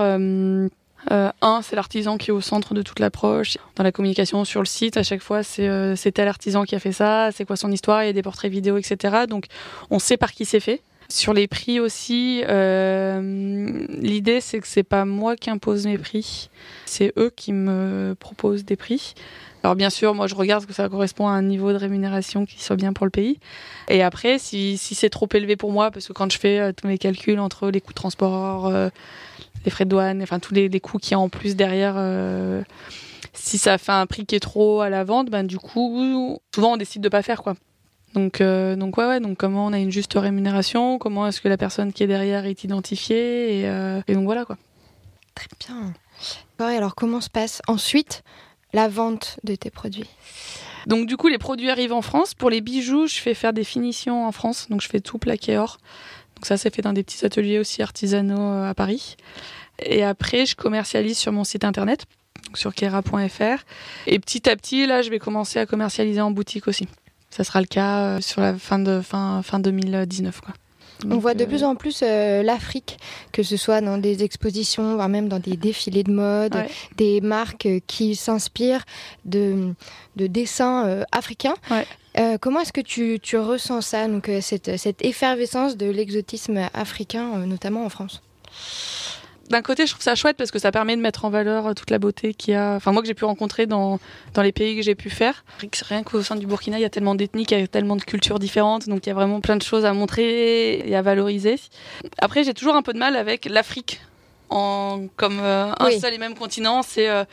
Euh, 1.10 1.30
un, 1.40 1.62
c'est 1.62 1.76
l'artisan 1.76 2.18
qui 2.18 2.30
est 2.30 2.32
au 2.32 2.40
centre 2.40 2.74
de 2.74 2.82
toute 2.82 2.98
l'approche. 2.98 3.56
Dans 3.76 3.84
la 3.84 3.92
communication 3.92 4.44
sur 4.44 4.60
le 4.60 4.66
site, 4.66 4.96
à 4.96 5.02
chaque 5.02 5.22
fois, 5.22 5.42
c'est 5.42 5.66
euh, 5.66 5.94
tel 5.96 6.28
artisan 6.28 6.64
qui 6.64 6.74
a 6.74 6.78
fait 6.78 6.92
ça, 6.92 7.30
c'est 7.32 7.44
quoi 7.44 7.56
son 7.56 7.70
histoire, 7.70 8.02
il 8.02 8.06
y 8.06 8.10
a 8.10 8.12
des 8.12 8.22
portraits 8.22 8.50
vidéo, 8.50 8.76
etc. 8.76 9.24
Donc, 9.28 9.46
on 9.90 9.98
sait 9.98 10.16
par 10.16 10.32
qui 10.32 10.44
c'est 10.44 10.60
fait. 10.60 10.82
Sur 11.08 11.32
les 11.32 11.48
prix 11.48 11.80
aussi, 11.80 12.44
euh, 12.48 13.84
l'idée 13.88 14.40
c'est 14.40 14.60
que 14.60 14.68
c'est 14.68 14.84
pas 14.84 15.04
moi 15.04 15.34
qui 15.34 15.50
impose 15.50 15.84
mes 15.84 15.98
prix, 15.98 16.50
c'est 16.86 17.12
eux 17.18 17.32
qui 17.34 17.52
me 17.52 18.14
proposent 18.20 18.64
des 18.64 18.76
prix. 18.76 19.14
Alors 19.62 19.76
bien 19.76 19.90
sûr, 19.90 20.14
moi 20.14 20.26
je 20.26 20.34
regarde 20.34 20.64
que 20.64 20.72
ça 20.72 20.88
correspond 20.88 21.28
à 21.28 21.32
un 21.32 21.42
niveau 21.42 21.72
de 21.72 21.76
rémunération 21.76 22.46
qui 22.46 22.62
soit 22.62 22.76
bien 22.76 22.92
pour 22.92 23.04
le 23.04 23.10
pays. 23.10 23.38
Et 23.88 24.02
après, 24.02 24.38
si, 24.38 24.78
si 24.78 24.94
c'est 24.94 25.10
trop 25.10 25.28
élevé 25.34 25.56
pour 25.56 25.72
moi, 25.72 25.90
parce 25.90 26.08
que 26.08 26.12
quand 26.12 26.30
je 26.32 26.38
fais 26.38 26.58
euh, 26.58 26.72
tous 26.72 26.86
mes 26.86 26.98
calculs 26.98 27.38
entre 27.38 27.70
les 27.70 27.80
coûts 27.80 27.92
de 27.92 27.96
transport, 27.96 28.68
euh, 28.68 28.88
les 29.64 29.70
frais 29.70 29.84
de 29.84 29.90
douane, 29.90 30.22
enfin 30.22 30.38
tous 30.38 30.54
les, 30.54 30.68
coûts 30.80 30.98
qu'il 30.98 31.12
y 31.12 31.14
a 31.14 31.18
en 31.18 31.28
plus 31.28 31.56
derrière, 31.56 31.94
euh, 31.96 32.62
si 33.34 33.58
ça 33.58 33.76
fait 33.76 33.92
un 33.92 34.06
prix 34.06 34.24
qui 34.24 34.34
est 34.34 34.40
trop 34.40 34.80
à 34.80 34.88
la 34.88 35.04
vente, 35.04 35.28
ben 35.28 35.46
du 35.46 35.58
coup, 35.58 36.40
souvent 36.54 36.72
on 36.72 36.76
décide 36.78 37.02
de 37.02 37.08
pas 37.08 37.22
faire 37.22 37.42
quoi. 37.42 37.54
Donc, 38.14 38.42
donc 38.42 38.96
ouais, 38.96 39.06
ouais, 39.06 39.20
donc 39.20 39.38
comment 39.38 39.66
on 39.66 39.72
a 39.72 39.78
une 39.78 39.92
juste 39.92 40.14
rémunération, 40.14 40.98
comment 40.98 41.28
est-ce 41.28 41.40
que 41.40 41.46
la 41.46 41.56
personne 41.56 41.92
qui 41.92 42.02
est 42.02 42.08
derrière 42.08 42.44
est 42.44 42.64
identifiée, 42.64 43.60
et, 43.60 44.14
donc 44.14 44.24
voilà 44.24 44.44
quoi. 44.44 44.56
Très 45.36 45.46
bien. 45.60 45.92
Alors 46.58 46.94
comment 46.96 47.20
se 47.20 47.30
passe 47.30 47.62
ensuite 47.68 48.24
la 48.72 48.88
vente 48.88 49.38
de 49.44 49.54
tes 49.54 49.70
produits 49.70 50.08
donc 50.86 51.06
du 51.06 51.16
coup, 51.16 51.28
les 51.28 51.38
produits 51.38 51.70
arrivent 51.70 51.92
en 51.92 52.02
France. 52.02 52.34
Pour 52.34 52.50
les 52.50 52.60
bijoux, 52.60 53.06
je 53.06 53.16
fais 53.16 53.34
faire 53.34 53.52
des 53.52 53.64
finitions 53.64 54.26
en 54.26 54.32
France, 54.32 54.68
donc 54.70 54.80
je 54.80 54.88
fais 54.88 55.00
tout 55.00 55.18
plaqué 55.18 55.58
or. 55.58 55.78
Donc 56.36 56.46
ça, 56.46 56.56
c'est 56.56 56.74
fait 56.74 56.82
dans 56.82 56.92
des 56.92 57.02
petits 57.02 57.24
ateliers 57.24 57.58
aussi 57.58 57.82
artisanaux 57.82 58.40
euh, 58.40 58.70
à 58.70 58.74
Paris. 58.74 59.16
Et 59.82 60.04
après, 60.04 60.46
je 60.46 60.56
commercialise 60.56 61.18
sur 61.18 61.32
mon 61.32 61.44
site 61.44 61.64
internet, 61.64 62.06
sur 62.54 62.74
kera.fr. 62.74 63.64
Et 64.06 64.18
petit 64.18 64.48
à 64.48 64.56
petit, 64.56 64.86
là, 64.86 65.02
je 65.02 65.10
vais 65.10 65.18
commencer 65.18 65.58
à 65.58 65.66
commercialiser 65.66 66.20
en 66.20 66.30
boutique 66.30 66.66
aussi. 66.66 66.88
Ça 67.30 67.44
sera 67.44 67.60
le 67.60 67.66
cas 67.66 67.98
euh, 67.98 68.20
sur 68.20 68.40
la 68.40 68.54
fin 68.54 68.78
de 68.78 69.00
fin, 69.00 69.42
fin 69.42 69.60
2019, 69.60 70.40
quoi. 70.40 70.54
Donc, 71.02 71.12
On 71.14 71.18
voit 71.18 71.34
de 71.34 71.44
euh... 71.44 71.46
plus 71.46 71.64
en 71.64 71.74
plus 71.74 72.00
euh, 72.02 72.42
l'Afrique, 72.42 72.98
que 73.32 73.42
ce 73.42 73.56
soit 73.56 73.80
dans 73.80 73.98
des 73.98 74.22
expositions, 74.22 74.94
voire 74.94 75.08
même 75.08 75.28
dans 75.28 75.38
des 75.38 75.56
défilés 75.56 76.04
de 76.04 76.12
mode, 76.12 76.54
ouais. 76.54 76.68
des 76.96 77.20
marques 77.20 77.68
qui 77.86 78.14
s'inspirent 78.14 78.84
de, 79.24 79.72
de, 80.16 80.26
dessins 80.26 80.86
euh, 80.86 81.04
africains. 81.12 81.54
Ouais. 81.70 81.86
Euh, 82.18 82.38
comment 82.40 82.60
est-ce 82.60 82.72
que 82.72 82.80
tu, 82.80 83.18
tu, 83.22 83.36
ressens 83.38 83.82
ça, 83.82 84.08
donc, 84.08 84.28
euh, 84.28 84.40
cette, 84.40 84.76
cette, 84.76 85.04
effervescence 85.04 85.76
de 85.76 85.88
l'exotisme 85.88 86.68
africain, 86.74 87.30
euh, 87.36 87.46
notamment 87.46 87.84
en 87.84 87.88
France? 87.88 88.20
D'un 89.48 89.62
côté, 89.62 89.86
je 89.86 89.92
trouve 89.92 90.02
ça 90.02 90.14
chouette 90.14 90.36
parce 90.36 90.50
que 90.50 90.58
ça 90.58 90.70
permet 90.70 90.96
de 90.96 91.00
mettre 91.00 91.24
en 91.24 91.30
valeur 91.30 91.74
toute 91.74 91.90
la 91.90 91.98
beauté 91.98 92.34
qu'il 92.34 92.54
y 92.54 92.56
a, 92.56 92.74
enfin 92.74 92.92
moi 92.92 93.02
que 93.02 93.08
j'ai 93.08 93.14
pu 93.14 93.24
rencontrer 93.24 93.66
dans, 93.66 93.98
dans 94.34 94.42
les 94.42 94.52
pays 94.52 94.76
que 94.76 94.82
j'ai 94.82 94.94
pu 94.94 95.10
faire. 95.10 95.44
Rien 95.88 96.02
qu'au 96.02 96.22
sein 96.22 96.36
du 96.36 96.46
Burkina, 96.46 96.78
il 96.78 96.82
y 96.82 96.84
a 96.84 96.90
tellement 96.90 97.14
d'ethnies, 97.14 97.46
il 97.50 97.58
y 97.58 97.62
a 97.62 97.66
tellement 97.66 97.96
de 97.96 98.02
cultures 98.02 98.38
différentes, 98.38 98.88
donc 98.88 99.06
il 99.06 99.08
y 99.08 99.12
a 99.12 99.14
vraiment 99.14 99.40
plein 99.40 99.56
de 99.56 99.62
choses 99.62 99.84
à 99.84 99.92
montrer 99.92 100.78
et 100.88 100.94
à 100.94 101.02
valoriser. 101.02 101.56
Après, 102.18 102.44
j'ai 102.44 102.54
toujours 102.54 102.76
un 102.76 102.82
peu 102.82 102.92
de 102.92 102.98
mal 102.98 103.16
avec 103.16 103.46
l'Afrique 103.46 104.00
en 104.50 105.06
comme 105.16 105.40
euh, 105.40 105.72
un 105.78 105.86
oui. 105.86 106.00
seul 106.00 106.14
et 106.14 106.18
même 106.18 106.34
continent. 106.34 106.82
C'est 106.82 107.08
euh, 107.08 107.24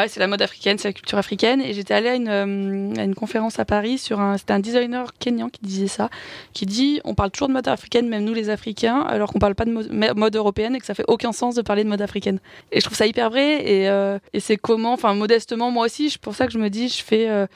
ouais, 0.00 0.08
c'est 0.08 0.20
la 0.20 0.26
mode 0.26 0.42
africaine, 0.42 0.78
c'est 0.78 0.88
la 0.88 0.92
culture 0.92 1.18
africaine. 1.18 1.60
Et 1.60 1.72
j'étais 1.72 1.94
allée 1.94 2.08
à 2.08 2.14
une, 2.14 2.28
euh, 2.28 3.00
à 3.00 3.04
une 3.04 3.14
conférence 3.14 3.58
à 3.58 3.64
Paris 3.64 3.98
sur 3.98 4.20
un, 4.20 4.36
c'était 4.36 4.52
un 4.52 4.58
designer 4.58 5.12
kenyan 5.18 5.48
qui 5.48 5.60
disait 5.62 5.86
ça, 5.86 6.10
qui 6.52 6.66
dit, 6.66 7.00
on 7.04 7.14
parle 7.14 7.30
toujours 7.30 7.48
de 7.48 7.52
mode 7.52 7.68
africaine, 7.68 8.08
même 8.08 8.24
nous 8.24 8.34
les 8.34 8.50
Africains, 8.50 9.00
alors 9.00 9.32
qu'on 9.32 9.38
parle 9.38 9.54
pas 9.54 9.64
de 9.64 9.70
mode, 9.70 10.36
européenne 10.36 10.74
et 10.74 10.80
que 10.80 10.86
ça 10.86 10.94
fait 10.94 11.04
aucun 11.08 11.32
sens 11.32 11.54
de 11.54 11.62
parler 11.62 11.84
de 11.84 11.88
mode 11.88 12.02
africaine. 12.02 12.40
Et 12.72 12.80
je 12.80 12.84
trouve 12.84 12.96
ça 12.96 13.06
hyper 13.06 13.30
vrai. 13.30 13.66
Et, 13.66 13.88
euh, 13.88 14.18
et 14.32 14.40
c'est 14.40 14.56
comment, 14.56 14.92
enfin 14.92 15.14
modestement, 15.14 15.70
moi 15.70 15.86
aussi, 15.86 16.10
c'est 16.10 16.20
pour 16.20 16.34
ça 16.34 16.46
que 16.46 16.52
je 16.52 16.58
me 16.58 16.68
dis, 16.68 16.88
je 16.88 17.02
fais 17.02 17.28
euh, 17.28 17.46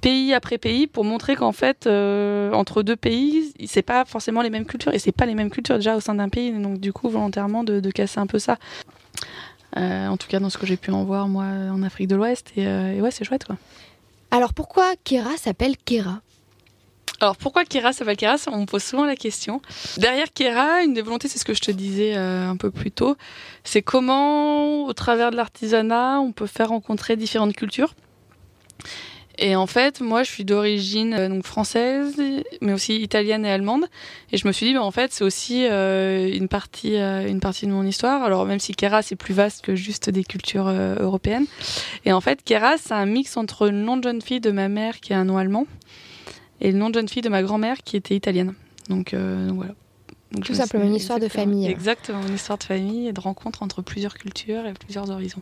pays 0.00 0.34
après 0.34 0.58
pays 0.58 0.86
pour 0.86 1.04
montrer 1.04 1.36
qu'en 1.36 1.52
fait, 1.52 1.86
entre 1.86 2.82
deux 2.82 2.96
pays, 2.96 3.52
c'est 3.66 3.82
pas 3.82 4.04
forcément 4.04 4.42
les 4.42 4.50
mêmes 4.50 4.66
cultures 4.66 4.94
et 4.94 4.98
c'est 4.98 5.12
pas 5.12 5.26
les 5.26 5.34
mêmes 5.34 5.50
cultures 5.50 5.76
déjà 5.76 5.96
au 5.96 6.00
sein 6.00 6.14
d'un 6.14 6.28
pays. 6.28 6.52
Donc, 6.52 6.78
du 6.78 6.92
coup, 6.92 7.08
volontairement, 7.08 7.64
de, 7.64 7.90
casser 7.90 8.20
un 8.20 8.26
peu 8.26 8.38
ça. 8.38 8.58
Euh, 9.76 10.08
en 10.08 10.16
tout 10.16 10.28
cas, 10.28 10.40
dans 10.40 10.50
ce 10.50 10.58
que 10.58 10.66
j'ai 10.66 10.76
pu 10.76 10.90
en 10.90 11.04
voir, 11.04 11.28
moi, 11.28 11.44
en 11.44 11.82
Afrique 11.82 12.08
de 12.08 12.16
l'Ouest. 12.16 12.52
Et, 12.56 12.62
et, 12.62 13.00
ouais, 13.00 13.10
c'est 13.10 13.24
chouette, 13.24 13.44
quoi. 13.44 13.56
Alors, 14.30 14.54
pourquoi 14.54 14.94
Kera 15.04 15.36
s'appelle 15.36 15.76
Kera 15.76 16.20
alors 17.20 17.36
pourquoi 17.36 17.64
Kera 17.64 17.92
s'appelle 17.92 18.16
Kera 18.16 18.36
On 18.52 18.60
me 18.60 18.66
pose 18.66 18.84
souvent 18.84 19.04
la 19.04 19.16
question. 19.16 19.60
Derrière 19.96 20.32
Kera, 20.32 20.84
une 20.84 20.94
des 20.94 21.02
volontés, 21.02 21.26
c'est 21.26 21.40
ce 21.40 21.44
que 21.44 21.52
je 21.52 21.60
te 21.60 21.72
disais 21.72 22.14
un 22.14 22.56
peu 22.56 22.70
plus 22.70 22.92
tôt, 22.92 23.16
c'est 23.64 23.82
comment, 23.82 24.84
au 24.84 24.92
travers 24.92 25.32
de 25.32 25.36
l'artisanat, 25.36 26.20
on 26.20 26.30
peut 26.30 26.46
faire 26.46 26.68
rencontrer 26.68 27.16
différentes 27.16 27.54
cultures. 27.54 27.96
Et 29.38 29.54
en 29.54 29.66
fait, 29.66 30.00
moi, 30.00 30.24
je 30.24 30.30
suis 30.30 30.44
d'origine 30.44 31.14
euh, 31.14 31.28
donc 31.28 31.44
française, 31.44 32.20
mais 32.60 32.72
aussi 32.72 33.00
italienne 33.00 33.46
et 33.46 33.50
allemande. 33.50 33.86
Et 34.32 34.36
je 34.36 34.46
me 34.48 34.52
suis 34.52 34.66
dit, 34.66 34.74
bah, 34.74 34.82
en 34.82 34.90
fait, 34.90 35.12
c'est 35.12 35.22
aussi 35.22 35.64
euh, 35.66 36.28
une 36.34 36.48
partie, 36.48 36.96
euh, 36.96 37.28
une 37.28 37.38
partie 37.38 37.66
de 37.66 37.70
mon 37.70 37.84
histoire. 37.84 38.24
Alors 38.24 38.44
même 38.46 38.58
si 38.58 38.74
Kera 38.74 39.02
c'est 39.02 39.16
plus 39.16 39.34
vaste 39.34 39.64
que 39.64 39.76
juste 39.76 40.10
des 40.10 40.24
cultures 40.24 40.68
européennes. 40.68 41.46
Et 42.04 42.12
en 42.12 42.20
fait, 42.20 42.42
Kera, 42.44 42.76
c'est 42.78 42.94
un 42.94 43.06
mix 43.06 43.36
entre 43.36 43.68
le 43.68 43.76
nom 43.76 43.96
de 43.96 44.02
jeune 44.02 44.20
fille 44.20 44.40
de 44.40 44.50
ma 44.50 44.68
mère 44.68 44.98
qui 45.00 45.12
est 45.12 45.16
un 45.16 45.24
nom 45.24 45.38
allemand 45.38 45.66
et 46.60 46.72
le 46.72 46.78
nom 46.78 46.90
de 46.90 46.94
jeune 46.94 47.08
fille 47.08 47.22
de 47.22 47.28
ma 47.28 47.42
grand-mère 47.42 47.78
qui 47.84 47.96
était 47.96 48.16
italienne. 48.16 48.54
Donc, 48.88 49.14
donc 49.14 49.56
voilà. 49.56 49.74
Tout 50.44 50.54
simplement 50.54 50.84
une 50.84 50.94
histoire 50.94 51.18
de 51.18 51.28
famille. 51.28 51.66
Exactement, 51.66 52.20
une 52.26 52.34
histoire 52.34 52.58
de 52.58 52.64
famille 52.64 53.08
et 53.08 53.12
de 53.12 53.20
rencontre 53.20 53.62
entre 53.62 53.80
plusieurs 53.80 54.14
cultures 54.14 54.66
et 54.66 54.74
plusieurs 54.74 55.10
horizons. 55.10 55.40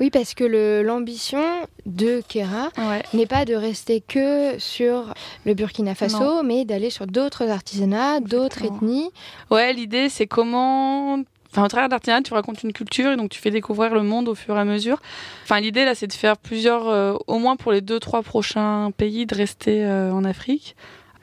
Oui, 0.00 0.10
parce 0.10 0.34
que 0.34 0.44
l'ambition 0.82 1.42
de 1.86 2.22
Kera 2.28 2.70
n'est 3.14 3.26
pas 3.26 3.44
de 3.44 3.54
rester 3.54 4.00
que 4.00 4.58
sur 4.58 5.14
le 5.44 5.54
Burkina 5.54 5.94
Faso, 5.94 6.42
mais 6.42 6.64
d'aller 6.64 6.90
sur 6.90 7.06
d'autres 7.06 7.48
artisanats, 7.48 8.20
d'autres 8.20 8.64
ethnies. 8.64 9.10
Ouais, 9.50 9.72
l'idée 9.72 10.08
c'est 10.08 10.26
comment 10.26 11.22
Enfin, 11.56 11.64
au 11.64 11.68
travers 11.68 11.88
d'artisanat, 11.88 12.20
tu 12.20 12.34
racontes 12.34 12.62
une 12.64 12.74
culture 12.74 13.12
et 13.12 13.16
donc 13.16 13.30
tu 13.30 13.40
fais 13.40 13.50
découvrir 13.50 13.94
le 13.94 14.02
monde 14.02 14.28
au 14.28 14.34
fur 14.34 14.54
et 14.58 14.60
à 14.60 14.66
mesure. 14.66 15.00
Enfin, 15.44 15.58
l'idée 15.58 15.86
là, 15.86 15.94
c'est 15.94 16.06
de 16.06 16.12
faire 16.12 16.36
plusieurs, 16.36 16.86
euh, 16.88 17.14
au 17.28 17.38
moins 17.38 17.56
pour 17.56 17.72
les 17.72 17.80
deux, 17.80 17.98
trois 17.98 18.22
prochains 18.22 18.90
pays, 18.94 19.24
de 19.24 19.34
rester 19.34 19.82
euh, 19.82 20.12
en 20.12 20.24
Afrique. 20.24 20.76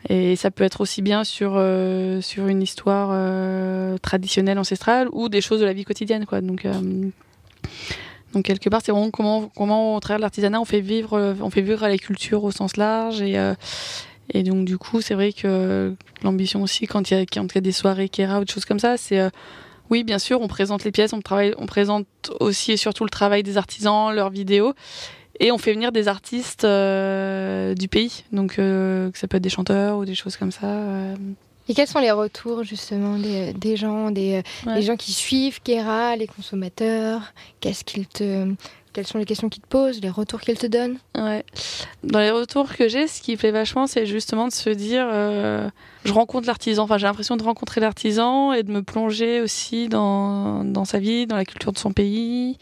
Et 0.09 0.35
ça 0.35 0.51
peut 0.51 0.63
être 0.63 0.81
aussi 0.81 1.01
bien 1.01 1.23
sur, 1.23 1.53
euh, 1.55 2.19
sur 2.21 2.47
une 2.47 2.61
histoire 2.61 3.09
euh, 3.13 3.97
traditionnelle, 3.97 4.59
ancestrale, 4.59 5.07
ou 5.11 5.29
des 5.29 5.41
choses 5.41 5.61
de 5.61 5.65
la 5.65 5.73
vie 5.73 5.85
quotidienne. 5.85 6.25
Quoi. 6.25 6.41
Donc, 6.41 6.65
euh, 6.65 6.73
donc 8.33 8.45
quelque 8.45 8.69
part, 8.69 8.81
c'est 8.83 8.91
vraiment 8.91 9.11
comment, 9.11 9.49
comment, 9.55 9.95
au 9.95 9.99
travers 9.99 10.17
de 10.17 10.23
l'artisanat, 10.23 10.59
on 10.59 10.65
fait 10.65 10.81
vivre, 10.81 11.35
on 11.41 11.49
fait 11.49 11.61
vivre 11.61 11.87
la 11.87 11.97
culture 11.97 12.43
au 12.43 12.51
sens 12.51 12.75
large. 12.77 13.21
Et, 13.21 13.37
et 14.33 14.43
donc, 14.43 14.65
du 14.65 14.77
coup, 14.77 15.01
c'est 15.01 15.13
vrai 15.13 15.31
que 15.31 15.95
l'ambition 16.23 16.61
aussi, 16.61 16.85
quand 16.87 17.09
il 17.11 17.17
y, 17.17 17.17
y 17.17 17.57
a 17.57 17.61
des 17.61 17.71
soirées 17.71 18.09
Kera 18.09 18.39
ou 18.39 18.45
des 18.45 18.51
choses 18.51 18.65
comme 18.65 18.79
ça, 18.79 18.97
c'est 18.97 19.29
oui, 19.89 20.03
bien 20.03 20.19
sûr, 20.19 20.41
on 20.41 20.47
présente 20.47 20.83
les 20.85 20.91
pièces, 20.91 21.13
on, 21.13 21.21
travaille, 21.21 21.53
on 21.57 21.65
présente 21.65 22.07
aussi 22.39 22.71
et 22.71 22.77
surtout 22.77 23.03
le 23.03 23.09
travail 23.09 23.43
des 23.43 23.57
artisans, 23.57 24.13
leurs 24.13 24.29
vidéos. 24.29 24.73
Et 25.39 25.51
on 25.51 25.57
fait 25.57 25.73
venir 25.73 25.91
des 25.91 26.07
artistes 26.07 26.63
euh, 26.63 27.73
du 27.73 27.87
pays, 27.87 28.23
donc 28.31 28.59
euh, 28.59 29.09
ça 29.15 29.27
peut 29.27 29.37
être 29.37 29.43
des 29.43 29.49
chanteurs 29.49 29.97
ou 29.97 30.05
des 30.05 30.15
choses 30.15 30.37
comme 30.37 30.51
ça. 30.51 30.67
Euh. 30.67 31.15
Et 31.67 31.73
quels 31.73 31.87
sont 31.87 31.99
les 31.99 32.11
retours 32.11 32.63
justement 32.63 33.17
des, 33.17 33.53
des 33.53 33.75
gens, 33.77 34.11
des, 34.11 34.43
gens 34.81 34.95
qui 34.95 35.11
suivent 35.11 35.61
Kera, 35.63 36.15
les 36.15 36.27
consommateurs? 36.27 37.33
Qu'est-ce 37.61 37.83
qu'ils 37.83 38.05
te, 38.05 38.53
quelles 38.91 39.07
sont 39.07 39.17
les 39.17 39.25
questions 39.25 39.49
qu'ils 39.49 39.63
te 39.63 39.67
posent, 39.67 40.01
les 40.01 40.09
retours 40.09 40.41
qu'ils 40.41 40.57
te 40.57 40.67
donnent? 40.67 40.97
Ouais. 41.17 41.43
Dans 42.03 42.19
les 42.19 42.31
retours 42.31 42.75
que 42.75 42.89
j'ai, 42.89 43.07
ce 43.07 43.21
qui 43.21 43.37
plaît 43.37 43.51
vachement, 43.51 43.87
c'est 43.87 44.05
justement 44.05 44.49
de 44.49 44.53
se 44.53 44.69
dire, 44.69 45.07
je 46.03 46.11
rencontre 46.11 46.47
l'artisan. 46.47 46.83
Enfin, 46.83 46.97
j'ai 46.97 47.07
l'impression 47.07 47.37
de 47.37 47.43
rencontrer 47.43 47.79
l'artisan 47.79 48.51
et 48.51 48.63
de 48.63 48.71
me 48.71 48.83
plonger 48.83 49.39
aussi 49.39 49.87
dans, 49.87 50.65
dans 50.65 50.85
sa 50.85 50.99
vie, 50.99 51.27
dans 51.27 51.37
la 51.37 51.45
culture 51.45 51.71
de 51.71 51.79
son 51.79 51.93
pays 51.93 52.57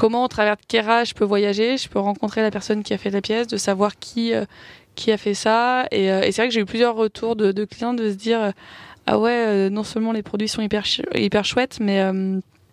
comment, 0.00 0.24
au 0.24 0.28
travers 0.28 0.56
de 0.56 0.62
Kera, 0.66 1.04
je 1.04 1.12
peux 1.12 1.26
voyager, 1.26 1.76
je 1.76 1.86
peux 1.86 1.98
rencontrer 1.98 2.40
la 2.40 2.50
personne 2.50 2.82
qui 2.82 2.94
a 2.94 2.98
fait 2.98 3.10
la 3.10 3.20
pièce, 3.20 3.46
de 3.46 3.58
savoir 3.58 3.98
qui, 3.98 4.32
euh, 4.32 4.46
a 5.08 5.16
fait 5.18 5.34
ça. 5.34 5.82
Euh, 5.92 6.22
et, 6.22 6.32
c'est 6.32 6.40
vrai 6.40 6.48
que 6.48 6.54
j'ai 6.54 6.60
eu 6.60 6.64
plusieurs 6.64 6.94
retours 6.94 7.36
de, 7.36 7.64
clients 7.66 7.92
de 7.92 8.10
se 8.10 8.14
dire 8.14 8.40
euh, 8.40 8.50
Ah 9.06 9.18
ouais, 9.18 9.68
non 9.68 9.84
seulement 9.84 10.12
les 10.12 10.22
produits 10.22 10.48
sont 10.48 10.62
hyper 10.62 11.44
chouettes, 11.44 11.80
mais 11.80 12.02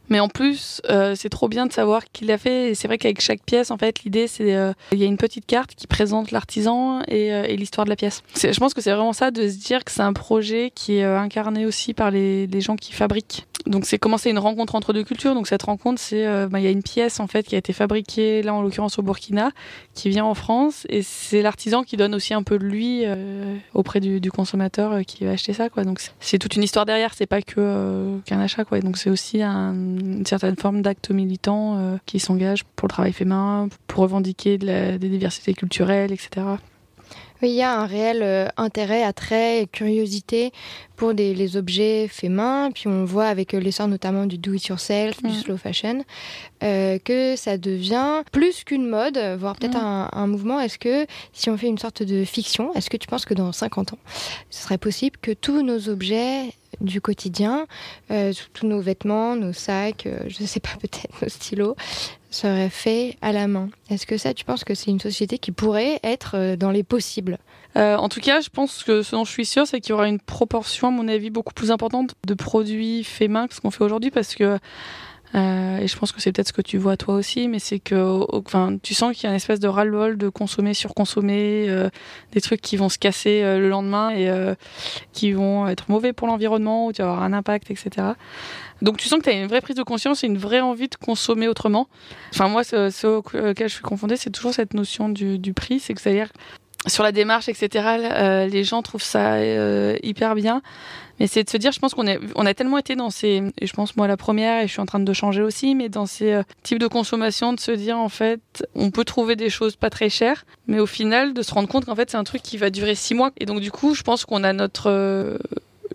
mais 0.09 0.19
en 0.19 0.29
plus, 0.29 0.81
euh, 0.89 1.15
c'est 1.15 1.29
trop 1.29 1.49
bien 1.49 1.65
de 1.65 1.73
savoir 1.73 2.03
qui 2.05 2.25
l'a 2.25 2.37
fait. 2.37 2.73
C'est 2.75 2.87
vrai 2.87 2.97
qu'avec 2.97 3.21
chaque 3.21 3.43
pièce, 3.43 3.71
en 3.71 3.77
fait, 3.77 4.03
l'idée, 4.03 4.27
c'est 4.27 4.55
euh, 4.55 4.73
il 4.91 4.99
y 4.99 5.03
a 5.03 5.05
une 5.05 5.17
petite 5.17 5.45
carte 5.45 5.75
qui 5.75 5.87
présente 5.87 6.31
l'artisan 6.31 7.01
et, 7.07 7.33
euh, 7.33 7.47
l'histoire 7.47 7.85
de 7.85 7.89
la 7.89 7.95
pièce. 7.95 8.23
Je 8.35 8.57
pense 8.59 8.73
que 8.73 8.81
c'est 8.81 8.91
vraiment 8.91 9.13
ça 9.13 9.31
de 9.31 9.47
se 9.47 9.57
dire 9.57 9.83
que 9.83 9.91
c'est 9.91 10.01
un 10.01 10.13
projet 10.13 10.71
qui 10.73 10.97
est 10.97 11.03
incarné 11.03 11.65
aussi 11.65 11.93
par 11.93 12.11
les, 12.11 12.47
gens 12.61 12.75
qui 12.75 12.93
fabriquent. 12.93 13.45
Donc 13.67 13.85
c'est 13.85 13.99
commencer 13.99 14.29
une 14.31 14.39
rencontre 14.39 14.75
entre 14.75 14.93
deux 14.93 15.03
cultures. 15.03 15.33
Donc 15.33 15.47
cette 15.47 15.63
rencontre, 15.63 16.01
c'est 16.01 16.25
bah, 16.47 16.59
il 16.59 16.63
y 16.63 16.67
a 16.67 16.71
une 16.71 16.81
pièce 16.81 17.19
en 17.19 17.27
fait 17.27 17.45
qui 17.45 17.53
a 17.53 17.57
été 17.57 17.71
fabriquée 17.71 18.41
là 18.41 18.53
en 18.53 18.61
l'occurrence 18.63 18.97
au 18.97 19.03
Burkina, 19.03 19.51
qui 19.93 20.09
vient 20.09 20.25
en 20.25 20.33
France 20.33 20.87
et 20.89 21.03
c'est 21.03 21.43
l'artisan 21.43 21.83
qui 21.83 21.97
donne 21.97 22.15
aussi 22.15 22.33
un 22.33 22.41
peu 22.41 22.57
de 22.57 22.63
lui 22.63 23.03
auprès 23.75 23.99
du, 23.99 24.31
consommateur 24.31 25.01
qui 25.05 25.25
va 25.25 25.31
acheter 25.31 25.53
ça. 25.53 25.69
Donc 25.69 26.01
c'est 26.19 26.39
toute 26.39 26.55
une 26.55 26.63
histoire 26.63 26.85
derrière. 26.85 27.13
C'est 27.13 27.27
pas 27.27 27.41
que 27.41 28.17
qu'un 28.25 28.39
achat. 28.39 28.63
Donc 28.81 28.97
c'est 28.97 29.11
aussi 29.11 29.43
un 29.43 29.96
une 29.99 30.25
certaine 30.25 30.55
forme 30.55 30.81
d'acte 30.81 31.11
militant 31.11 31.77
euh, 31.77 31.97
qui 32.05 32.19
s'engage 32.19 32.63
pour 32.75 32.87
le 32.87 32.91
travail 32.91 33.13
fait 33.13 33.25
main, 33.25 33.69
pour 33.87 34.03
revendiquer 34.03 34.57
de 34.57 34.65
la, 34.65 34.97
des 34.97 35.09
diversités 35.09 35.53
culturelles, 35.53 36.11
etc. 36.11 36.45
Oui, 37.43 37.49
il 37.49 37.55
y 37.55 37.61
a 37.61 37.79
un 37.79 37.85
réel 37.85 38.21
euh, 38.23 38.47
intérêt, 38.57 39.03
attrait 39.03 39.61
et 39.61 39.67
curiosité 39.67 40.51
pour 40.95 41.13
des, 41.13 41.35
les 41.35 41.55
objets 41.55 42.07
faits 42.07 42.31
main. 42.31 42.71
Puis 42.73 42.87
on 42.87 43.05
voit 43.05 43.27
avec 43.27 43.53
euh, 43.53 43.59
l'essor 43.59 43.87
notamment 43.87 44.25
du 44.25 44.39
do-it-yourself, 44.39 45.21
du 45.21 45.33
slow 45.33 45.57
fashion, 45.57 46.03
que 46.61 47.35
ça 47.35 47.57
devient 47.59 48.23
plus 48.31 48.63
qu'une 48.63 48.87
mode, 48.87 49.19
voire 49.37 49.55
peut-être 49.55 49.77
un, 49.77 50.27
mouvement. 50.27 50.59
Est-ce 50.59 50.79
que 50.79 51.05
si 51.31 51.51
on 51.51 51.57
fait 51.57 51.67
une 51.67 51.77
sorte 51.77 52.01
de 52.01 52.25
fiction, 52.25 52.73
est-ce 52.73 52.89
que 52.89 52.97
tu 52.97 53.07
penses 53.07 53.25
que 53.25 53.35
dans 53.35 53.51
50 53.51 53.93
ans, 53.93 53.99
ce 54.49 54.63
serait 54.63 54.79
possible 54.79 55.17
que 55.21 55.31
tous 55.31 55.61
nos 55.61 55.89
objets 55.89 56.53
du 56.81 57.01
quotidien, 57.01 57.67
euh, 58.11 58.33
tous 58.53 58.67
nos 58.67 58.79
vêtements, 58.79 59.35
nos 59.35 59.53
sacs, 59.53 60.05
euh, 60.05 60.19
je 60.27 60.41
ne 60.41 60.47
sais 60.47 60.59
pas, 60.59 60.69
peut-être 60.81 61.21
nos 61.21 61.29
stylos, 61.29 61.75
seraient 62.29 62.69
faits 62.69 63.15
à 63.21 63.31
la 63.31 63.47
main. 63.47 63.69
Est-ce 63.89 64.05
que 64.05 64.17
ça, 64.17 64.33
tu 64.33 64.45
penses 64.45 64.63
que 64.63 64.75
c'est 64.75 64.91
une 64.91 64.99
société 64.99 65.37
qui 65.37 65.51
pourrait 65.51 65.99
être 66.03 66.35
euh, 66.35 66.55
dans 66.55 66.71
les 66.71 66.83
possibles? 66.83 67.37
En 67.75 68.09
tout 68.09 68.21
cas, 68.21 68.41
je 68.41 68.49
pense 68.49 68.83
que 68.83 69.03
ce 69.03 69.15
dont 69.15 69.23
je 69.23 69.31
suis 69.31 69.45
sûre, 69.45 69.67
c'est 69.67 69.79
qu'il 69.81 69.91
y 69.91 69.93
aura 69.93 70.07
une 70.07 70.19
proportion, 70.19 70.87
à 70.87 70.91
mon 70.91 71.07
avis, 71.07 71.29
beaucoup 71.29 71.53
plus 71.53 71.69
importante 71.69 72.15
de 72.25 72.33
produits 72.33 73.03
faits 73.03 73.29
main 73.29 73.47
que 73.47 73.53
ce 73.53 73.61
qu'on 73.61 73.69
fait 73.69 73.83
aujourd'hui, 73.83 74.09
parce 74.09 74.33
que 74.33 74.57
euh, 75.35 75.77
et 75.79 75.87
je 75.87 75.97
pense 75.97 76.11
que 76.11 76.21
c'est 76.21 76.31
peut-être 76.31 76.47
ce 76.47 76.53
que 76.53 76.61
tu 76.61 76.77
vois 76.77 76.97
toi 76.97 77.15
aussi, 77.15 77.47
mais 77.47 77.59
c'est 77.59 77.79
que, 77.79 78.25
enfin, 78.33 78.77
tu 78.81 78.93
sens 78.93 79.15
qu'il 79.15 79.25
y 79.25 79.27
a 79.27 79.29
une 79.31 79.35
espèce 79.35 79.59
de 79.59 79.67
ras-le-bol 79.67 80.17
de 80.17 80.29
consommer, 80.29 80.73
surconsommer, 80.73 81.65
euh, 81.67 81.89
des 82.31 82.41
trucs 82.41 82.61
qui 82.61 82.77
vont 82.77 82.89
se 82.89 82.97
casser 82.97 83.41
euh, 83.43 83.59
le 83.59 83.69
lendemain 83.69 84.11
et 84.11 84.27
qui 85.13 85.33
vont 85.33 85.67
être 85.67 85.89
mauvais 85.89 86.13
pour 86.13 86.27
l'environnement 86.27 86.87
ou 86.87 86.93
tu 86.93 87.01
vas 87.01 87.09
avoir 87.09 87.23
un 87.23 87.33
impact, 87.33 87.71
etc. 87.71 88.07
Donc 88.81 88.97
tu 88.97 89.07
sens 89.07 89.19
que 89.19 89.23
tu 89.25 89.29
as 89.29 89.33
une 89.33 89.47
vraie 89.47 89.61
prise 89.61 89.75
de 89.75 89.83
conscience 89.83 90.23
et 90.23 90.27
une 90.27 90.37
vraie 90.37 90.61
envie 90.61 90.87
de 90.87 90.95
consommer 90.95 91.47
autrement. 91.47 91.87
Enfin 92.33 92.47
moi, 92.47 92.63
ce, 92.63 93.17
auquel 93.17 93.67
je 93.67 93.73
suis 93.73 93.83
confondée, 93.83 94.17
c'est 94.17 94.29
toujours 94.29 94.53
cette 94.53 94.73
notion 94.73 95.09
du, 95.09 95.39
du 95.39 95.53
prix, 95.53 95.79
c'est 95.79 95.93
que 95.93 96.01
c'est-à-dire 96.01 96.29
sur 96.87 97.03
la 97.03 97.11
démarche, 97.11 97.49
etc. 97.49 98.47
les 98.49 98.63
gens 98.63 98.81
trouvent 98.81 99.03
ça 99.03 99.41
hyper 100.01 100.35
bien. 100.35 100.61
Mais 101.19 101.27
c'est 101.27 101.43
de 101.43 101.49
se 101.49 101.57
dire, 101.57 101.71
je 101.71 101.79
pense 101.79 101.93
qu'on 101.93 102.05
on 102.35 102.45
a 102.45 102.53
tellement 102.53 102.77
été 102.77 102.95
dans 102.95 103.09
ces, 103.09 103.41
et 103.59 103.67
je 103.67 103.73
pense 103.73 103.95
moi 103.95 104.07
la 104.07 104.17
première, 104.17 104.61
et 104.61 104.67
je 104.67 104.71
suis 104.71 104.81
en 104.81 104.85
train 104.85 104.99
de 104.99 105.13
changer 105.13 105.41
aussi, 105.41 105.73
mais 105.73 105.89
dans 105.89 106.05
ces 106.05 106.33
euh, 106.33 106.43
types 106.63 106.79
de 106.79 106.87
consommation, 106.87 107.53
de 107.53 107.59
se 107.59 107.71
dire 107.71 107.97
en 107.97 108.09
fait, 108.09 108.65
on 108.75 108.91
peut 108.91 109.03
trouver 109.03 109.35
des 109.35 109.49
choses 109.49 109.75
pas 109.75 109.89
très 109.89 110.09
chères, 110.09 110.45
mais 110.67 110.79
au 110.79 110.85
final, 110.85 111.33
de 111.33 111.41
se 111.41 111.53
rendre 111.53 111.67
compte 111.67 111.85
qu'en 111.85 111.95
fait, 111.95 112.11
c'est 112.11 112.17
un 112.17 112.23
truc 112.23 112.43
qui 112.43 112.57
va 112.57 112.69
durer 112.69 112.95
six 112.95 113.15
mois. 113.15 113.31
Et 113.37 113.45
donc 113.45 113.61
du 113.61 113.71
coup, 113.71 113.95
je 113.95 114.03
pense 114.03 114.25
qu'on 114.25 114.43
a 114.43 114.53
notre 114.53 114.89
euh, 114.89 115.37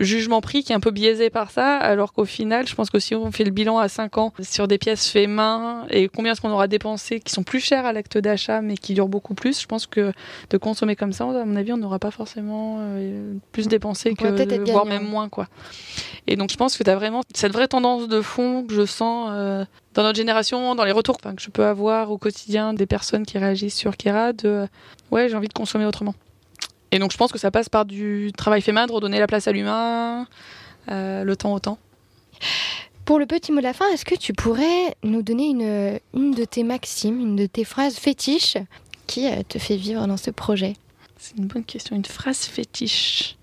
jugement 0.03 0.41
prix 0.41 0.63
qui 0.63 0.73
est 0.73 0.75
un 0.75 0.81
peu 0.81 0.91
biaisé 0.91 1.31
par 1.31 1.51
ça, 1.51 1.77
alors 1.77 2.13
qu'au 2.13 2.25
final, 2.25 2.67
je 2.67 2.75
pense 2.75 2.91
que 2.91 2.99
si 2.99 3.15
on 3.15 3.31
fait 3.31 3.45
le 3.45 3.51
bilan 3.51 3.79
à 3.79 3.89
5 3.89 4.19
ans 4.19 4.33
sur 4.41 4.69
des 4.69 4.79
pièces 4.79 5.09
faites 5.09 5.29
main 5.29 5.87
et 5.91 6.09
combien 6.09 6.33
est-ce 6.33 6.41
qu'on 6.41 6.51
aura 6.51 6.69
dépensé 6.69 7.21
qui 7.21 7.33
sont 7.33 7.43
plus 7.43 7.61
chères 7.61 7.87
à 7.87 7.93
l'acte 7.93 8.19
d'achat 8.19 8.61
mais 8.61 8.77
qui 8.77 8.95
durent 8.95 9.09
beaucoup 9.09 9.35
plus, 9.35 9.61
je 9.61 9.67
pense 9.67 9.87
que 9.87 10.13
de 10.51 10.57
consommer 10.59 10.97
comme 10.97 11.13
ça, 11.13 11.25
à 11.25 11.45
mon 11.45 11.57
avis, 11.57 11.73
on 11.73 11.77
n'aura 11.77 11.99
pas 11.99 12.11
forcément 12.11 12.79
euh, 12.81 13.35
plus 13.53 13.69
dépensé 13.69 14.15
que 14.15 14.71
voire 14.71 14.87
même 14.87 15.07
moins 15.07 15.29
quoi. 15.29 15.49
Et 16.27 16.37
donc 16.37 16.51
je 16.51 16.57
pense 16.57 16.77
que 16.77 16.85
tu 16.85 16.91
as 16.91 16.97
vraiment 16.97 17.23
cette 17.35 17.53
vraie 17.53 17.69
tendance 17.69 18.09
de 18.09 18.21
fond 18.21 18.65
que 18.65 18.75
je 18.75 18.87
sens 18.87 19.31
euh, 19.33 19.65
dans 19.95 20.03
notre 20.03 20.17
génération, 20.17 20.75
dans 20.75 20.85
les 20.85 20.93
retours 20.93 21.19
que 21.19 21.29
je 21.39 21.51
peux 21.51 21.65
avoir 21.65 22.11
au 22.11 22.19
quotidien 22.19 22.75
des 22.75 22.87
personnes 22.87 23.27
qui 23.27 23.39
réagissent 23.39 23.77
sur 23.77 23.97
Kera 23.97 24.33
de 24.33 24.67
ouais, 25.11 25.29
j'ai 25.29 25.37
envie 25.37 25.49
de 25.49 25.53
consommer 25.53 25.87
autrement. 25.87 26.15
Et 26.93 26.99
donc 26.99 27.11
je 27.11 27.17
pense 27.17 27.33
que 27.33 27.39
ça 27.39 27.51
passe 27.51 27.69
par 27.69 27.85
du 27.85 28.33
travail 28.37 28.61
fait 28.61 28.73
main, 28.73 28.87
de 28.87 28.93
redonner 28.93 29.19
la 29.19 29.27
place 29.27 29.49
à 29.49 29.53
l'humain, 29.53 30.27
euh, 30.91 31.25
le 31.25 31.37
temps 31.37 31.53
au 31.55 31.59
temps. 31.59 31.79
Pour 33.05 33.19
le 33.19 33.27
petit 33.27 33.51
mot 33.51 33.59
de 33.59 33.65
la 33.65 33.73
fin, 33.73 33.89
est-ce 33.89 34.05
que 34.05 34.15
tu 34.15 34.33
pourrais 34.33 34.95
nous 35.03 35.23
donner 35.23 35.47
une, 35.47 35.99
une 36.15 36.35
de 36.35 36.45
tes 36.45 36.63
maximes, 36.63 37.19
une 37.19 37.37
de 37.37 37.47
tes 37.47 37.65
phrases 37.65 37.97
fétiches 37.97 38.59
qui 39.07 39.29
te 39.49 39.59
fait 39.59 39.77
vivre 39.77 40.07
dans 40.07 40.17
ce 40.17 40.31
projet? 40.31 40.75
C'est 41.19 41.37
une 41.37 41.47
bonne 41.47 41.65
question. 41.65 41.97
Une 41.97 42.05
phrase 42.05 42.45
fétiche. 42.45 43.37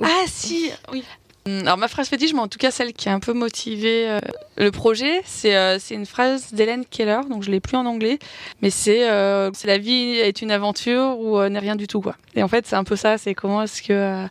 Ah 0.00 0.24
si, 0.26 0.70
oui. 0.92 1.04
Hum, 1.46 1.60
alors 1.60 1.76
ma 1.76 1.88
phrase 1.88 2.08
fétiche, 2.08 2.32
mais 2.32 2.40
en 2.40 2.48
tout 2.48 2.58
cas 2.58 2.70
celle 2.70 2.94
qui 2.94 3.08
a 3.10 3.12
un 3.12 3.20
peu 3.20 3.34
motivé 3.34 4.08
euh, 4.08 4.18
le 4.56 4.70
projet, 4.70 5.20
c'est 5.26 5.54
euh, 5.54 5.78
une 5.90 6.06
phrase 6.06 6.54
d'Hélène 6.54 6.86
Keller, 6.86 7.20
donc 7.28 7.42
je 7.42 7.50
l'ai 7.50 7.60
plus 7.60 7.76
en 7.76 7.84
anglais, 7.84 8.18
mais 8.62 8.70
c'est 8.70 9.10
euh, 9.10 9.50
la 9.64 9.76
vie 9.76 10.16
est 10.16 10.40
une 10.40 10.50
aventure 10.50 11.18
ou 11.18 11.42
n'est 11.48 11.58
rien 11.58 11.76
du 11.76 11.86
tout 11.86 12.00
quoi. 12.00 12.16
Et 12.34 12.42
en 12.42 12.48
fait 12.48 12.66
c'est 12.66 12.76
un 12.76 12.84
peu 12.84 12.96
ça, 12.96 13.18
c'est 13.18 13.34
comment 13.34 13.62
est-ce 13.62 13.82
que 13.82 14.26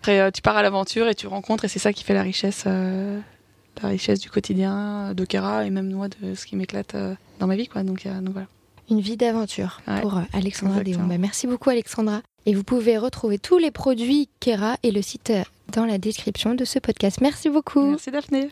après, 0.00 0.32
tu 0.32 0.40
pars 0.40 0.56
à 0.56 0.62
l'aventure 0.62 1.06
et 1.08 1.14
tu 1.14 1.26
rencontres 1.26 1.66
et 1.66 1.68
c'est 1.68 1.78
ça 1.78 1.92
qui 1.92 2.02
fait 2.02 2.14
la 2.14 2.22
richesse 2.22 2.64
la 2.64 3.88
richesse 3.88 4.20
du 4.20 4.30
quotidien 4.30 5.12
de 5.14 5.24
Kera 5.26 5.66
et 5.66 5.70
même 5.70 5.92
moi 5.92 6.08
de 6.08 6.34
ce 6.34 6.46
qui 6.46 6.56
m'éclate 6.56 6.96
dans 7.40 7.46
ma 7.46 7.56
vie 7.56 7.68
quoi. 7.68 7.82
Donc, 7.82 8.06
donc 8.06 8.32
voilà. 8.32 8.46
Une 8.90 9.00
vie 9.00 9.18
d'aventure 9.18 9.82
pour 10.00 10.18
Alexandra 10.32 10.82
Déon. 10.82 11.04
Bah, 11.04 11.18
merci 11.18 11.46
beaucoup 11.46 11.68
Alexandra. 11.68 12.22
Et 12.46 12.54
vous 12.54 12.64
pouvez 12.64 12.98
retrouver 12.98 13.38
tous 13.38 13.58
les 13.58 13.70
produits 13.70 14.28
Kera 14.40 14.76
et 14.82 14.90
le 14.90 15.02
site 15.02 15.32
dans 15.72 15.84
la 15.84 15.98
description 15.98 16.54
de 16.54 16.64
ce 16.64 16.78
podcast. 16.78 17.20
Merci 17.20 17.50
beaucoup. 17.50 17.90
Merci 17.90 18.10
Daphné. 18.10 18.50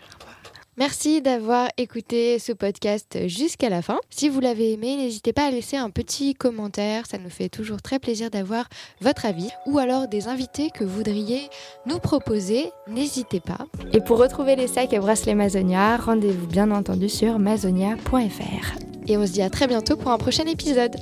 Merci 0.79 1.23
d'avoir 1.23 1.71
écouté 1.79 2.39
ce 2.39 2.53
podcast 2.53 3.17
jusqu'à 3.29 3.71
la 3.71 3.81
fin. 3.81 3.99
Si 4.11 4.29
vous 4.29 4.41
l'avez 4.41 4.73
aimé, 4.75 4.99
n'hésitez 4.99 5.33
pas 5.33 5.47
à 5.47 5.51
laisser 5.51 5.79
un 5.79 5.89
petit 5.89 6.35
commentaire, 6.35 7.07
ça 7.07 7.17
nous 7.17 7.31
fait 7.31 7.49
toujours 7.49 7.81
très 7.81 7.99
plaisir 7.99 8.29
d'avoir 8.31 8.69
votre 9.01 9.25
avis 9.25 9.49
ou 9.65 9.79
alors 9.79 10.07
des 10.07 10.29
invités 10.29 10.69
que 10.69 10.85
vous 10.85 10.97
voudriez 10.97 11.49
nous 11.87 11.99
proposer, 11.99 12.71
n'hésitez 12.89 13.41
pas. 13.41 13.67
Et 13.95 14.03
pour 14.03 14.19
retrouver 14.19 14.55
les 14.55 14.67
sacs 14.67 14.93
et 14.93 14.99
bracelets 14.99 15.35
Mazonia, 15.35 15.97
rendez-vous 15.97 16.47
bien 16.47 16.71
entendu 16.71 17.09
sur 17.09 17.39
mazonia.fr. 17.39 18.79
Et 19.07 19.17
on 19.17 19.27
se 19.27 19.33
dit 19.33 19.43
à 19.43 19.49
très 19.49 19.69
bientôt 19.69 19.97
pour 19.97 20.11
un 20.11 20.19
prochain 20.19 20.45
épisode. 20.45 20.97